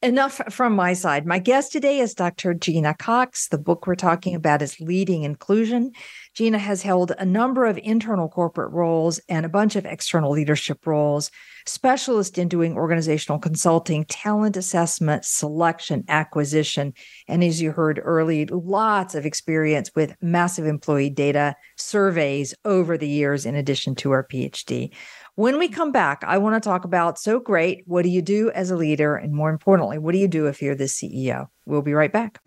enough 0.04 0.40
from 0.50 0.76
my 0.76 0.92
side. 0.92 1.26
My 1.26 1.38
guest 1.38 1.72
today 1.72 1.98
is 1.98 2.14
Dr. 2.14 2.52
Gena 2.52 2.92
Cox. 2.94 3.48
The 3.48 3.58
book 3.58 3.86
we're 3.86 3.94
talking 3.94 4.34
about 4.34 4.60
is 4.60 4.78
Leading 4.78 5.22
Inclusion. 5.22 5.92
Gena 6.34 6.58
has 6.58 6.82
held 6.82 7.12
a 7.16 7.24
number 7.24 7.64
of 7.64 7.78
internal 7.78 8.28
corporate 8.28 8.72
roles 8.72 9.20
and 9.28 9.46
a 9.46 9.48
bunch 9.48 9.76
of 9.76 9.86
external 9.86 10.32
leadership 10.32 10.84
roles, 10.84 11.30
specialist 11.64 12.38
in 12.38 12.48
doing 12.48 12.76
organizational 12.76 13.38
consulting, 13.38 14.04
talent 14.06 14.56
assessment, 14.56 15.24
selection, 15.24 16.04
acquisition. 16.08 16.92
And 17.28 17.44
as 17.44 17.62
you 17.62 17.70
heard 17.70 18.00
early, 18.02 18.46
lots 18.46 19.14
of 19.14 19.24
experience 19.24 19.92
with 19.94 20.16
massive 20.20 20.66
employee 20.66 21.10
data 21.10 21.54
surveys 21.76 22.52
over 22.64 22.98
the 22.98 23.08
years, 23.08 23.46
in 23.46 23.54
addition 23.54 23.94
to 23.96 24.10
her 24.10 24.26
PhD. 24.28 24.90
When 25.36 25.58
we 25.58 25.68
come 25.68 25.92
back, 25.92 26.24
I 26.26 26.38
want 26.38 26.60
to 26.60 26.68
talk 26.68 26.84
about 26.84 27.18
so 27.18 27.38
great. 27.38 27.84
What 27.86 28.02
do 28.02 28.08
you 28.08 28.22
do 28.22 28.50
as 28.50 28.72
a 28.72 28.76
leader? 28.76 29.14
And 29.14 29.32
more 29.32 29.50
importantly, 29.50 29.98
what 29.98 30.12
do 30.12 30.18
you 30.18 30.28
do 30.28 30.46
if 30.46 30.60
you're 30.60 30.74
the 30.74 30.84
CEO? 30.84 31.46
We'll 31.64 31.82
be 31.82 31.94
right 31.94 32.12
back. 32.12 32.40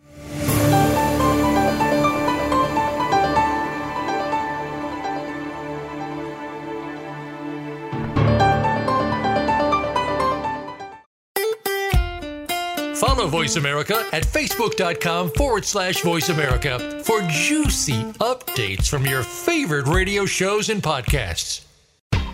Voice 13.27 13.55
America 13.55 14.05
at 14.13 14.23
facebook.com 14.23 15.31
forward 15.31 15.65
slash 15.65 16.01
voice 16.01 16.29
America 16.29 17.01
for 17.03 17.21
juicy 17.29 18.03
updates 18.19 18.87
from 18.87 19.05
your 19.05 19.23
favorite 19.23 19.87
radio 19.87 20.25
shows 20.25 20.69
and 20.69 20.81
podcasts. 20.81 21.63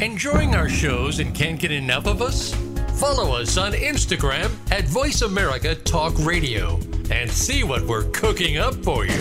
Enjoying 0.00 0.56
our 0.56 0.68
shows 0.68 1.20
and 1.20 1.32
can't 1.34 1.60
get 1.60 1.70
enough 1.70 2.06
of 2.06 2.20
us? 2.20 2.52
Follow 2.96 3.34
us 3.34 3.56
on 3.56 3.72
Instagram 3.72 4.52
at 4.70 4.84
Voice 4.84 5.22
America 5.22 5.74
Talk 5.74 6.14
Radio 6.20 6.78
and 7.10 7.28
see 7.28 7.64
what 7.64 7.82
we're 7.82 8.08
cooking 8.10 8.56
up 8.56 8.72
for 8.84 9.04
you. 9.04 9.20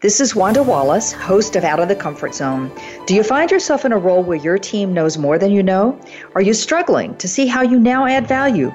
This 0.00 0.20
is 0.20 0.34
Wanda 0.34 0.62
Wallace, 0.62 1.12
host 1.12 1.54
of 1.54 1.62
Out 1.62 1.78
of 1.78 1.86
the 1.86 1.94
Comfort 1.94 2.34
Zone. 2.34 2.70
Do 3.06 3.14
you 3.14 3.22
find 3.22 3.48
yourself 3.48 3.84
in 3.84 3.92
a 3.92 3.96
role 3.96 4.24
where 4.24 4.36
your 4.36 4.58
team 4.58 4.92
knows 4.92 5.16
more 5.16 5.38
than 5.38 5.52
you 5.52 5.62
know? 5.62 5.98
Are 6.34 6.42
you 6.42 6.52
struggling 6.52 7.16
to 7.18 7.28
see 7.28 7.46
how 7.46 7.62
you 7.62 7.78
now 7.78 8.06
add 8.06 8.26
value? 8.26 8.72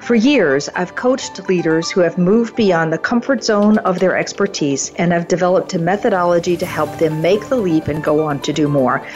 For 0.00 0.16
years, 0.16 0.68
I've 0.74 0.96
coached 0.96 1.46
leaders 1.48 1.88
who 1.88 2.00
have 2.00 2.18
moved 2.18 2.56
beyond 2.56 2.92
the 2.92 2.98
comfort 2.98 3.44
zone 3.44 3.78
of 3.78 4.00
their 4.00 4.16
expertise 4.16 4.92
and 4.96 5.12
have 5.12 5.28
developed 5.28 5.74
a 5.74 5.78
methodology 5.78 6.56
to 6.56 6.66
help 6.66 6.98
them 6.98 7.22
make 7.22 7.48
the 7.48 7.56
leap 7.56 7.86
and 7.86 8.02
go 8.02 8.24
on 8.26 8.40
to 8.40 8.52
do 8.52 8.66
more. 8.66 9.06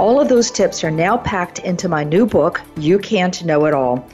All 0.00 0.18
of 0.18 0.30
those 0.30 0.50
tips 0.50 0.82
are 0.82 0.90
now 0.90 1.18
packed 1.18 1.58
into 1.58 1.86
my 1.86 2.04
new 2.04 2.24
book, 2.24 2.62
You 2.78 2.98
Can't 2.98 3.44
Know 3.44 3.66
It 3.66 3.74
All. 3.74 4.08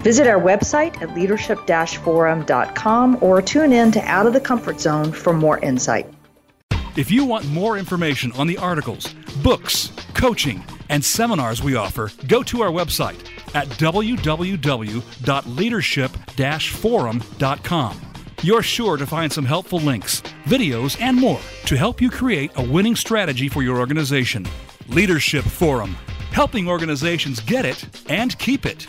Visit 0.00 0.26
our 0.26 0.38
website 0.38 1.00
at 1.00 1.14
leadership 1.14 1.58
forum.com 2.04 3.16
or 3.22 3.40
tune 3.40 3.72
in 3.72 3.90
to 3.92 4.00
Out 4.00 4.26
of 4.26 4.34
the 4.34 4.40
Comfort 4.40 4.78
Zone 4.78 5.10
for 5.10 5.32
more 5.32 5.58
insight. 5.60 6.06
If 6.96 7.10
you 7.10 7.24
want 7.24 7.48
more 7.48 7.78
information 7.78 8.30
on 8.32 8.46
the 8.46 8.58
articles, 8.58 9.14
books, 9.42 9.90
coaching, 10.12 10.62
and 10.90 11.02
seminars 11.02 11.62
we 11.62 11.76
offer, 11.76 12.10
go 12.28 12.42
to 12.42 12.60
our 12.60 12.70
website 12.70 13.16
at 13.54 13.68
www.leadership 13.68 16.10
forum.com. 16.68 18.00
You're 18.42 18.62
sure 18.62 18.98
to 18.98 19.06
find 19.06 19.32
some 19.32 19.46
helpful 19.46 19.78
links, 19.78 20.20
videos, 20.44 21.00
and 21.00 21.16
more 21.16 21.40
to 21.64 21.78
help 21.78 22.02
you 22.02 22.10
create 22.10 22.50
a 22.56 22.62
winning 22.62 22.96
strategy 22.96 23.48
for 23.48 23.62
your 23.62 23.78
organization. 23.78 24.46
Leadership 24.92 25.44
Forum, 25.44 25.96
helping 26.32 26.68
organizations 26.68 27.40
get 27.40 27.64
it 27.64 27.82
and 28.10 28.38
keep 28.38 28.66
it. 28.66 28.86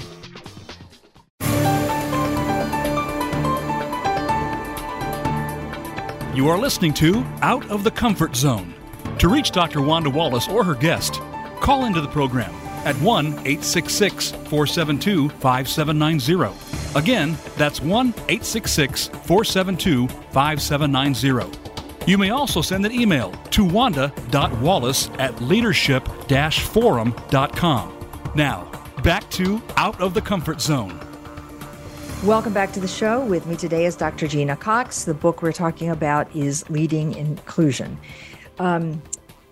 You 6.35 6.49
are 6.49 6.57
listening 6.57 6.93
to 6.95 7.23
Out 7.41 7.69
of 7.71 7.85
the 7.85 7.91
Comfort 7.91 8.35
Zone. 8.35 8.73
To 9.19 9.29
reach 9.29 9.51
Dr. 9.51 9.81
Wanda 9.81 10.09
Wallace 10.09 10.49
or 10.49 10.65
her 10.65 10.75
guest, 10.75 11.21
call 11.61 11.85
into 11.85 12.01
the 12.01 12.09
program 12.09 12.53
at 12.85 12.95
1 12.97 13.27
866 13.27 14.31
472 14.31 15.29
5790. 15.29 16.99
Again, 16.99 17.37
that's 17.55 17.79
1 17.79 18.07
866 18.09 19.07
472 19.07 20.07
5790. 20.09 21.72
You 22.05 22.17
may 22.17 22.31
also 22.31 22.61
send 22.61 22.85
an 22.85 22.91
email 22.91 23.31
to 23.51 23.63
wanda.wallace 23.63 25.09
at 25.19 25.41
leadership 25.41 26.05
forum.com. 26.27 28.07
Now, 28.35 28.69
back 29.03 29.29
to 29.31 29.61
Out 29.77 30.01
of 30.01 30.13
the 30.13 30.21
Comfort 30.21 30.59
Zone. 30.59 30.99
Welcome 32.25 32.53
back 32.53 32.73
to 32.73 32.81
the 32.81 32.89
show. 32.89 33.23
With 33.23 33.45
me 33.45 33.55
today 33.55 33.85
is 33.85 33.95
Dr. 33.95 34.27
Gena 34.27 34.57
Cox. 34.57 35.05
The 35.05 35.13
book 35.13 35.41
we're 35.41 35.53
talking 35.53 35.89
about 35.89 36.33
is 36.35 36.69
Leading 36.69 37.13
Inclusion. 37.15 37.97
Um, 38.59 39.01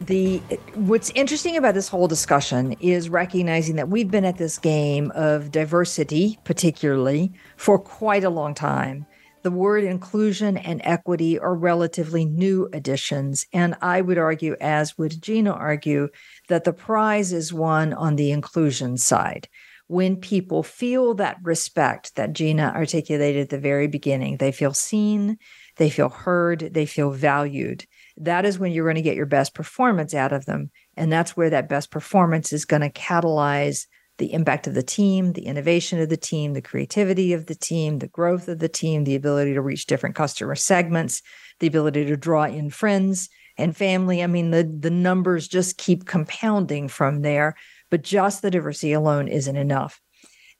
the 0.01 0.39
what's 0.73 1.11
interesting 1.11 1.55
about 1.57 1.73
this 1.75 1.87
whole 1.87 2.07
discussion 2.07 2.73
is 2.79 3.07
recognizing 3.07 3.75
that 3.75 3.87
we've 3.87 4.09
been 4.09 4.25
at 4.25 4.37
this 4.37 4.57
game 4.57 5.11
of 5.11 5.51
diversity 5.51 6.39
particularly 6.43 7.31
for 7.55 7.77
quite 7.77 8.23
a 8.23 8.29
long 8.29 8.55
time 8.55 9.05
the 9.43 9.51
word 9.51 9.83
inclusion 9.83 10.57
and 10.57 10.81
equity 10.83 11.39
are 11.39 11.55
relatively 11.55 12.25
new 12.25 12.69
additions 12.73 13.45
and 13.53 13.75
i 13.81 14.01
would 14.01 14.17
argue 14.17 14.55
as 14.61 14.97
would 14.97 15.21
gena 15.21 15.51
argue 15.51 16.07
that 16.47 16.63
the 16.63 16.73
prize 16.73 17.33
is 17.33 17.53
won 17.53 17.93
on 17.93 18.15
the 18.15 18.31
inclusion 18.31 18.97
side 18.97 19.47
when 19.87 20.15
people 20.15 20.63
feel 20.63 21.13
that 21.13 21.37
respect 21.43 22.15
that 22.15 22.33
gena 22.33 22.71
articulated 22.75 23.41
at 23.41 23.49
the 23.49 23.59
very 23.59 23.87
beginning 23.87 24.37
they 24.37 24.51
feel 24.51 24.73
seen 24.73 25.37
they 25.77 25.89
feel 25.89 26.09
heard 26.09 26.69
they 26.73 26.85
feel 26.85 27.11
valued 27.11 27.85
that 28.17 28.45
is 28.45 28.59
when 28.59 28.71
you're 28.71 28.85
going 28.85 28.95
to 28.95 29.01
get 29.01 29.15
your 29.15 29.25
best 29.25 29.53
performance 29.53 30.13
out 30.13 30.31
of 30.31 30.45
them. 30.45 30.69
And 30.95 31.11
that's 31.11 31.35
where 31.35 31.49
that 31.49 31.69
best 31.69 31.91
performance 31.91 32.53
is 32.53 32.65
going 32.65 32.81
to 32.81 32.89
catalyze 32.89 33.87
the 34.17 34.33
impact 34.33 34.67
of 34.67 34.73
the 34.73 34.83
team, 34.83 35.33
the 35.33 35.45
innovation 35.45 35.99
of 35.99 36.09
the 36.09 36.17
team, 36.17 36.53
the 36.53 36.61
creativity 36.61 37.33
of 37.33 37.47
the 37.47 37.55
team, 37.55 37.99
the 37.99 38.07
growth 38.07 38.47
of 38.47 38.59
the 38.59 38.69
team, 38.69 39.03
the 39.03 39.15
ability 39.15 39.53
to 39.53 39.61
reach 39.61 39.87
different 39.87 40.15
customer 40.15 40.55
segments, 40.55 41.21
the 41.59 41.67
ability 41.67 42.05
to 42.05 42.17
draw 42.17 42.43
in 42.43 42.69
friends 42.69 43.29
and 43.57 43.75
family. 43.75 44.23
I 44.23 44.27
mean, 44.27 44.51
the, 44.51 44.63
the 44.63 44.91
numbers 44.91 45.47
just 45.47 45.77
keep 45.77 46.05
compounding 46.05 46.87
from 46.87 47.21
there, 47.21 47.55
but 47.89 48.03
just 48.03 48.41
the 48.41 48.51
diversity 48.51 48.93
alone 48.93 49.27
isn't 49.27 49.55
enough. 49.55 49.99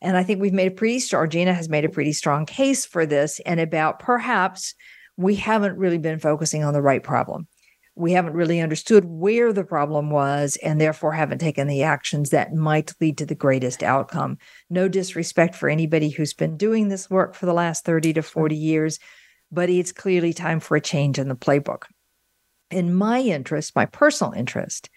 And 0.02 0.18
I 0.18 0.24
think 0.24 0.42
we've 0.42 0.54
made 0.54 0.72
a 0.72 0.76
pretty 0.76 1.00
strong, 1.00 1.30
Gena 1.30 1.54
has 1.54 1.70
made 1.70 1.86
a 1.86 1.90
pretty 1.90 2.14
strong 2.14 2.46
case 2.46 2.86
for 2.86 3.06
this 3.06 3.40
and 3.46 3.60
about 3.60 4.00
perhaps 4.00 4.74
we 5.18 5.36
haven't 5.36 5.78
really 5.78 6.00
been 6.00 6.20
focusing 6.20 6.64
on 6.64 6.74
the 6.74 6.82
right 6.82 7.04
problem. 7.04 7.48
We 7.96 8.14
haven't 8.14 8.34
really 8.34 8.62
understood 8.62 9.06
where 9.06 9.52
the 9.52 9.66
problem 9.66 10.10
was 10.10 10.58
and 10.64 10.80
therefore 10.80 11.12
haven't 11.12 11.40
taken 11.40 11.68
the 11.68 11.84
actions 11.84 12.30
that 12.30 12.54
might 12.54 12.94
lead 13.02 13.18
to 13.18 13.26
the 13.26 13.36
greatest 13.36 13.84
outcome. 13.84 14.38
No 14.70 14.88
disrespect 14.88 15.56
for 15.56 15.70
anybody 15.70 16.10
who's 16.10 16.34
been 16.34 16.58
doing 16.58 16.88
this 16.88 17.10
work 17.10 17.36
for 17.36 17.46
the 17.46 17.54
last 17.54 17.84
30 17.84 18.14
to 18.14 18.22
mm-hmm. 18.22 18.30
40 18.30 18.56
years, 18.56 19.00
but 19.52 19.70
it's 19.70 19.92
clearly 19.92 20.34
time 20.34 20.60
for 20.60 20.78
a 20.78 20.82
change 20.82 21.20
in 21.20 21.28
the 21.28 21.36
playbook. 21.36 21.84
In 22.70 22.94
my 22.94 23.20
interest, 23.20 23.76
my 23.76 23.86
personal 23.86 24.32
interest, 24.32 24.90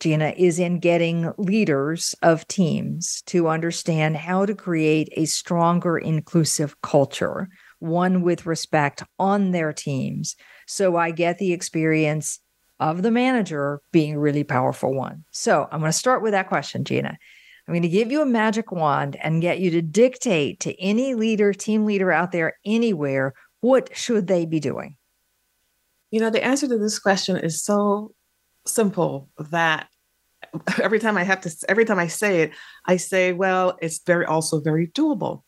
Gena, 0.00 0.34
is 0.36 0.58
in 0.58 0.78
getting 0.78 1.32
leaders 1.38 2.14
of 2.20 2.46
teams 2.48 3.22
to 3.26 3.48
understand 3.48 4.16
how 4.16 4.44
to 4.44 4.54
create 4.54 5.08
a 5.16 5.24
stronger, 5.24 5.96
inclusive 5.96 6.78
culture 6.82 7.48
one 7.82 8.22
with 8.22 8.46
respect 8.46 9.02
on 9.18 9.50
their 9.50 9.72
teams. 9.72 10.36
So 10.66 10.96
I 10.96 11.10
get 11.10 11.38
the 11.38 11.52
experience 11.52 12.38
of 12.82 13.02
the 13.02 13.12
manager 13.12 13.80
being 13.92 14.14
a 14.14 14.18
really 14.18 14.42
powerful 14.42 14.92
one. 14.92 15.24
So 15.30 15.68
I'm 15.70 15.78
going 15.78 15.92
to 15.92 15.96
start 15.96 16.20
with 16.20 16.32
that 16.32 16.48
question, 16.48 16.84
Gena. 16.84 17.16
I'm 17.66 17.74
going 17.74 17.82
to 17.82 17.88
give 17.88 18.10
you 18.10 18.22
a 18.22 18.26
magic 18.26 18.72
wand 18.72 19.16
and 19.22 19.40
get 19.40 19.60
you 19.60 19.70
to 19.70 19.82
dictate 19.82 20.58
to 20.60 20.80
any 20.80 21.14
leader, 21.14 21.52
team 21.52 21.86
leader 21.86 22.10
out 22.10 22.32
there 22.32 22.54
anywhere, 22.64 23.34
what 23.60 23.96
should 23.96 24.26
they 24.26 24.46
be 24.46 24.58
doing? 24.58 24.96
You 26.10 26.18
know, 26.18 26.30
the 26.30 26.44
answer 26.44 26.66
to 26.66 26.76
this 26.76 26.98
question 26.98 27.36
is 27.36 27.62
so 27.62 28.14
simple 28.66 29.28
that 29.38 29.86
every 30.82 30.98
time 30.98 31.16
I 31.16 31.22
have 31.22 31.40
to, 31.42 31.54
every 31.68 31.84
time 31.84 32.00
I 32.00 32.08
say 32.08 32.42
it, 32.42 32.50
I 32.84 32.96
say, 32.96 33.32
well, 33.32 33.78
it's 33.80 34.00
very 34.04 34.26
also 34.26 34.60
very 34.60 34.88
doable 34.88 35.42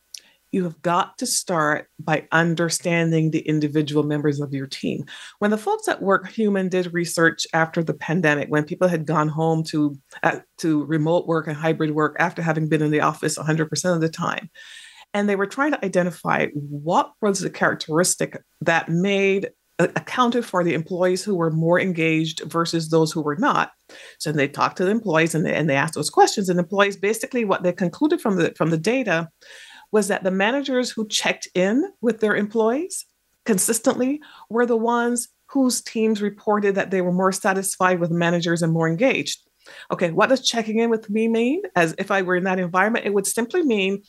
you 0.55 0.62
have 0.62 0.80
got 0.82 1.18
to 1.18 1.26
start 1.26 1.88
by 1.98 2.26
understanding 2.30 3.30
the 3.30 3.40
individual 3.40 4.05
members 4.05 4.40
of 4.40 4.55
your 4.55 4.68
team. 4.68 5.05
When 5.40 5.50
the 5.50 5.59
folks 5.59 5.88
at 5.88 6.00
Workhuman 6.00 6.70
did 6.70 6.94
research 6.94 7.46
after 7.52 7.82
the 7.82 7.92
pandemic, 7.92 8.48
when 8.48 8.64
people 8.64 8.86
had 8.86 9.05
gone 9.05 9.28
home 9.28 9.64
to 9.64 9.98
uh, 10.22 10.38
to 10.59 10.84
remote 10.84 11.26
work 11.26 11.48
and 11.48 11.57
hybrid 11.57 11.90
work 11.90 12.14
after 12.20 12.40
having 12.40 12.68
been 12.68 12.82
in 12.82 12.92
the 12.92 13.00
office 13.00 13.36
100% 13.36 13.94
of 13.94 14.00
the 14.00 14.09
time, 14.09 14.48
and 15.12 15.28
they 15.28 15.36
were 15.36 15.46
trying 15.46 15.72
to 15.72 15.84
identify 15.84 16.46
what 16.55 17.12
was 17.20 17.40
the 17.40 17.50
characteristic 17.50 18.40
that 18.61 18.88
made 18.88 19.50
uh, 19.80 19.88
accounted 19.96 20.44
for 20.44 20.62
the 20.62 20.74
employees 20.74 21.24
who 21.24 21.34
were 21.34 21.50
more 21.50 21.80
engaged 21.80 22.42
versus 22.44 22.90
those 22.90 23.11
who 23.11 23.20
were 23.20 23.36
not. 23.36 23.72
So 24.20 24.30
they 24.30 24.46
talked 24.46 24.76
to 24.76 24.84
the 24.84 24.92
employees 24.92 25.34
and 25.34 25.44
they, 25.44 25.52
and 25.52 25.68
they 25.68 25.74
asked 25.74 25.94
those 25.94 26.11
questions. 26.11 26.48
And 26.48 26.61
employees 26.61 26.96
basically 26.96 27.44
what 27.44 27.64
they 27.64 27.72
concluded 27.72 28.20
from 28.20 28.36
the 28.36 28.55
from 28.57 28.70
the 28.70 28.78
data 28.78 29.28
was 29.95 30.09
that 30.09 30.24
the 30.24 30.30
managers 30.32 30.90
who 30.90 31.07
checked 31.07 31.47
in 31.55 31.88
with 32.01 32.18
their 32.18 32.34
employees 32.34 33.07
consistently 33.45 34.20
were 34.51 34.66
the 34.66 34.76
ones 34.76 35.28
whose 35.47 35.80
teams 35.80 36.20
reported 36.20 36.74
that 36.74 36.90
they 36.90 37.01
were 37.01 37.12
more 37.12 37.30
satisfied 37.30 38.01
with 38.01 38.11
managers 38.11 38.61
and 38.61 38.72
more 38.72 38.88
engaged. 38.88 39.38
Okay, 39.92 40.11
what 40.11 40.30
does 40.30 40.45
checking 40.45 40.80
in 40.80 40.90
with 40.90 41.09
me 41.09 41.28
mean? 41.28 41.62
As 41.76 41.95
if 41.97 42.11
I 42.11 42.22
were 42.22 42.34
in 42.34 42.42
that 42.42 42.59
environment, 42.59 43.07
it 43.07 43.14
would 43.14 43.24
simply 43.24 43.62
mean 43.62 44.03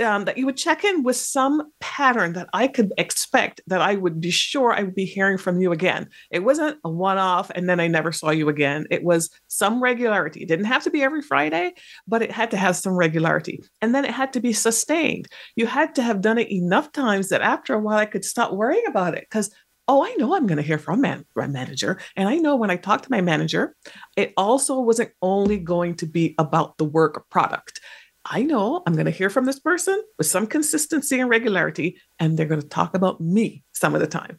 um, 0.00 0.24
that 0.24 0.38
you 0.38 0.46
would 0.46 0.56
check 0.56 0.84
in 0.84 1.02
with 1.02 1.16
some 1.16 1.70
pattern 1.80 2.32
that 2.34 2.48
I 2.52 2.68
could 2.68 2.92
expect 2.98 3.60
that 3.66 3.80
I 3.80 3.94
would 3.94 4.20
be 4.20 4.30
sure 4.30 4.72
I 4.72 4.82
would 4.82 4.94
be 4.94 5.04
hearing 5.04 5.38
from 5.38 5.60
you 5.60 5.72
again. 5.72 6.08
It 6.30 6.40
wasn't 6.40 6.78
a 6.84 6.90
one 6.90 7.18
off 7.18 7.50
and 7.54 7.68
then 7.68 7.80
I 7.80 7.88
never 7.88 8.12
saw 8.12 8.30
you 8.30 8.48
again. 8.48 8.86
It 8.90 9.04
was 9.04 9.30
some 9.48 9.82
regularity. 9.82 10.42
It 10.42 10.48
didn't 10.48 10.66
have 10.66 10.84
to 10.84 10.90
be 10.90 11.02
every 11.02 11.22
Friday, 11.22 11.72
but 12.06 12.22
it 12.22 12.32
had 12.32 12.50
to 12.52 12.56
have 12.56 12.76
some 12.76 12.94
regularity. 12.94 13.62
And 13.80 13.94
then 13.94 14.04
it 14.04 14.12
had 14.12 14.32
to 14.34 14.40
be 14.40 14.52
sustained. 14.52 15.26
You 15.56 15.66
had 15.66 15.94
to 15.96 16.02
have 16.02 16.20
done 16.20 16.38
it 16.38 16.50
enough 16.50 16.92
times 16.92 17.28
that 17.28 17.42
after 17.42 17.74
a 17.74 17.80
while 17.80 17.98
I 17.98 18.06
could 18.06 18.24
stop 18.24 18.52
worrying 18.52 18.86
about 18.86 19.14
it 19.14 19.26
because 19.28 19.50
oh, 19.88 20.04
I 20.04 20.14
know 20.14 20.36
I'm 20.36 20.46
going 20.46 20.56
to 20.56 20.62
hear 20.62 20.78
from 20.78 21.00
man- 21.00 21.24
my 21.34 21.48
manager. 21.48 21.98
And 22.14 22.28
I 22.28 22.36
know 22.36 22.54
when 22.54 22.70
I 22.70 22.76
talk 22.76 23.02
to 23.02 23.10
my 23.10 23.20
manager, 23.20 23.74
it 24.16 24.32
also 24.36 24.78
wasn't 24.78 25.10
only 25.20 25.58
going 25.58 25.96
to 25.96 26.06
be 26.06 26.36
about 26.38 26.78
the 26.78 26.84
work 26.84 27.28
product. 27.28 27.80
I 28.24 28.42
know 28.42 28.82
I'm 28.86 28.92
going 28.94 29.06
to 29.06 29.10
hear 29.10 29.30
from 29.30 29.46
this 29.46 29.58
person 29.58 30.02
with 30.18 30.26
some 30.26 30.46
consistency 30.46 31.20
and 31.20 31.30
regularity, 31.30 31.98
and 32.18 32.36
they're 32.36 32.46
going 32.46 32.60
to 32.60 32.68
talk 32.68 32.94
about 32.94 33.20
me 33.20 33.64
some 33.72 33.94
of 33.94 34.00
the 34.00 34.06
time. 34.06 34.38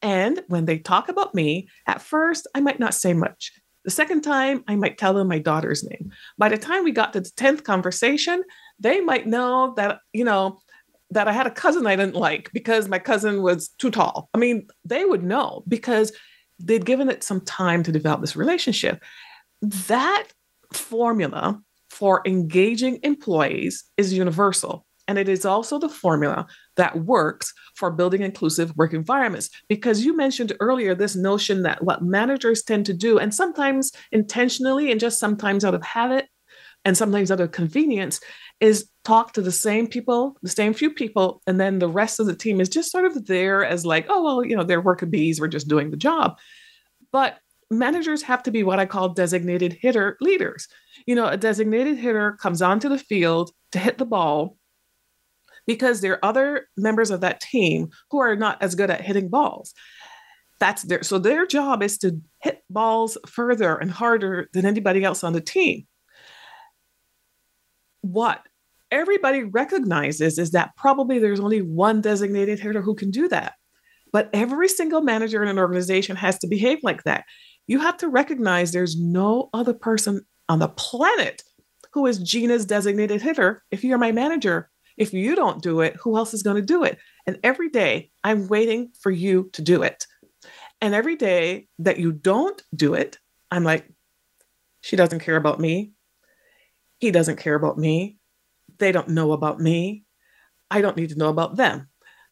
And 0.00 0.42
when 0.48 0.64
they 0.64 0.78
talk 0.78 1.08
about 1.08 1.34
me, 1.34 1.68
at 1.86 2.02
first, 2.02 2.48
I 2.54 2.60
might 2.60 2.80
not 2.80 2.94
say 2.94 3.12
much. 3.14 3.52
The 3.84 3.90
second 3.90 4.22
time, 4.22 4.64
I 4.66 4.76
might 4.76 4.98
tell 4.98 5.14
them 5.14 5.28
my 5.28 5.38
daughter's 5.38 5.84
name. 5.84 6.12
By 6.38 6.48
the 6.48 6.58
time 6.58 6.84
we 6.84 6.92
got 6.92 7.12
to 7.12 7.20
the 7.20 7.30
10th 7.30 7.64
conversation, 7.64 8.42
they 8.78 9.00
might 9.00 9.26
know 9.26 9.74
that, 9.76 10.00
you 10.12 10.24
know, 10.24 10.60
that 11.10 11.28
I 11.28 11.32
had 11.32 11.46
a 11.46 11.50
cousin 11.50 11.86
I 11.86 11.96
didn't 11.96 12.16
like 12.16 12.50
because 12.52 12.88
my 12.88 12.98
cousin 12.98 13.42
was 13.42 13.68
too 13.68 13.90
tall. 13.90 14.28
I 14.34 14.38
mean, 14.38 14.66
they 14.84 15.04
would 15.04 15.22
know 15.22 15.62
because 15.68 16.12
they'd 16.58 16.86
given 16.86 17.10
it 17.10 17.22
some 17.22 17.40
time 17.40 17.82
to 17.82 17.92
develop 17.92 18.20
this 18.20 18.36
relationship. 18.36 19.02
That 19.60 20.28
formula 20.72 21.60
for 21.92 22.22
engaging 22.24 22.98
employees 23.02 23.84
is 23.98 24.14
universal. 24.14 24.86
And 25.06 25.18
it 25.18 25.28
is 25.28 25.44
also 25.44 25.78
the 25.78 25.90
formula 25.90 26.46
that 26.76 27.04
works 27.04 27.52
for 27.74 27.90
building 27.90 28.22
inclusive 28.22 28.74
work 28.76 28.94
environments. 28.94 29.50
Because 29.68 30.02
you 30.02 30.16
mentioned 30.16 30.56
earlier 30.58 30.94
this 30.94 31.14
notion 31.14 31.64
that 31.64 31.84
what 31.84 32.02
managers 32.02 32.62
tend 32.62 32.86
to 32.86 32.94
do, 32.94 33.18
and 33.18 33.34
sometimes 33.34 33.92
intentionally 34.10 34.90
and 34.90 34.98
just 34.98 35.20
sometimes 35.20 35.66
out 35.66 35.74
of 35.74 35.82
habit 35.82 36.28
and 36.86 36.96
sometimes 36.96 37.30
out 37.30 37.40
of 37.40 37.52
convenience, 37.52 38.20
is 38.60 38.88
talk 39.04 39.34
to 39.34 39.42
the 39.42 39.52
same 39.52 39.86
people, 39.86 40.38
the 40.40 40.48
same 40.48 40.72
few 40.72 40.88
people, 40.88 41.42
and 41.46 41.60
then 41.60 41.78
the 41.78 41.88
rest 41.88 42.20
of 42.20 42.26
the 42.26 42.34
team 42.34 42.58
is 42.58 42.70
just 42.70 42.90
sort 42.90 43.04
of 43.04 43.26
there 43.26 43.66
as 43.66 43.84
like, 43.84 44.06
oh, 44.08 44.22
well, 44.22 44.44
you 44.44 44.56
know, 44.56 44.64
they're 44.64 44.80
worker 44.80 45.04
bees, 45.04 45.38
we're 45.40 45.46
just 45.46 45.68
doing 45.68 45.90
the 45.90 45.96
job. 45.98 46.38
But 47.12 47.38
managers 47.72 48.22
have 48.22 48.42
to 48.44 48.50
be 48.50 48.62
what 48.62 48.78
I 48.78 48.86
call 48.86 49.10
designated 49.10 49.78
hitter 49.80 50.16
leaders. 50.20 50.68
You 51.06 51.14
know, 51.14 51.26
a 51.26 51.36
designated 51.36 51.98
hitter 51.98 52.36
comes 52.40 52.62
onto 52.62 52.88
the 52.88 52.98
field 52.98 53.50
to 53.72 53.78
hit 53.78 53.98
the 53.98 54.04
ball 54.04 54.56
because 55.66 56.00
there 56.00 56.14
are 56.14 56.24
other 56.24 56.66
members 56.76 57.10
of 57.10 57.20
that 57.20 57.40
team 57.40 57.88
who 58.10 58.20
are 58.20 58.36
not 58.36 58.62
as 58.62 58.74
good 58.74 58.90
at 58.90 59.00
hitting 59.00 59.28
balls. 59.28 59.72
That's 60.60 60.82
their 60.82 61.02
so 61.02 61.18
their 61.18 61.46
job 61.46 61.82
is 61.82 61.98
to 61.98 62.20
hit 62.40 62.62
balls 62.70 63.18
further 63.26 63.76
and 63.76 63.90
harder 63.90 64.48
than 64.52 64.66
anybody 64.66 65.02
else 65.02 65.24
on 65.24 65.32
the 65.32 65.40
team. 65.40 65.86
What 68.02 68.42
everybody 68.90 69.42
recognizes 69.42 70.38
is 70.38 70.50
that 70.52 70.76
probably 70.76 71.18
there's 71.18 71.40
only 71.40 71.62
one 71.62 72.00
designated 72.00 72.60
hitter 72.60 72.82
who 72.82 72.94
can 72.94 73.10
do 73.10 73.28
that. 73.28 73.54
But 74.12 74.28
every 74.34 74.68
single 74.68 75.00
manager 75.00 75.42
in 75.42 75.48
an 75.48 75.58
organization 75.58 76.16
has 76.16 76.38
to 76.40 76.46
behave 76.46 76.78
like 76.82 77.04
that. 77.04 77.24
You 77.66 77.80
have 77.80 77.96
to 77.98 78.08
recognize 78.08 78.72
there's 78.72 78.98
no 78.98 79.50
other 79.52 79.74
person 79.74 80.26
on 80.48 80.58
the 80.58 80.68
planet 80.68 81.42
who 81.92 82.06
is 82.06 82.18
Gena's 82.18 82.66
designated 82.66 83.22
hitter 83.22 83.62
if 83.70 83.84
you're 83.84 83.98
my 83.98 84.12
manager 84.12 84.70
if 84.96 85.12
you 85.12 85.34
don't 85.34 85.62
do 85.62 85.80
it, 85.80 85.96
who 85.96 86.16
else 86.16 86.34
is 86.34 86.42
going 86.42 86.56
to 86.56 86.62
do 86.62 86.84
it? 86.84 86.98
And 87.26 87.38
every 87.42 87.68
day 87.68 88.10
I'm 88.24 88.48
waiting 88.48 88.90
for 89.00 89.10
you 89.10 89.50
to 89.54 89.62
do 89.62 89.82
it. 89.82 90.06
And 90.80 90.94
every 90.94 91.16
day 91.16 91.68
that 91.78 91.98
you 91.98 92.12
don't 92.12 92.60
do 92.74 92.94
it, 92.94 93.18
I'm 93.50 93.64
like, 93.64 93.88
she 94.80 94.96
doesn't 94.96 95.20
care 95.20 95.36
about 95.36 95.60
me. 95.60 95.92
He 96.98 97.10
doesn't 97.10 97.36
care 97.36 97.54
about 97.54 97.78
me. 97.78 98.18
They 98.78 98.92
don't 98.92 99.08
know 99.08 99.32
about 99.32 99.60
me. 99.60 100.04
I 100.70 100.80
don't 100.80 100.96
need 100.96 101.10
to 101.10 101.18
know 101.18 101.28
about 101.28 101.56
them. 101.56 101.88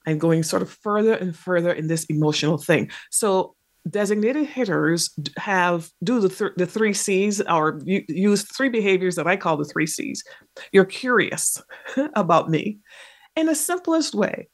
I'm 0.07 0.19
going 0.19 0.43
sort 0.43 0.63
of 0.63 0.71
further 0.71 1.15
and 1.15 1.37
further 1.37 1.73
in 1.73 1.87
this 1.87 2.05
emotional 2.05 2.59
thing. 2.59 2.91
So 3.11 3.55
designated 3.89 4.47
hitters 4.47 5.11
have 5.39 5.91
do 6.05 6.21
the, 6.21 6.29
th- 6.29 6.53
the 6.57 6.67
three 6.67 6.93
C's 6.93 7.41
or 7.43 7.81
use 7.85 8.43
three 8.43 8.69
behaviors 8.69 9.17
that 9.17 9.27
I 9.27 9.37
call 9.37 9.57
the 9.57 9.65
three 9.65 9.87
C's. 9.87 10.23
You're 10.73 10.85
curious 10.85 11.63
about 12.15 12.51
me 12.51 12.79
in 13.37 13.47
the 13.47 13.55
simplest 13.55 14.15
way, 14.15 14.49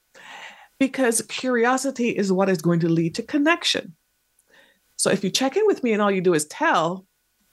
because 0.78 1.22
curiosity 1.28 2.10
is 2.10 2.32
what 2.32 2.48
is 2.48 2.62
going 2.62 2.80
to 2.80 2.88
lead 2.88 3.14
to 3.16 3.22
connection. 3.22 3.96
So 4.96 5.10
if 5.10 5.24
you 5.24 5.30
check 5.30 5.56
in 5.56 5.66
with 5.66 5.82
me 5.82 5.92
and 5.92 6.00
all 6.00 6.10
you 6.10 6.20
do 6.20 6.34
is 6.34 6.46
tell, 6.46 7.06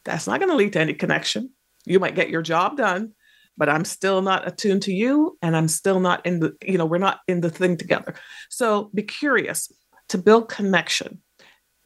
that's 0.05 0.27
not 0.27 0.39
going 0.39 0.51
to 0.51 0.55
lead 0.55 0.73
to 0.73 0.79
any 0.79 0.93
connection. 0.93 1.49
You 1.85 1.99
might 1.99 2.15
get 2.15 2.29
your 2.29 2.41
job 2.41 2.77
done, 2.77 3.13
but 3.57 3.69
I'm 3.69 3.85
still 3.85 4.21
not 4.21 4.47
attuned 4.47 4.83
to 4.83 4.93
you 4.93 5.37
and 5.41 5.55
I'm 5.55 5.67
still 5.67 5.99
not 5.99 6.25
in 6.25 6.39
the, 6.39 6.55
you 6.63 6.77
know, 6.77 6.85
we're 6.85 6.97
not 6.97 7.19
in 7.27 7.41
the 7.41 7.49
thing 7.49 7.77
together. 7.77 8.13
So 8.49 8.89
be 8.93 9.03
curious 9.03 9.71
to 10.09 10.17
build 10.17 10.49
connection 10.49 11.21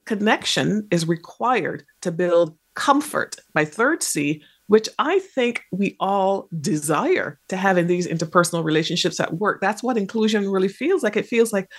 connection 0.08 0.88
is 0.90 1.08
required 1.08 1.86
to 2.02 2.12
build 2.12 2.58
comfort. 2.76 3.36
My 3.54 3.66
third 3.66 4.02
C, 4.02 4.42
which 4.68 4.90
I 5.00 5.20
think 5.20 5.64
we 5.72 5.96
all 6.00 6.48
desire 6.60 7.40
to 7.50 7.58
have 7.58 7.78
in 7.78 7.88
these 7.88 8.08
interpersonal 8.08 8.64
relationships 8.64 9.20
at 9.20 9.34
work. 9.36 9.62
That's 9.62 9.84
what 9.84 9.98
inclusion 9.98 10.50
really 10.50 10.68
feels 10.68 11.04
like. 11.04 11.18
It 11.18 11.26
feels 11.26 11.54
like, 11.54 11.70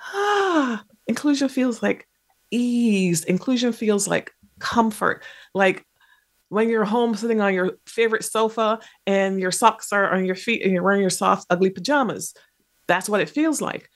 ah, 0.00 0.82
inclusion 1.06 1.48
feels 1.48 1.82
like 1.82 2.08
ease. 2.50 3.24
Inclusion 3.24 3.72
feels 3.72 4.08
like 4.08 4.32
comfort. 4.58 5.22
Like 5.54 5.84
when 6.48 6.68
you're 6.68 6.84
home 6.84 7.14
sitting 7.14 7.40
on 7.40 7.54
your 7.54 7.72
favorite 7.86 8.24
sofa 8.24 8.80
and 9.06 9.40
your 9.40 9.52
socks 9.52 9.92
are 9.92 10.12
on 10.14 10.24
your 10.24 10.34
feet 10.34 10.62
and 10.62 10.72
you're 10.72 10.82
wearing 10.82 11.02
your 11.02 11.10
soft, 11.10 11.46
ugly 11.50 11.70
pajamas. 11.70 12.34
That's 12.86 13.08
what 13.08 13.20
it 13.20 13.28
feels 13.28 13.60
like 13.60 13.90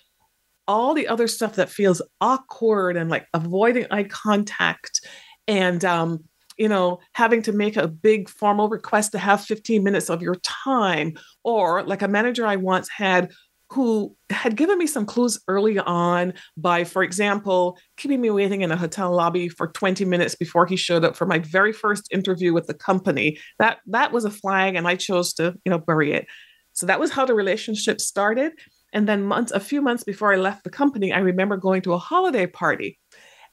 all 0.68 0.94
the 0.94 1.08
other 1.08 1.28
stuff 1.28 1.56
that 1.56 1.70
feels 1.70 2.02
awkward 2.20 2.96
and 2.96 3.10
like 3.10 3.26
avoiding 3.34 3.86
eye 3.90 4.04
contact 4.04 5.06
and 5.48 5.84
um, 5.84 6.24
you 6.56 6.68
know 6.68 7.00
having 7.12 7.42
to 7.42 7.52
make 7.52 7.76
a 7.76 7.88
big 7.88 8.28
formal 8.28 8.68
request 8.68 9.12
to 9.12 9.18
have 9.18 9.44
15 9.44 9.82
minutes 9.82 10.10
of 10.10 10.22
your 10.22 10.36
time. 10.36 11.14
Or 11.44 11.82
like 11.82 12.02
a 12.02 12.08
manager 12.08 12.46
i 12.46 12.56
once 12.56 12.88
had 12.88 13.30
who 13.70 14.14
had 14.28 14.54
given 14.54 14.76
me 14.76 14.86
some 14.86 15.06
clues 15.06 15.40
early 15.48 15.78
on 15.78 16.34
by 16.58 16.84
for 16.84 17.02
example 17.02 17.78
keeping 17.96 18.20
me 18.20 18.28
waiting 18.28 18.60
in 18.60 18.70
a 18.70 18.76
hotel 18.76 19.10
lobby 19.14 19.48
for 19.48 19.68
20 19.68 20.04
minutes 20.04 20.34
before 20.34 20.66
he 20.66 20.76
showed 20.76 21.06
up 21.06 21.16
for 21.16 21.24
my 21.24 21.38
very 21.38 21.72
first 21.72 22.06
interview 22.12 22.52
with 22.52 22.66
the 22.66 22.74
company. 22.74 23.38
That 23.58 23.78
that 23.86 24.12
was 24.12 24.24
a 24.24 24.30
flag 24.30 24.74
and 24.74 24.86
i 24.86 24.94
chose 24.94 25.32
to 25.34 25.54
you 25.64 25.70
know 25.70 25.78
bury 25.78 26.12
it. 26.12 26.26
So 26.74 26.86
that 26.86 27.00
was 27.00 27.10
how 27.10 27.24
the 27.24 27.34
relationship 27.34 28.00
started 28.00 28.52
and 28.92 29.08
then 29.08 29.22
months, 29.24 29.52
a 29.52 29.60
few 29.60 29.80
months 29.80 30.04
before 30.04 30.32
I 30.32 30.36
left 30.36 30.64
the 30.64 30.70
company, 30.70 31.12
I 31.12 31.18
remember 31.18 31.56
going 31.56 31.82
to 31.82 31.94
a 31.94 31.98
holiday 31.98 32.46
party. 32.46 32.98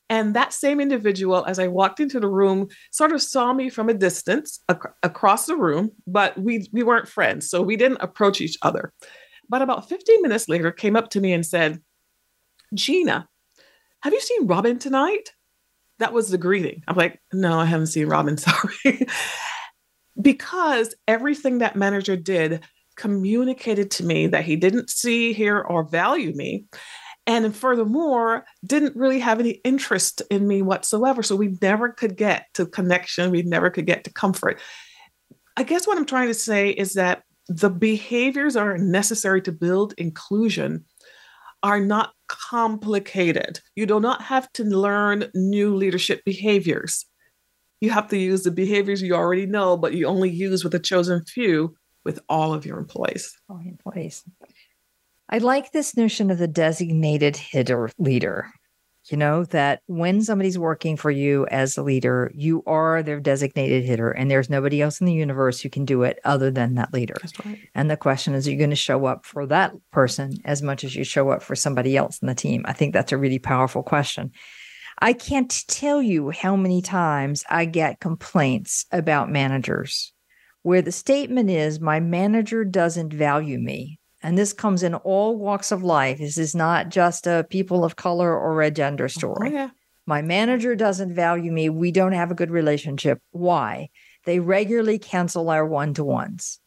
And 0.10 0.36
that 0.36 0.54
same 0.54 0.82
individual, 0.82 1.46
as 1.46 1.60
I 1.60 1.68
walked 1.68 2.00
into 2.00 2.20
the 2.20 2.28
room, 2.28 2.68
sort 2.92 3.12
of 3.12 3.22
saw 3.22 3.54
me 3.54 3.70
from 3.70 3.90
a 3.90 3.94
distance 3.94 4.60
ac- 4.70 4.80
across 5.04 5.46
the 5.46 5.56
room, 5.56 5.92
but 6.08 6.38
we, 6.38 6.68
we 6.74 6.82
weren't 6.82 7.08
friends. 7.08 7.50
So 7.50 7.62
we 7.62 7.76
didn't 7.76 8.02
approach 8.02 8.42
each 8.42 8.58
other. 8.64 8.92
But 9.48 9.62
about 9.62 9.88
15 9.88 10.22
minutes 10.22 10.50
later, 10.50 10.72
came 10.72 10.96
up 10.96 11.12
to 11.12 11.20
me 11.20 11.32
and 11.32 11.46
said, 11.46 11.82
Gena, 12.74 13.28
have 14.02 14.14
you 14.14 14.20
seen 14.20 14.48
Robin 14.48 14.80
tonight? 14.80 15.34
That 16.00 16.14
was 16.14 16.30
the 16.30 16.38
greeting. 16.38 16.84
I'm 16.88 16.96
like, 16.96 17.22
no, 17.32 17.60
I 17.60 17.66
haven't 17.66 17.88
seen 17.88 18.08
Robin, 18.08 18.38
sorry. 18.38 19.06
because 20.20 20.96
everything 21.08 21.60
that 21.60 21.76
manager 21.76 22.16
did 22.16 22.64
communicated 23.00 23.90
to 23.90 24.06
me 24.06 24.28
that 24.28 24.44
he 24.44 24.58
didn't 24.58 24.90
see, 24.90 25.32
hear, 25.32 25.60
or 25.62 25.84
value 25.84 26.34
me. 26.36 26.66
And 27.26 27.56
furthermore, 27.56 28.46
didn't 28.66 28.96
really 28.96 29.20
have 29.20 29.40
any 29.40 29.62
interest 29.64 30.22
in 30.30 30.48
me 30.48 30.62
whatsoever. 30.62 31.24
So 31.24 31.36
we 31.36 31.58
never 31.62 31.90
could 31.90 32.18
get 32.18 32.48
to 32.56 32.66
connection. 32.66 33.32
We 33.32 33.44
never 33.44 33.70
could 33.70 33.86
get 33.86 34.04
to 34.04 34.14
comfort. 34.14 34.60
I 35.56 35.64
guess 35.64 35.88
what 35.88 35.98
I'm 35.98 36.06
trying 36.06 36.28
to 36.28 36.34
say 36.34 36.72
is 36.72 36.94
that 36.94 37.24
the 37.48 37.70
behaviors 37.70 38.56
are 38.56 38.78
necessary 38.78 39.42
to 39.44 39.52
build 39.52 39.94
inclusion 39.98 40.86
are 41.64 41.80
not 41.80 42.14
complicated. 42.28 43.60
You 43.76 43.86
do 43.86 44.00
not 44.00 44.24
have 44.24 44.52
to 44.54 44.64
learn 44.64 45.30
new 45.34 45.74
leadership 45.76 46.22
behaviors. 46.26 47.06
You 47.80 47.92
have 47.92 48.10
to 48.10 48.18
use 48.18 48.44
the 48.44 48.52
behaviors 48.52 49.02
you 49.02 49.16
already 49.16 49.46
know, 49.46 49.78
but 49.78 49.94
you 49.94 50.06
only 50.06 50.30
use 50.30 50.64
with 50.64 50.74
a 50.74 50.80
chosen 50.80 51.24
few 51.24 51.76
with 52.10 52.20
all 52.28 52.56
of 52.56 52.66
your 52.66 52.80
employees. 52.80 53.38
All 53.48 53.62
employees. 53.64 54.24
I 55.30 55.38
like 55.38 55.72
this 55.72 55.96
notion 55.96 56.32
of 56.32 56.40
the 56.40 56.48
designated 56.48 57.38
hitter 57.38 57.92
leader. 58.00 58.50
You 59.12 59.18
know, 59.18 59.44
that 59.46 59.82
when 59.86 60.24
somebody's 60.24 60.58
working 60.58 60.98
for 60.98 61.12
you 61.12 61.46
as 61.48 61.78
a 61.78 61.84
leader, 61.84 62.32
you 62.34 62.64
are 62.66 63.04
their 63.04 63.20
designated 63.20 63.84
hitter, 63.84 64.10
and 64.10 64.30
there's 64.30 64.50
nobody 64.50 64.82
else 64.82 65.00
in 65.00 65.06
the 65.06 65.14
universe 65.14 65.62
who 65.62 65.70
can 65.70 65.86
do 65.86 66.02
it 66.02 66.20
other 66.26 66.50
than 66.50 66.76
that 66.76 66.94
leader. 66.94 67.16
Right. 67.46 67.60
And 67.76 67.90
the 67.92 67.98
question 67.98 68.34
is, 68.34 68.48
are 68.48 68.52
you 68.52 68.58
going 68.58 68.70
to 68.72 68.76
show 68.76 69.06
up 69.06 69.26
for 69.26 69.46
that 69.48 69.72
person 69.92 70.34
as 70.46 70.64
much 70.64 70.84
as 70.84 70.96
you 70.96 71.04
show 71.04 71.30
up 71.30 71.44
for 71.44 71.56
somebody 71.56 71.96
else 71.96 72.20
in 72.20 72.28
the 72.28 72.36
team? 72.36 72.64
I 72.66 72.74
think 72.74 72.94
that's 72.94 73.12
a 73.12 73.18
really 73.18 73.40
powerful 73.40 73.84
question. 73.84 74.32
I 75.00 75.14
can't 75.14 75.64
tell 75.68 76.02
you 76.02 76.32
how 76.32 76.56
many 76.56 76.82
times 76.82 77.44
I 77.50 77.66
get 77.66 78.00
complaints 78.00 78.86
about 78.92 79.32
managers 79.32 80.12
where 80.64 80.82
the 80.82 80.92
statement 80.92 81.50
is, 81.50 81.80
My 81.80 82.00
manager 82.00 82.64
doesn't 82.64 83.14
value 83.14 83.60
me. 83.60 84.00
And 84.22 84.38
this 84.38 84.52
comes 84.52 84.84
in 84.84 84.96
all 84.96 85.38
walks 85.38 85.72
of 85.72 85.84
life. 85.84 86.18
This 86.18 86.38
is 86.38 86.54
not 86.54 86.90
just 86.90 87.26
a 87.26 87.46
people 87.50 87.86
of 87.86 87.96
color 87.96 88.38
or 88.38 88.62
a 88.62 88.72
gender 88.72 89.06
oh, 89.06 89.08
story. 89.08 89.50
Oh, 89.50 89.54
yeah. 89.54 89.70
My 90.06 90.22
manager 90.22 90.76
doesn't 90.76 91.14
value 91.14 91.52
me. 91.52 91.70
We 91.70 91.92
don't 91.92 92.14
have 92.14 92.32
a 92.32 92.36
good 92.36 92.52
relationship. 92.52 93.20
Why? 93.32 93.90
They 94.26 94.40
regularly 94.40 95.00
cancel 95.00 95.50
our 95.50 95.66
one 95.66 95.94
to 95.94 96.04
ones. 96.04 96.60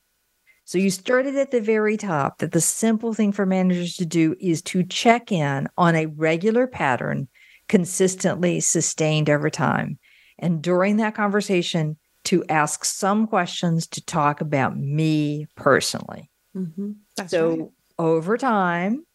So 0.65 0.79
you 0.79 0.91
started 0.91 1.37
at 1.37 1.51
the 1.51 1.61
very 1.61 1.97
top 1.97 2.39
that 2.39 2.53
the 2.53 2.61
simple 2.61 3.13
thing 3.13 3.33
for 3.33 3.45
managers 3.45 3.97
to 3.97 4.07
do 4.07 4.37
is 4.41 4.63
to 4.63 4.85
check 4.85 5.33
in 5.33 5.69
on 5.77 5.95
a 5.97 6.07
regular 6.07 6.67
pattern, 6.67 7.29
consistently 7.69 8.61
sustained 8.61 9.29
over 9.29 9.51
time. 9.51 9.99
And 10.39 10.63
during 10.63 10.97
that 10.97 11.15
conversation, 11.15 11.99
to 12.25 12.45
ask 12.49 12.85
some 12.85 13.27
questions 13.27 13.87
to 13.89 14.05
talk 14.05 14.41
about 14.41 14.77
me 14.77 15.47
personally. 15.57 16.31
Mm-hmm. 16.57 16.93
so 17.27 17.51
right. 17.51 17.69
over 17.99 18.37
time, 18.37 19.07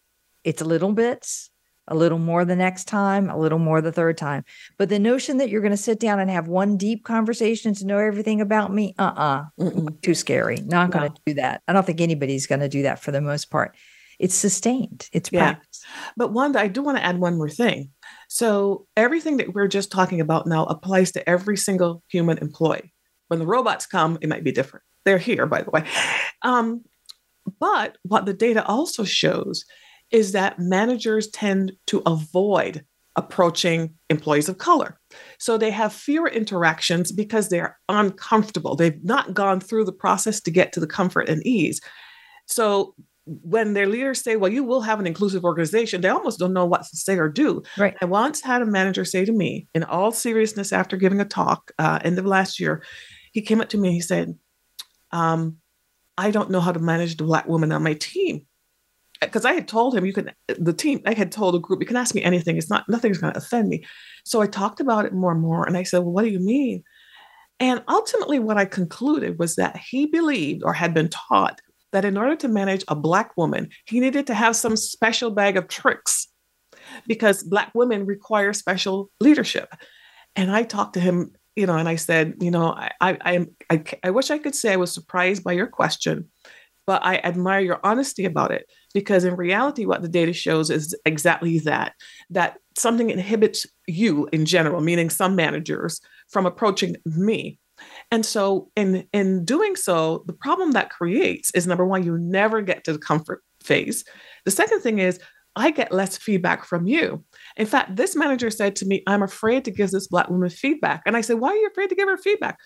it's 0.42 0.60
a 0.60 0.64
little 0.64 0.92
bits, 0.92 1.50
a 1.86 1.94
little 1.94 2.18
more 2.18 2.44
the 2.44 2.56
next 2.56 2.84
time, 2.84 3.30
a 3.30 3.38
little 3.38 3.58
more 3.58 3.80
the 3.80 3.92
third 3.92 4.18
time. 4.18 4.44
But 4.76 4.88
the 4.88 4.98
notion 4.98 5.38
that 5.38 5.48
you're 5.48 5.60
going 5.60 5.70
to 5.70 5.76
sit 5.76 6.00
down 6.00 6.20
and 6.20 6.30
have 6.30 6.48
one 6.48 6.76
deep 6.76 7.04
conversation 7.04 7.74
to 7.74 7.86
know 7.86 7.98
everything 7.98 8.40
about 8.40 8.72
me, 8.72 8.94
uh 8.98 9.12
uh-uh, 9.16 9.44
uh, 9.64 9.90
too 10.02 10.14
scary. 10.14 10.56
Not 10.64 10.90
going 10.90 11.08
to 11.08 11.14
no. 11.14 11.22
do 11.26 11.34
that. 11.34 11.62
I 11.68 11.72
don't 11.72 11.86
think 11.86 12.00
anybody's 12.00 12.46
going 12.46 12.60
to 12.60 12.68
do 12.68 12.82
that 12.82 12.98
for 12.98 13.10
the 13.10 13.20
most 13.20 13.50
part. 13.50 13.76
It's 14.18 14.34
sustained, 14.34 15.08
it's 15.12 15.30
yeah. 15.30 15.52
practice. 15.52 15.84
But 16.16 16.32
Wanda, 16.32 16.60
I 16.60 16.66
do 16.66 16.82
want 16.82 16.98
to 16.98 17.04
add 17.04 17.18
one 17.18 17.36
more 17.38 17.48
thing. 17.48 17.90
So 18.28 18.86
everything 18.96 19.36
that 19.36 19.54
we're 19.54 19.68
just 19.68 19.92
talking 19.92 20.20
about 20.20 20.46
now 20.46 20.64
applies 20.64 21.12
to 21.12 21.28
every 21.28 21.56
single 21.56 22.02
human 22.08 22.38
employee. 22.38 22.92
When 23.28 23.38
the 23.38 23.46
robots 23.46 23.86
come, 23.86 24.18
it 24.20 24.28
might 24.28 24.44
be 24.44 24.52
different. 24.52 24.84
They're 25.04 25.18
here, 25.18 25.46
by 25.46 25.62
the 25.62 25.70
way. 25.70 25.84
Um, 26.42 26.84
but 27.60 27.96
what 28.02 28.26
the 28.26 28.34
data 28.34 28.64
also 28.66 29.04
shows 29.04 29.64
is 30.10 30.32
that 30.32 30.58
managers 30.58 31.28
tend 31.28 31.72
to 31.86 32.02
avoid 32.06 32.84
approaching 33.16 33.94
employees 34.10 34.48
of 34.48 34.58
color. 34.58 34.98
So 35.38 35.58
they 35.58 35.72
have 35.72 35.92
fewer 35.92 36.28
interactions 36.28 37.10
because 37.10 37.48
they're 37.48 37.78
uncomfortable. 37.88 38.76
They've 38.76 39.02
not 39.02 39.34
gone 39.34 39.60
through 39.60 39.86
the 39.86 39.92
process 39.92 40.40
to 40.42 40.50
get 40.50 40.72
to 40.72 40.80
the 40.80 40.86
comfort 40.86 41.28
and 41.28 41.44
ease. 41.44 41.80
So 42.46 42.94
when 43.26 43.74
their 43.74 43.86
leaders 43.86 44.22
say, 44.22 44.36
well, 44.36 44.52
you 44.52 44.64
will 44.64 44.80
have 44.82 45.00
an 45.00 45.06
inclusive 45.06 45.44
organization, 45.44 46.00
they 46.00 46.08
almost 46.08 46.38
don't 46.38 46.54
know 46.54 46.64
what 46.64 46.84
to 46.84 46.96
say 46.96 47.18
or 47.18 47.28
do. 47.28 47.62
Right. 47.76 47.94
I 48.00 48.06
once 48.06 48.40
had 48.40 48.62
a 48.62 48.66
manager 48.66 49.04
say 49.04 49.24
to 49.24 49.32
me, 49.32 49.66
in 49.74 49.82
all 49.84 50.12
seriousness, 50.12 50.72
after 50.72 50.96
giving 50.96 51.20
a 51.20 51.26
talk 51.26 51.72
uh, 51.78 51.98
end 52.02 52.18
of 52.18 52.24
last 52.24 52.58
year, 52.60 52.82
he 53.32 53.42
came 53.42 53.60
up 53.60 53.68
to 53.70 53.78
me 53.78 53.88
and 53.88 53.94
he 53.94 54.00
said, 54.00 54.38
um, 55.12 55.58
I 56.16 56.30
don't 56.30 56.50
know 56.50 56.60
how 56.60 56.72
to 56.72 56.80
manage 56.80 57.16
the 57.16 57.24
black 57.24 57.46
woman 57.46 57.72
on 57.72 57.82
my 57.82 57.94
team. 57.94 58.46
Because 59.20 59.44
I 59.44 59.52
had 59.52 59.66
told 59.66 59.96
him 59.96 60.06
you 60.06 60.12
can 60.12 60.30
the 60.46 60.72
team 60.72 61.00
I 61.04 61.12
had 61.12 61.32
told 61.32 61.54
the 61.54 61.58
group 61.58 61.80
you 61.80 61.86
can 61.86 61.96
ask 61.96 62.14
me 62.14 62.22
anything. 62.22 62.56
It's 62.56 62.70
not 62.70 62.88
nothing's 62.88 63.18
going 63.18 63.32
to 63.32 63.38
offend 63.38 63.68
me. 63.68 63.84
So 64.24 64.40
I 64.40 64.46
talked 64.46 64.78
about 64.78 65.06
it 65.06 65.12
more 65.12 65.32
and 65.32 65.40
more 65.40 65.66
and 65.66 65.76
I 65.76 65.82
said 65.82 65.98
well 65.98 66.12
what 66.12 66.22
do 66.22 66.30
you 66.30 66.38
mean? 66.38 66.84
And 67.58 67.82
ultimately 67.88 68.38
what 68.38 68.58
I 68.58 68.64
concluded 68.64 69.40
was 69.40 69.56
that 69.56 69.76
he 69.76 70.06
believed 70.06 70.62
or 70.62 70.72
had 70.72 70.94
been 70.94 71.08
taught 71.08 71.60
that 71.90 72.04
in 72.04 72.16
order 72.16 72.36
to 72.36 72.46
manage 72.46 72.84
a 72.86 72.94
black 72.94 73.36
woman 73.36 73.70
he 73.86 73.98
needed 73.98 74.28
to 74.28 74.34
have 74.34 74.54
some 74.54 74.76
special 74.76 75.32
bag 75.32 75.56
of 75.56 75.66
tricks 75.66 76.28
because 77.08 77.42
black 77.42 77.72
women 77.74 78.06
require 78.06 78.52
special 78.52 79.10
leadership. 79.20 79.74
And 80.36 80.52
I 80.52 80.62
talked 80.62 80.94
to 80.94 81.00
him 81.00 81.32
you 81.58 81.66
know 81.66 81.76
and 81.76 81.88
I 81.88 81.96
said 81.96 82.34
you 82.40 82.50
know 82.50 82.72
I 82.72 82.90
I 83.00 83.46
I, 83.70 83.84
I 84.04 84.10
wish 84.10 84.30
I 84.30 84.38
could 84.38 84.54
say 84.54 84.72
I 84.72 84.76
was 84.76 84.92
surprised 84.92 85.42
by 85.44 85.52
your 85.52 85.66
question 85.66 86.28
but 86.86 87.04
I 87.04 87.16
admire 87.18 87.60
your 87.60 87.80
honesty 87.84 88.24
about 88.24 88.50
it 88.50 88.64
because 88.94 89.24
in 89.24 89.36
reality 89.36 89.84
what 89.84 90.00
the 90.00 90.08
data 90.08 90.32
shows 90.32 90.70
is 90.70 90.96
exactly 91.04 91.58
that 91.60 91.92
that 92.30 92.56
something 92.76 93.10
inhibits 93.10 93.66
you 93.86 94.28
in 94.32 94.46
general 94.46 94.80
meaning 94.80 95.10
some 95.10 95.36
managers 95.36 96.00
from 96.30 96.46
approaching 96.46 96.96
me. 97.04 97.58
And 98.10 98.24
so 98.24 98.70
in 98.74 99.06
in 99.12 99.44
doing 99.44 99.76
so 99.76 100.24
the 100.26 100.32
problem 100.32 100.72
that 100.72 100.90
creates 100.90 101.50
is 101.52 101.66
number 101.66 101.84
one 101.84 102.04
you 102.04 102.16
never 102.18 102.62
get 102.62 102.84
to 102.84 102.92
the 102.92 102.98
comfort 102.98 103.42
phase. 103.62 104.04
The 104.44 104.50
second 104.50 104.80
thing 104.80 104.98
is 104.98 105.20
I 105.58 105.70
get 105.70 105.92
less 105.92 106.16
feedback 106.16 106.64
from 106.64 106.86
you. 106.86 107.24
In 107.56 107.66
fact, 107.66 107.96
this 107.96 108.16
manager 108.16 108.50
said 108.50 108.76
to 108.76 108.86
me, 108.86 109.02
I'm 109.06 109.22
afraid 109.22 109.64
to 109.64 109.70
give 109.70 109.90
this 109.90 110.06
Black 110.06 110.30
woman 110.30 110.48
feedback. 110.48 111.02
And 111.04 111.16
I 111.16 111.20
said, 111.20 111.40
Why 111.40 111.50
are 111.50 111.56
you 111.56 111.66
afraid 111.66 111.88
to 111.90 111.96
give 111.96 112.08
her 112.08 112.16
feedback? 112.16 112.58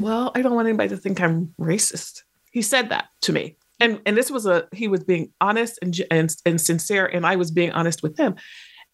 Well, 0.00 0.32
I 0.34 0.42
don't 0.42 0.54
want 0.54 0.68
anybody 0.68 0.88
to 0.90 0.96
think 0.96 1.20
I'm 1.20 1.54
racist. 1.60 2.22
He 2.50 2.62
said 2.62 2.88
that 2.88 3.06
to 3.22 3.32
me 3.32 3.56
and 3.80 4.00
and 4.06 4.16
this 4.16 4.30
was 4.30 4.46
a 4.46 4.66
he 4.72 4.88
was 4.88 5.04
being 5.04 5.32
honest 5.40 5.78
and 5.82 5.98
and, 6.10 6.34
and 6.44 6.60
sincere 6.60 7.06
and 7.06 7.26
i 7.26 7.36
was 7.36 7.50
being 7.50 7.72
honest 7.72 8.02
with 8.02 8.18
him 8.18 8.34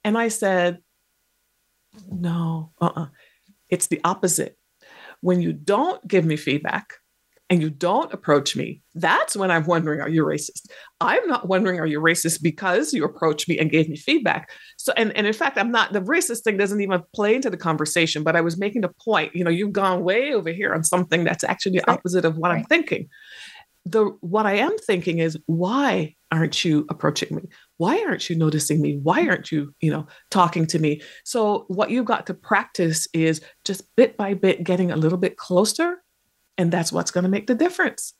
and 0.04 0.18
i 0.18 0.28
said 0.28 0.78
no 2.10 2.72
uh-uh 2.80 3.06
it's 3.68 3.86
the 3.88 4.00
opposite 4.04 4.56
when 5.20 5.40
you 5.40 5.52
don't 5.52 6.06
give 6.06 6.24
me 6.24 6.36
feedback 6.36 6.94
and 7.52 7.60
you 7.60 7.68
don't 7.68 8.12
approach 8.14 8.56
me 8.56 8.80
that's 8.94 9.36
when 9.36 9.50
i'm 9.50 9.66
wondering 9.66 10.00
are 10.00 10.08
you 10.08 10.24
racist 10.24 10.70
i'm 11.00 11.26
not 11.28 11.48
wondering 11.48 11.78
are 11.78 11.86
you 11.86 12.00
racist 12.00 12.42
because 12.42 12.94
you 12.94 13.04
approached 13.04 13.46
me 13.46 13.58
and 13.58 13.70
gave 13.70 13.90
me 13.90 13.96
feedback 13.96 14.50
so 14.78 14.90
and, 14.96 15.14
and 15.14 15.26
in 15.26 15.34
fact 15.34 15.58
i'm 15.58 15.70
not 15.70 15.92
the 15.92 16.00
racist 16.00 16.44
thing 16.44 16.56
doesn't 16.56 16.80
even 16.80 17.02
play 17.14 17.34
into 17.34 17.50
the 17.50 17.56
conversation 17.56 18.22
but 18.22 18.34
i 18.34 18.40
was 18.40 18.58
making 18.58 18.80
the 18.80 18.90
point 19.04 19.36
you 19.36 19.44
know 19.44 19.50
you've 19.50 19.72
gone 19.72 20.02
way 20.02 20.32
over 20.32 20.50
here 20.50 20.72
on 20.72 20.82
something 20.82 21.24
that's 21.24 21.44
actually 21.44 21.72
the 21.72 21.90
opposite 21.90 22.24
of 22.24 22.38
what 22.38 22.48
right. 22.48 22.60
i'm 22.60 22.64
thinking 22.64 23.06
the 23.84 24.04
what 24.20 24.46
I 24.46 24.54
am 24.54 24.78
thinking 24.78 25.18
is 25.18 25.36
why 25.46 26.14
aren't 26.30 26.64
you 26.64 26.86
approaching 26.88 27.34
me? 27.34 27.42
Why 27.78 28.02
aren't 28.06 28.30
you 28.30 28.36
noticing 28.36 28.80
me? 28.80 29.00
Why 29.02 29.26
aren't 29.26 29.50
you, 29.50 29.74
you 29.80 29.90
know, 29.90 30.06
talking 30.30 30.66
to 30.68 30.78
me? 30.78 31.02
So 31.24 31.64
what 31.66 31.90
you've 31.90 32.06
got 32.06 32.26
to 32.28 32.34
practice 32.34 33.08
is 33.12 33.40
just 33.64 33.84
bit 33.96 34.16
by 34.16 34.34
bit 34.34 34.62
getting 34.62 34.92
a 34.92 34.96
little 34.96 35.18
bit 35.18 35.36
closer 35.36 36.01
and 36.58 36.72
that's 36.72 36.92
what's 36.92 37.10
going 37.10 37.24
to 37.24 37.30
make 37.30 37.46
the 37.46 37.54
difference. 37.54 38.14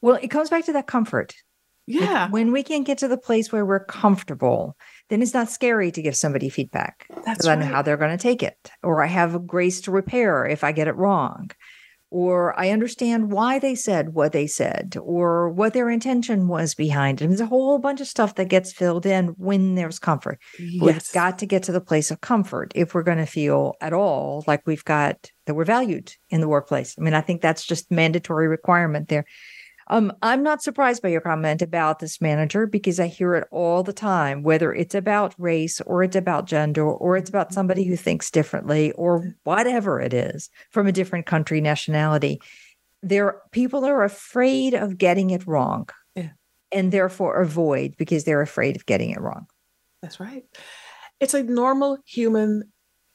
Well, 0.00 0.18
it 0.20 0.28
comes 0.28 0.50
back 0.50 0.66
to 0.66 0.72
that 0.74 0.86
comfort. 0.86 1.34
Yeah. 1.86 2.24
Like 2.24 2.32
when 2.32 2.52
we 2.52 2.62
can 2.62 2.82
get 2.82 2.98
to 2.98 3.08
the 3.08 3.18
place 3.18 3.52
where 3.52 3.64
we're 3.66 3.84
comfortable, 3.84 4.76
then 5.10 5.20
it's 5.20 5.34
not 5.34 5.50
scary 5.50 5.90
to 5.92 6.02
give 6.02 6.16
somebody 6.16 6.48
feedback. 6.48 7.06
That's 7.24 7.46
right. 7.46 7.58
I 7.58 7.60
know 7.60 7.66
how 7.66 7.82
they're 7.82 7.96
going 7.98 8.16
to 8.16 8.22
take 8.22 8.42
it, 8.42 8.70
or 8.82 9.02
I 9.02 9.06
have 9.06 9.34
a 9.34 9.38
grace 9.38 9.82
to 9.82 9.90
repair 9.90 10.46
if 10.46 10.64
I 10.64 10.72
get 10.72 10.88
it 10.88 10.96
wrong 10.96 11.50
or 12.14 12.56
I 12.56 12.70
understand 12.70 13.32
why 13.32 13.58
they 13.58 13.74
said 13.74 14.14
what 14.14 14.30
they 14.30 14.46
said, 14.46 14.96
or 15.02 15.50
what 15.50 15.72
their 15.72 15.90
intention 15.90 16.46
was 16.46 16.72
behind 16.72 17.20
it. 17.20 17.26
There's 17.26 17.40
a 17.40 17.46
whole 17.46 17.80
bunch 17.80 18.00
of 18.00 18.06
stuff 18.06 18.36
that 18.36 18.44
gets 18.44 18.72
filled 18.72 19.04
in 19.04 19.34
when 19.36 19.74
there's 19.74 19.98
comfort. 19.98 20.38
Yes. 20.56 20.80
We've 20.80 21.12
got 21.12 21.40
to 21.40 21.46
get 21.46 21.64
to 21.64 21.72
the 21.72 21.80
place 21.80 22.12
of 22.12 22.20
comfort 22.20 22.70
if 22.76 22.94
we're 22.94 23.02
going 23.02 23.18
to 23.18 23.26
feel 23.26 23.74
at 23.80 23.92
all 23.92 24.44
like 24.46 24.64
we've 24.64 24.84
got 24.84 25.28
that 25.46 25.54
we're 25.54 25.64
valued 25.64 26.12
in 26.30 26.40
the 26.40 26.46
workplace. 26.46 26.94
I 26.96 27.02
mean, 27.02 27.14
I 27.14 27.20
think 27.20 27.42
that's 27.42 27.66
just 27.66 27.90
mandatory 27.90 28.46
requirement 28.46 29.08
there. 29.08 29.24
Um, 29.88 30.12
I'm 30.22 30.42
not 30.42 30.62
surprised 30.62 31.02
by 31.02 31.10
your 31.10 31.20
comment 31.20 31.62
about 31.62 31.98
this 31.98 32.20
manager 32.20 32.66
because 32.66 32.98
I 32.98 33.06
hear 33.06 33.34
it 33.34 33.46
all 33.50 33.82
the 33.82 33.92
time, 33.92 34.42
whether 34.42 34.72
it's 34.72 34.94
about 34.94 35.34
race 35.38 35.80
or 35.82 36.02
it's 36.02 36.16
about 36.16 36.46
gender 36.46 36.84
or 36.84 37.16
it's 37.16 37.28
about 37.28 37.52
somebody 37.52 37.84
who 37.84 37.96
thinks 37.96 38.30
differently 38.30 38.92
or 38.92 39.34
whatever 39.44 40.00
it 40.00 40.14
is 40.14 40.50
from 40.70 40.86
a 40.86 40.92
different 40.92 41.26
country, 41.26 41.60
nationality. 41.60 42.40
There, 43.02 43.42
people 43.50 43.84
are 43.84 44.02
afraid 44.02 44.72
of 44.74 44.96
getting 44.96 45.30
it 45.30 45.46
wrong, 45.46 45.88
yeah. 46.14 46.30
and 46.72 46.90
therefore 46.90 47.42
avoid 47.42 47.96
because 47.98 48.24
they're 48.24 48.40
afraid 48.40 48.76
of 48.76 48.86
getting 48.86 49.10
it 49.10 49.20
wrong. 49.20 49.46
That's 50.00 50.18
right. 50.18 50.44
It's 51.20 51.34
a 51.34 51.42
normal 51.42 51.98
human 52.06 52.72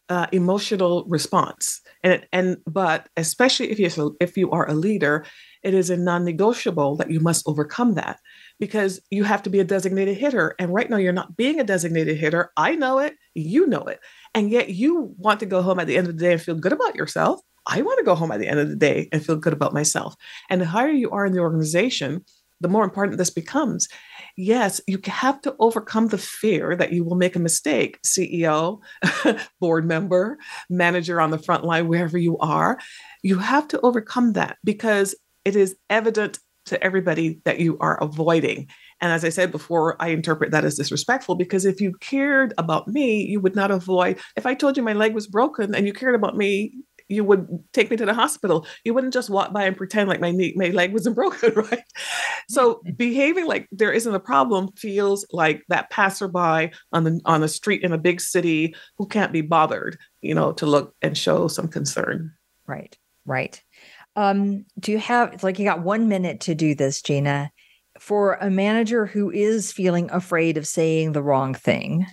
uh, 0.10 0.26
emotional 0.32 1.06
response, 1.08 1.82
and 2.04 2.26
and 2.34 2.58
but 2.66 3.08
especially 3.16 3.70
if 3.70 3.80
you 3.80 4.18
if 4.20 4.38
you 4.38 4.50
are 4.52 4.68
a 4.68 4.74
leader, 4.74 5.26
it 5.64 5.74
is 5.74 5.90
a 5.90 5.98
non 5.98 6.24
negotiable 6.24 6.96
that 6.98 7.12
you 7.12 7.20
must 7.20 7.48
overcome 7.48 7.96
that 7.96 8.20
because 8.60 9.00
you 9.10 9.24
have 9.24 9.44
to 9.44 9.50
be 9.50 9.60
a 9.60 9.66
designated 9.66 10.18
hitter. 10.18 10.56
And 10.60 10.74
right 10.74 10.90
now, 10.90 10.98
you're 10.98 11.14
not 11.14 11.36
being 11.36 11.60
a 11.60 11.64
designated 11.64 12.18
hitter. 12.18 12.52
I 12.56 12.76
know 12.76 13.00
it, 13.00 13.16
you 13.34 13.68
know 13.68 13.84
it. 13.84 14.00
And 14.34 14.50
yet, 14.50 14.70
you 14.70 15.14
want 15.18 15.40
to 15.42 15.46
go 15.46 15.62
home 15.62 15.80
at 15.80 15.88
the 15.88 15.98
end 15.98 16.08
of 16.08 16.18
the 16.18 16.24
day 16.24 16.34
and 16.34 16.42
feel 16.42 16.56
good 16.56 16.74
about 16.74 16.96
yourself. 16.96 17.42
I 17.68 17.82
want 17.82 18.00
to 18.00 18.06
go 18.06 18.16
home 18.16 18.32
at 18.32 18.40
the 18.40 18.48
end 18.48 18.60
of 18.60 18.70
the 18.70 18.76
day 18.76 19.10
and 19.12 19.24
feel 19.24 19.36
good 19.36 19.54
about 19.54 19.74
myself. 19.74 20.16
And 20.50 20.62
the 20.62 20.66
higher 20.66 20.90
you 20.90 21.12
are 21.12 21.26
in 21.26 21.34
the 21.34 21.40
organization, 21.40 22.24
the 22.62 22.68
more 22.68 22.84
important 22.84 23.18
this 23.18 23.30
becomes. 23.30 23.88
Yes, 24.38 24.82
you 24.88 25.00
have 25.06 25.42
to 25.42 25.56
overcome 25.60 26.08
the 26.08 26.18
fear 26.18 26.76
that 26.76 26.94
you 26.94 27.04
will 27.04 27.16
make 27.16 27.36
a 27.36 27.40
mistake, 27.40 28.00
CEO, 28.02 28.80
board 29.60 29.86
member, 29.86 30.38
manager 30.70 31.22
on 31.22 31.32
the 31.32 31.38
front 31.38 31.64
line, 31.64 31.88
wherever 31.88 32.18
you 32.18 32.38
are. 32.40 32.80
You 33.24 33.40
have 33.40 33.68
to 33.70 33.82
overcome 33.82 34.34
that 34.34 34.58
because 34.64 35.16
it 35.50 35.56
is 35.56 35.76
evident 35.90 36.38
to 36.66 36.82
everybody 36.84 37.42
that 37.46 37.60
you 37.60 37.76
are 37.80 38.02
avoiding. 38.04 38.68
And 39.02 39.12
as 39.12 39.26
I 39.26 39.30
said 39.30 39.52
before, 39.52 40.00
I 40.00 40.10
interpret 40.10 40.52
that 40.52 40.64
as 40.64 40.76
disrespectful 40.76 41.34
because 41.34 41.66
if 41.66 41.82
you 41.82 41.94
cared 42.00 42.54
about 42.60 42.88
me, 42.88 43.24
you 43.26 43.40
would 43.40 43.56
not 43.56 43.72
avoid. 43.72 44.20
If 44.36 44.46
I 44.46 44.54
told 44.54 44.78
you 44.78 44.84
my 44.84 44.94
leg 44.94 45.16
was 45.16 45.26
broken 45.26 45.74
and 45.74 45.88
you 45.88 45.94
cared 45.94 46.14
about 46.14 46.38
me, 46.38 46.76
you 47.08 47.24
would 47.24 47.48
take 47.74 47.90
me 47.90 47.98
to 47.98 48.06
the 48.06 48.14
hospital. 48.14 48.68
You 48.84 48.94
wouldn't 48.94 49.16
just 49.16 49.32
walk 49.32 49.52
by 49.52 49.64
and 49.64 49.76
pretend 49.76 50.10
like 50.10 50.20
my 50.20 50.30
knee, 50.30 50.54
my 50.56 50.68
leg 50.68 50.94
wasn't 50.94 51.16
broken, 51.22 51.56
right? 51.56 51.84
So 52.50 52.76
mm-hmm. 52.76 52.92
behaving 52.92 53.48
like 53.48 53.68
there 53.72 53.92
isn't 53.92 54.14
a 54.14 54.20
problem 54.20 54.72
feels 54.74 55.26
like 55.32 55.64
that 55.70 55.90
passerby 55.90 56.72
on 56.92 57.04
the 57.06 57.20
on 57.26 57.42
the 57.42 57.48
street 57.48 57.82
in 57.82 57.94
a 57.94 57.98
big 57.98 58.22
city 58.22 58.76
who 59.00 59.08
can't 59.08 59.34
be 59.34 59.42
bothered, 59.42 59.98
you 60.22 60.36
know, 60.36 60.52
to 60.54 60.68
look 60.68 60.94
and 61.02 61.18
show 61.18 61.48
some 61.48 61.68
concern. 61.68 62.32
Right, 62.68 62.96
right. 63.26 63.60
Um, 64.20 64.66
do 64.78 64.92
you 64.92 64.98
have 64.98 65.32
it's 65.34 65.44
like 65.44 65.60
you 65.60 65.66
got 65.66 65.82
one 65.82 66.10
minute 66.10 66.42
to 66.42 66.54
do 66.54 66.76
this, 66.76 67.02
Gena? 67.02 67.52
For 68.00 68.34
a 68.34 68.50
manager 68.50 69.06
who 69.06 69.32
is 69.32 69.72
feeling 69.72 70.12
afraid 70.12 70.58
of 70.58 70.68
saying 70.68 71.14
the 71.14 71.24
wrong 71.24 71.54
thing, 71.54 72.06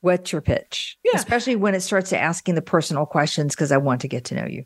what's 0.00 0.32
your 0.32 0.40
pitch? 0.40 0.96
Yeah. 1.04 1.12
Especially 1.14 1.54
when 1.54 1.74
it 1.74 1.80
starts 1.80 2.08
to 2.10 2.18
asking 2.18 2.54
the 2.54 2.62
personal 2.62 3.04
questions 3.04 3.54
because 3.54 3.72
I 3.72 3.76
want 3.76 4.00
to 4.00 4.08
get 4.08 4.24
to 4.26 4.36
know 4.36 4.46
you. 4.46 4.64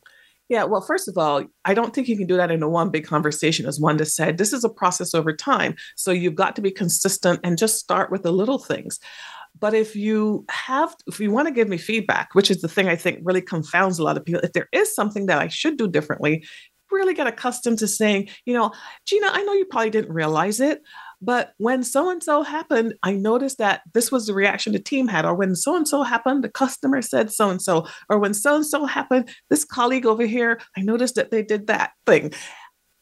Yeah, 0.49 0.65
well, 0.65 0.83
first 0.83 1.09
of 1.09 1.19
all, 1.19 1.45
I 1.65 1.75
don't 1.75 1.95
think 1.95 2.07
you 2.07 2.17
can 2.17 2.27
do 2.27 2.37
that 2.37 2.51
in 2.51 2.63
a 2.63 2.69
one 2.69 2.91
big 2.91 3.07
conversation, 3.07 3.67
as 3.67 3.81
Wanda 3.81 4.05
said. 4.05 4.39
This 4.39 4.53
is 4.53 4.63
a 4.63 4.69
process 4.69 5.15
over 5.15 5.35
time. 5.35 5.75
So 5.97 6.13
you've 6.13 6.35
got 6.35 6.55
to 6.57 6.63
be 6.63 6.71
consistent 6.71 7.41
and 7.43 7.59
just 7.59 7.79
start 7.79 8.13
with 8.13 8.23
the 8.23 8.33
little 8.33 8.59
things. 8.59 9.01
But 9.59 9.75
if 9.75 9.95
you 9.95 10.45
have, 10.51 10.95
if 11.07 11.21
you 11.21 11.31
want 11.31 11.47
to 11.49 11.55
give 11.55 11.69
me 11.69 11.79
feedback, 11.79 12.35
which 12.35 12.51
is 12.51 12.61
the 12.61 12.69
thing 12.69 12.89
I 12.89 12.97
think 12.97 13.21
really 13.23 13.43
confounds 13.43 13.99
a 13.99 14.03
lot 14.03 14.17
of 14.17 14.25
people, 14.25 14.41
if 14.43 14.53
there 14.53 14.69
is 14.73 14.95
something 14.95 15.27
that 15.27 15.41
I 15.41 15.49
should 15.49 15.77
do 15.77 15.89
differently, 15.89 16.45
really 16.91 17.15
get 17.15 17.27
accustomed 17.27 17.79
to 17.79 17.89
saying, 17.89 18.29
you 18.45 18.55
know, 18.55 18.71
Gena, 19.07 19.29
I 19.33 19.43
know 19.43 19.55
you 19.55 19.65
probably 19.65 19.91
didn't 19.91 20.13
realize 20.13 20.61
it, 20.61 20.83
but 21.21 21.53
when 21.59 21.83
so 21.83 22.11
and 22.11 22.23
so 22.23 22.43
happened, 22.43 22.95
I 23.03 23.13
noticed 23.13 23.59
that 23.59 23.83
this 23.95 24.11
was 24.11 24.27
the 24.27 24.35
reaction 24.35 24.73
the 24.73 24.79
team 24.79 25.09
had, 25.09 25.25
or 25.25 25.35
when 25.35 25.55
so 25.55 25.77
and 25.77 25.87
so 25.87 26.03
happened, 26.03 26.45
the 26.45 26.49
customer 26.49 27.01
said 27.01 27.33
so 27.33 27.49
and 27.49 27.63
so, 27.63 27.87
or 28.09 28.19
when 28.19 28.35
so 28.35 28.57
and 28.57 28.67
so 28.67 28.85
happened, 28.87 29.31
this 29.49 29.65
colleague 29.65 30.07
over 30.07 30.27
here, 30.27 30.61
I 30.77 30.83
noticed 30.83 31.15
that 31.15 31.31
they 31.31 31.43
did 31.43 31.69
that 31.69 31.93
thing. 32.07 32.33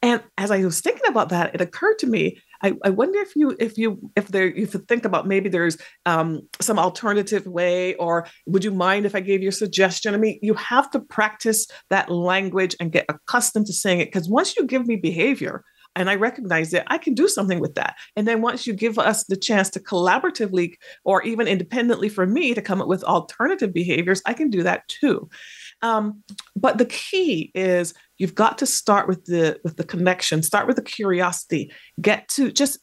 And 0.03 0.23
as 0.39 0.51
I 0.51 0.65
was 0.65 0.81
thinking 0.81 1.07
about 1.09 1.31
that, 1.31 1.55
it 1.55 1.61
occurred 1.61 1.99
to 2.01 2.07
me 2.07 2.39
I, 2.63 2.75
I 2.85 2.91
wonder 2.91 3.19
if 3.21 3.35
you 3.37 3.57
if 3.59 3.79
you 3.79 4.11
if 4.17 4.29
there 4.29 4.49
if 4.49 4.75
you 4.75 4.81
think 4.81 5.05
about 5.05 5.27
maybe 5.27 5.49
there's 5.49 5.79
um, 6.07 6.43
some 6.61 6.79
alternative 6.79 7.47
way, 7.47 7.95
or 7.95 8.27
would 8.47 8.65
you 8.65 8.71
mind 8.71 9.07
if 9.07 9.15
I 9.15 9.21
gave 9.21 9.43
you 9.43 9.49
a 9.49 9.53
suggestion? 9.53 10.15
I 10.15 10.19
mean, 10.19 10.39
you 10.43 10.55
have 10.55 10.91
to 10.91 11.01
practice 11.01 11.67
that 11.89 12.11
language 12.11 12.77
and 12.81 12.93
get 12.93 13.07
accustomed 13.09 13.67
to 13.67 13.73
saying 13.73 14.01
it 14.01 14.07
because 14.07 14.29
once 14.29 14.57
you 14.57 14.67
give 14.67 14.87
me 14.87 14.97
behavior, 14.97 15.65
and 15.97 16.09
I 16.09 16.15
recognize 16.15 16.71
that 16.71 16.85
I 16.87 16.99
can 16.99 17.15
do 17.15 17.29
something 17.29 17.61
with 17.61 17.75
that. 17.75 17.97
And 18.17 18.27
then 18.27 18.43
once 18.43 18.67
you 18.67 18.73
give 18.73 18.99
us 18.99 19.25
the 19.25 19.37
chance 19.37 19.69
to 19.71 19.81
collaboratively 19.81 20.75
or 21.05 21.23
even 21.23 21.49
independently 21.49 22.09
for 22.09 22.27
me 22.27 22.55
to 22.55 22.63
come 22.63 22.81
up 22.81 22.87
with 22.87 23.03
alternative 23.03 23.73
behaviors, 23.73 24.23
I 24.25 24.35
can 24.35 24.51
do 24.51 24.63
that 24.63 24.87
too. 24.89 25.29
Um, 25.83 26.23
but 26.57 26.79
the 26.79 26.87
key 26.87 27.51
is 27.55 27.95
you've 28.19 28.35
got 28.35 28.59
to 28.59 28.67
start 28.67 29.09
with 29.09 29.25
the 29.25 29.59
with 29.65 29.77
the 29.77 29.85
connection, 29.85 30.43
start 30.43 30.67
with 30.67 30.77
the 30.77 30.83
curiosity, 30.83 31.73
get 32.01 32.29
to 32.31 32.53
just 32.53 32.79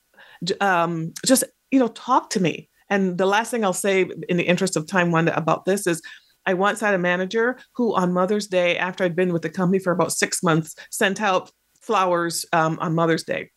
um, 0.61 1.13
just 1.25 1.43
you 1.71 1.79
know 1.79 1.89
talk 1.89 2.29
to 2.31 2.41
me. 2.41 2.69
And 2.89 3.17
the 3.17 3.25
last 3.25 3.51
thing 3.51 3.63
I'll 3.63 3.73
say 3.73 4.09
in 4.29 4.37
the 4.37 4.47
interest 4.47 4.75
of 4.75 4.87
time, 4.87 5.11
Wanda, 5.11 5.35
about 5.35 5.65
this 5.65 5.85
is 5.87 6.01
I 6.45 6.53
once 6.53 6.79
had 6.79 6.93
a 6.93 6.99
manager 6.99 7.59
who 7.75 7.93
on 7.95 8.13
Mother's 8.13 8.47
Day, 8.47 8.77
after 8.77 9.03
I'd 9.03 9.15
been 9.15 9.33
with 9.33 9.41
the 9.41 9.49
company 9.49 9.79
for 9.79 9.91
about 9.91 10.13
six 10.13 10.41
months, 10.41 10.75
sent 10.89 11.21
out 11.21 11.51
flowers 11.81 12.45
um, 12.53 12.77
on 12.79 12.95
Mother's 12.95 13.23
Day 13.23 13.51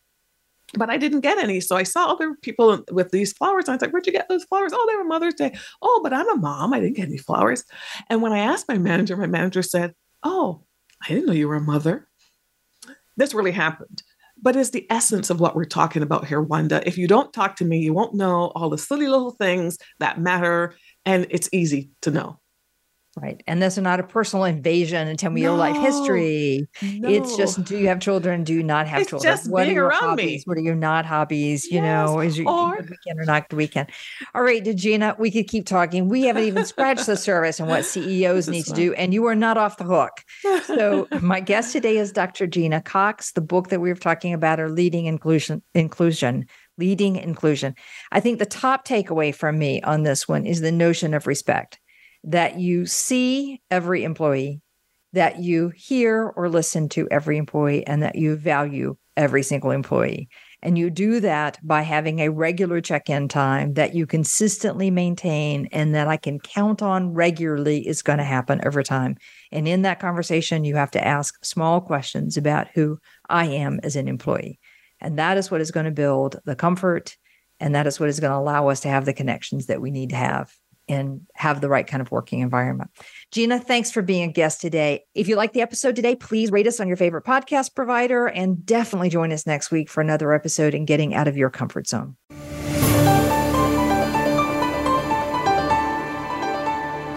but 0.77 0.89
I 0.89 0.97
didn't 0.97 1.21
get 1.21 1.37
any. 1.37 1.59
So 1.59 1.75
I 1.75 1.83
saw 1.83 2.07
other 2.07 2.35
people 2.41 2.83
with 2.91 3.11
these 3.11 3.33
flowers. 3.33 3.65
And 3.65 3.73
I 3.73 3.75
was 3.75 3.81
like, 3.81 3.91
where'd 3.91 4.07
you 4.07 4.13
get 4.13 4.29
those 4.29 4.43
flowers? 4.45 4.71
Oh, 4.73 4.85
they 4.89 4.95
were 4.95 5.03
Mother's 5.03 5.33
Day. 5.33 5.57
Oh, 5.81 5.99
but 6.03 6.13
I'm 6.13 6.29
a 6.29 6.35
mom. 6.35 6.73
I 6.73 6.79
didn't 6.79 6.95
get 6.95 7.07
any 7.07 7.17
flowers. 7.17 7.63
And 8.09 8.21
when 8.21 8.31
I 8.31 8.39
asked 8.39 8.67
my 8.67 8.77
manager, 8.77 9.17
my 9.17 9.27
manager 9.27 9.61
said, 9.61 9.93
Oh, 10.23 10.63
I 11.03 11.09
didn't 11.09 11.25
know 11.25 11.33
you 11.33 11.47
were 11.47 11.55
a 11.55 11.61
mother. 11.61 12.07
This 13.17 13.33
really 13.33 13.51
happened. 13.51 14.03
But 14.41 14.55
it's 14.55 14.71
the 14.71 14.87
essence 14.89 15.29
of 15.29 15.39
what 15.39 15.55
we're 15.55 15.65
talking 15.65 16.01
about 16.01 16.25
here, 16.25 16.41
Wanda. 16.41 16.81
If 16.87 16.97
you 16.97 17.07
don't 17.07 17.31
talk 17.31 17.55
to 17.57 17.65
me, 17.65 17.79
you 17.79 17.93
won't 17.93 18.15
know 18.15 18.51
all 18.55 18.69
the 18.69 18.77
silly 18.77 19.07
little 19.07 19.31
things 19.31 19.77
that 19.99 20.19
matter. 20.19 20.75
And 21.05 21.27
it's 21.29 21.49
easy 21.51 21.91
to 22.01 22.11
know. 22.11 22.40
Right. 23.17 23.43
And 23.45 23.61
this 23.61 23.77
is 23.77 23.83
not 23.83 23.99
a 23.99 24.03
personal 24.03 24.45
invasion 24.45 25.09
and 25.09 25.19
tell 25.19 25.31
me 25.31 25.41
no, 25.41 25.49
your 25.49 25.57
life 25.57 25.75
history. 25.75 26.65
No. 26.81 27.09
It's 27.09 27.35
just 27.35 27.61
do 27.65 27.77
you 27.77 27.87
have 27.87 27.99
children? 27.99 28.45
Do 28.45 28.53
you 28.53 28.63
not 28.63 28.87
have 28.87 29.01
it's 29.01 29.09
children? 29.09 29.33
Just 29.33 29.51
what 29.51 29.63
being 29.63 29.71
are 29.71 29.73
your 29.73 29.87
around 29.87 30.01
hobbies? 30.01 30.25
Me. 30.25 30.43
What 30.45 30.57
are 30.57 30.61
your 30.61 30.75
not 30.75 31.05
hobbies? 31.05 31.65
You 31.65 31.81
yes. 31.81 31.83
know, 31.83 32.21
is 32.21 32.37
your 32.37 32.49
or... 32.49 32.77
good 32.77 32.89
weekend 32.89 33.19
or 33.19 33.25
not 33.25 33.49
good 33.49 33.57
weekend? 33.57 33.89
All 34.33 34.43
right, 34.43 34.63
Gena, 34.63 35.17
we 35.19 35.29
could 35.29 35.49
keep 35.49 35.65
talking. 35.65 36.07
We 36.07 36.21
haven't 36.23 36.43
even 36.43 36.63
scratched 36.65 37.05
the 37.05 37.17
surface 37.17 37.59
and 37.59 37.67
what 37.67 37.83
CEOs 37.83 38.47
need 38.47 38.63
to 38.67 38.73
do, 38.73 38.93
and 38.93 39.13
you 39.13 39.25
are 39.25 39.35
not 39.35 39.57
off 39.57 39.75
the 39.75 39.83
hook. 39.83 40.23
So 40.63 41.09
my 41.21 41.41
guest 41.41 41.73
today 41.73 41.97
is 41.97 42.13
Dr. 42.13 42.47
Gena 42.47 42.81
Cox. 42.81 43.33
The 43.33 43.41
book 43.41 43.67
that 43.69 43.81
we 43.81 43.89
were 43.89 43.95
talking 43.95 44.33
about 44.33 44.61
are 44.61 44.69
leading 44.69 45.07
inclusion 45.07 45.61
inclusion 45.75 46.45
leading 46.77 47.17
inclusion. 47.17 47.75
I 48.11 48.21
think 48.21 48.39
the 48.39 48.45
top 48.45 48.87
takeaway 48.87 49.35
from 49.35 49.59
me 49.59 49.81
on 49.81 50.01
this 50.01 50.27
one 50.27 50.45
is 50.47 50.61
the 50.61 50.71
notion 50.71 51.13
of 51.13 51.27
respect 51.27 51.80
that 52.23 52.59
you 52.59 52.85
see 52.85 53.61
every 53.69 54.03
employee, 54.03 54.61
that 55.13 55.39
you 55.39 55.71
hear 55.75 56.31
or 56.35 56.49
listen 56.49 56.89
to 56.89 57.07
every 57.09 57.37
employee, 57.37 57.85
and 57.85 58.03
that 58.03 58.15
you 58.15 58.35
value 58.35 58.95
every 59.17 59.43
single 59.43 59.71
employee. 59.71 60.29
And 60.63 60.77
you 60.77 60.91
do 60.91 61.19
that 61.21 61.57
by 61.63 61.81
having 61.81 62.19
a 62.19 62.29
regular 62.29 62.81
check 62.81 63.09
in 63.09 63.27
time 63.27 63.73
that 63.73 63.95
you 63.95 64.05
consistently 64.05 64.91
maintain 64.91 65.67
and 65.71 65.95
that 65.95 66.07
I 66.07 66.17
can 66.17 66.39
count 66.39 66.83
on 66.83 67.13
regularly 67.13 67.85
is 67.87 68.03
going 68.03 68.19
to 68.19 68.23
happen 68.23 68.61
over 68.63 68.83
time. 68.83 69.17
And 69.51 69.67
in 69.67 69.81
that 69.81 69.99
conversation, 69.99 70.63
you 70.63 70.75
have 70.75 70.91
to 70.91 71.05
ask 71.05 71.43
small 71.43 71.81
questions 71.81 72.37
about 72.37 72.67
who 72.75 72.99
I 73.27 73.45
am 73.47 73.79
as 73.81 73.95
an 73.95 74.07
employee. 74.07 74.59
And 74.99 75.17
that 75.17 75.37
is 75.37 75.49
what 75.49 75.61
is 75.61 75.71
going 75.71 75.87
to 75.87 75.91
build 75.91 76.39
the 76.45 76.55
comfort. 76.55 77.17
And 77.59 77.73
that 77.73 77.87
is 77.87 77.99
what 77.99 78.09
is 78.09 78.19
going 78.19 78.31
to 78.31 78.37
allow 78.37 78.67
us 78.67 78.81
to 78.81 78.89
have 78.89 79.05
the 79.05 79.13
connections 79.13 79.65
that 79.65 79.81
we 79.81 79.89
need 79.89 80.11
to 80.11 80.15
have 80.15 80.53
and 80.91 81.21
have 81.33 81.61
the 81.61 81.69
right 81.69 81.87
kind 81.87 82.01
of 82.01 82.11
working 82.11 82.41
environment. 82.41 82.91
Gena, 83.31 83.59
thanks 83.59 83.91
for 83.91 84.01
being 84.01 84.29
a 84.29 84.31
guest 84.31 84.61
today. 84.61 85.05
If 85.15 85.27
you 85.27 85.35
like 85.35 85.53
the 85.53 85.61
episode 85.61 85.95
today, 85.95 86.15
please 86.15 86.51
rate 86.51 86.67
us 86.67 86.79
on 86.79 86.87
your 86.87 86.97
favorite 86.97 87.23
podcast 87.23 87.73
provider 87.75 88.27
and 88.27 88.65
definitely 88.65 89.09
join 89.09 89.31
us 89.31 89.47
next 89.47 89.71
week 89.71 89.89
for 89.89 90.01
another 90.01 90.33
episode 90.33 90.73
in 90.73 90.85
getting 90.85 91.13
out 91.15 91.27
of 91.27 91.37
your 91.37 91.49
comfort 91.49 91.87
zone. 91.87 92.15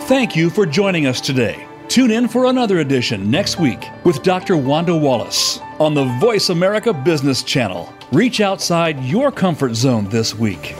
Thank 0.07 0.37
you 0.37 0.51
for 0.51 0.66
joining 0.66 1.07
us 1.07 1.20
today. 1.20 1.66
Tune 1.89 2.11
in 2.11 2.29
for 2.29 2.47
another 2.47 2.79
edition 2.79 3.31
next 3.31 3.59
week 3.59 3.89
with 4.05 4.22
Dr. 4.22 4.57
Wanda 4.57 4.97
Wallace 4.97 5.59
on 5.81 5.95
the 5.95 6.05
Voice 6.20 6.51
America 6.51 6.93
Business 6.93 7.43
Channel. 7.43 7.93
Reach 8.12 8.41
outside 8.41 9.03
your 9.03 9.33
comfort 9.33 9.75
zone 9.75 10.09
this 10.09 10.35
week. 10.35 10.75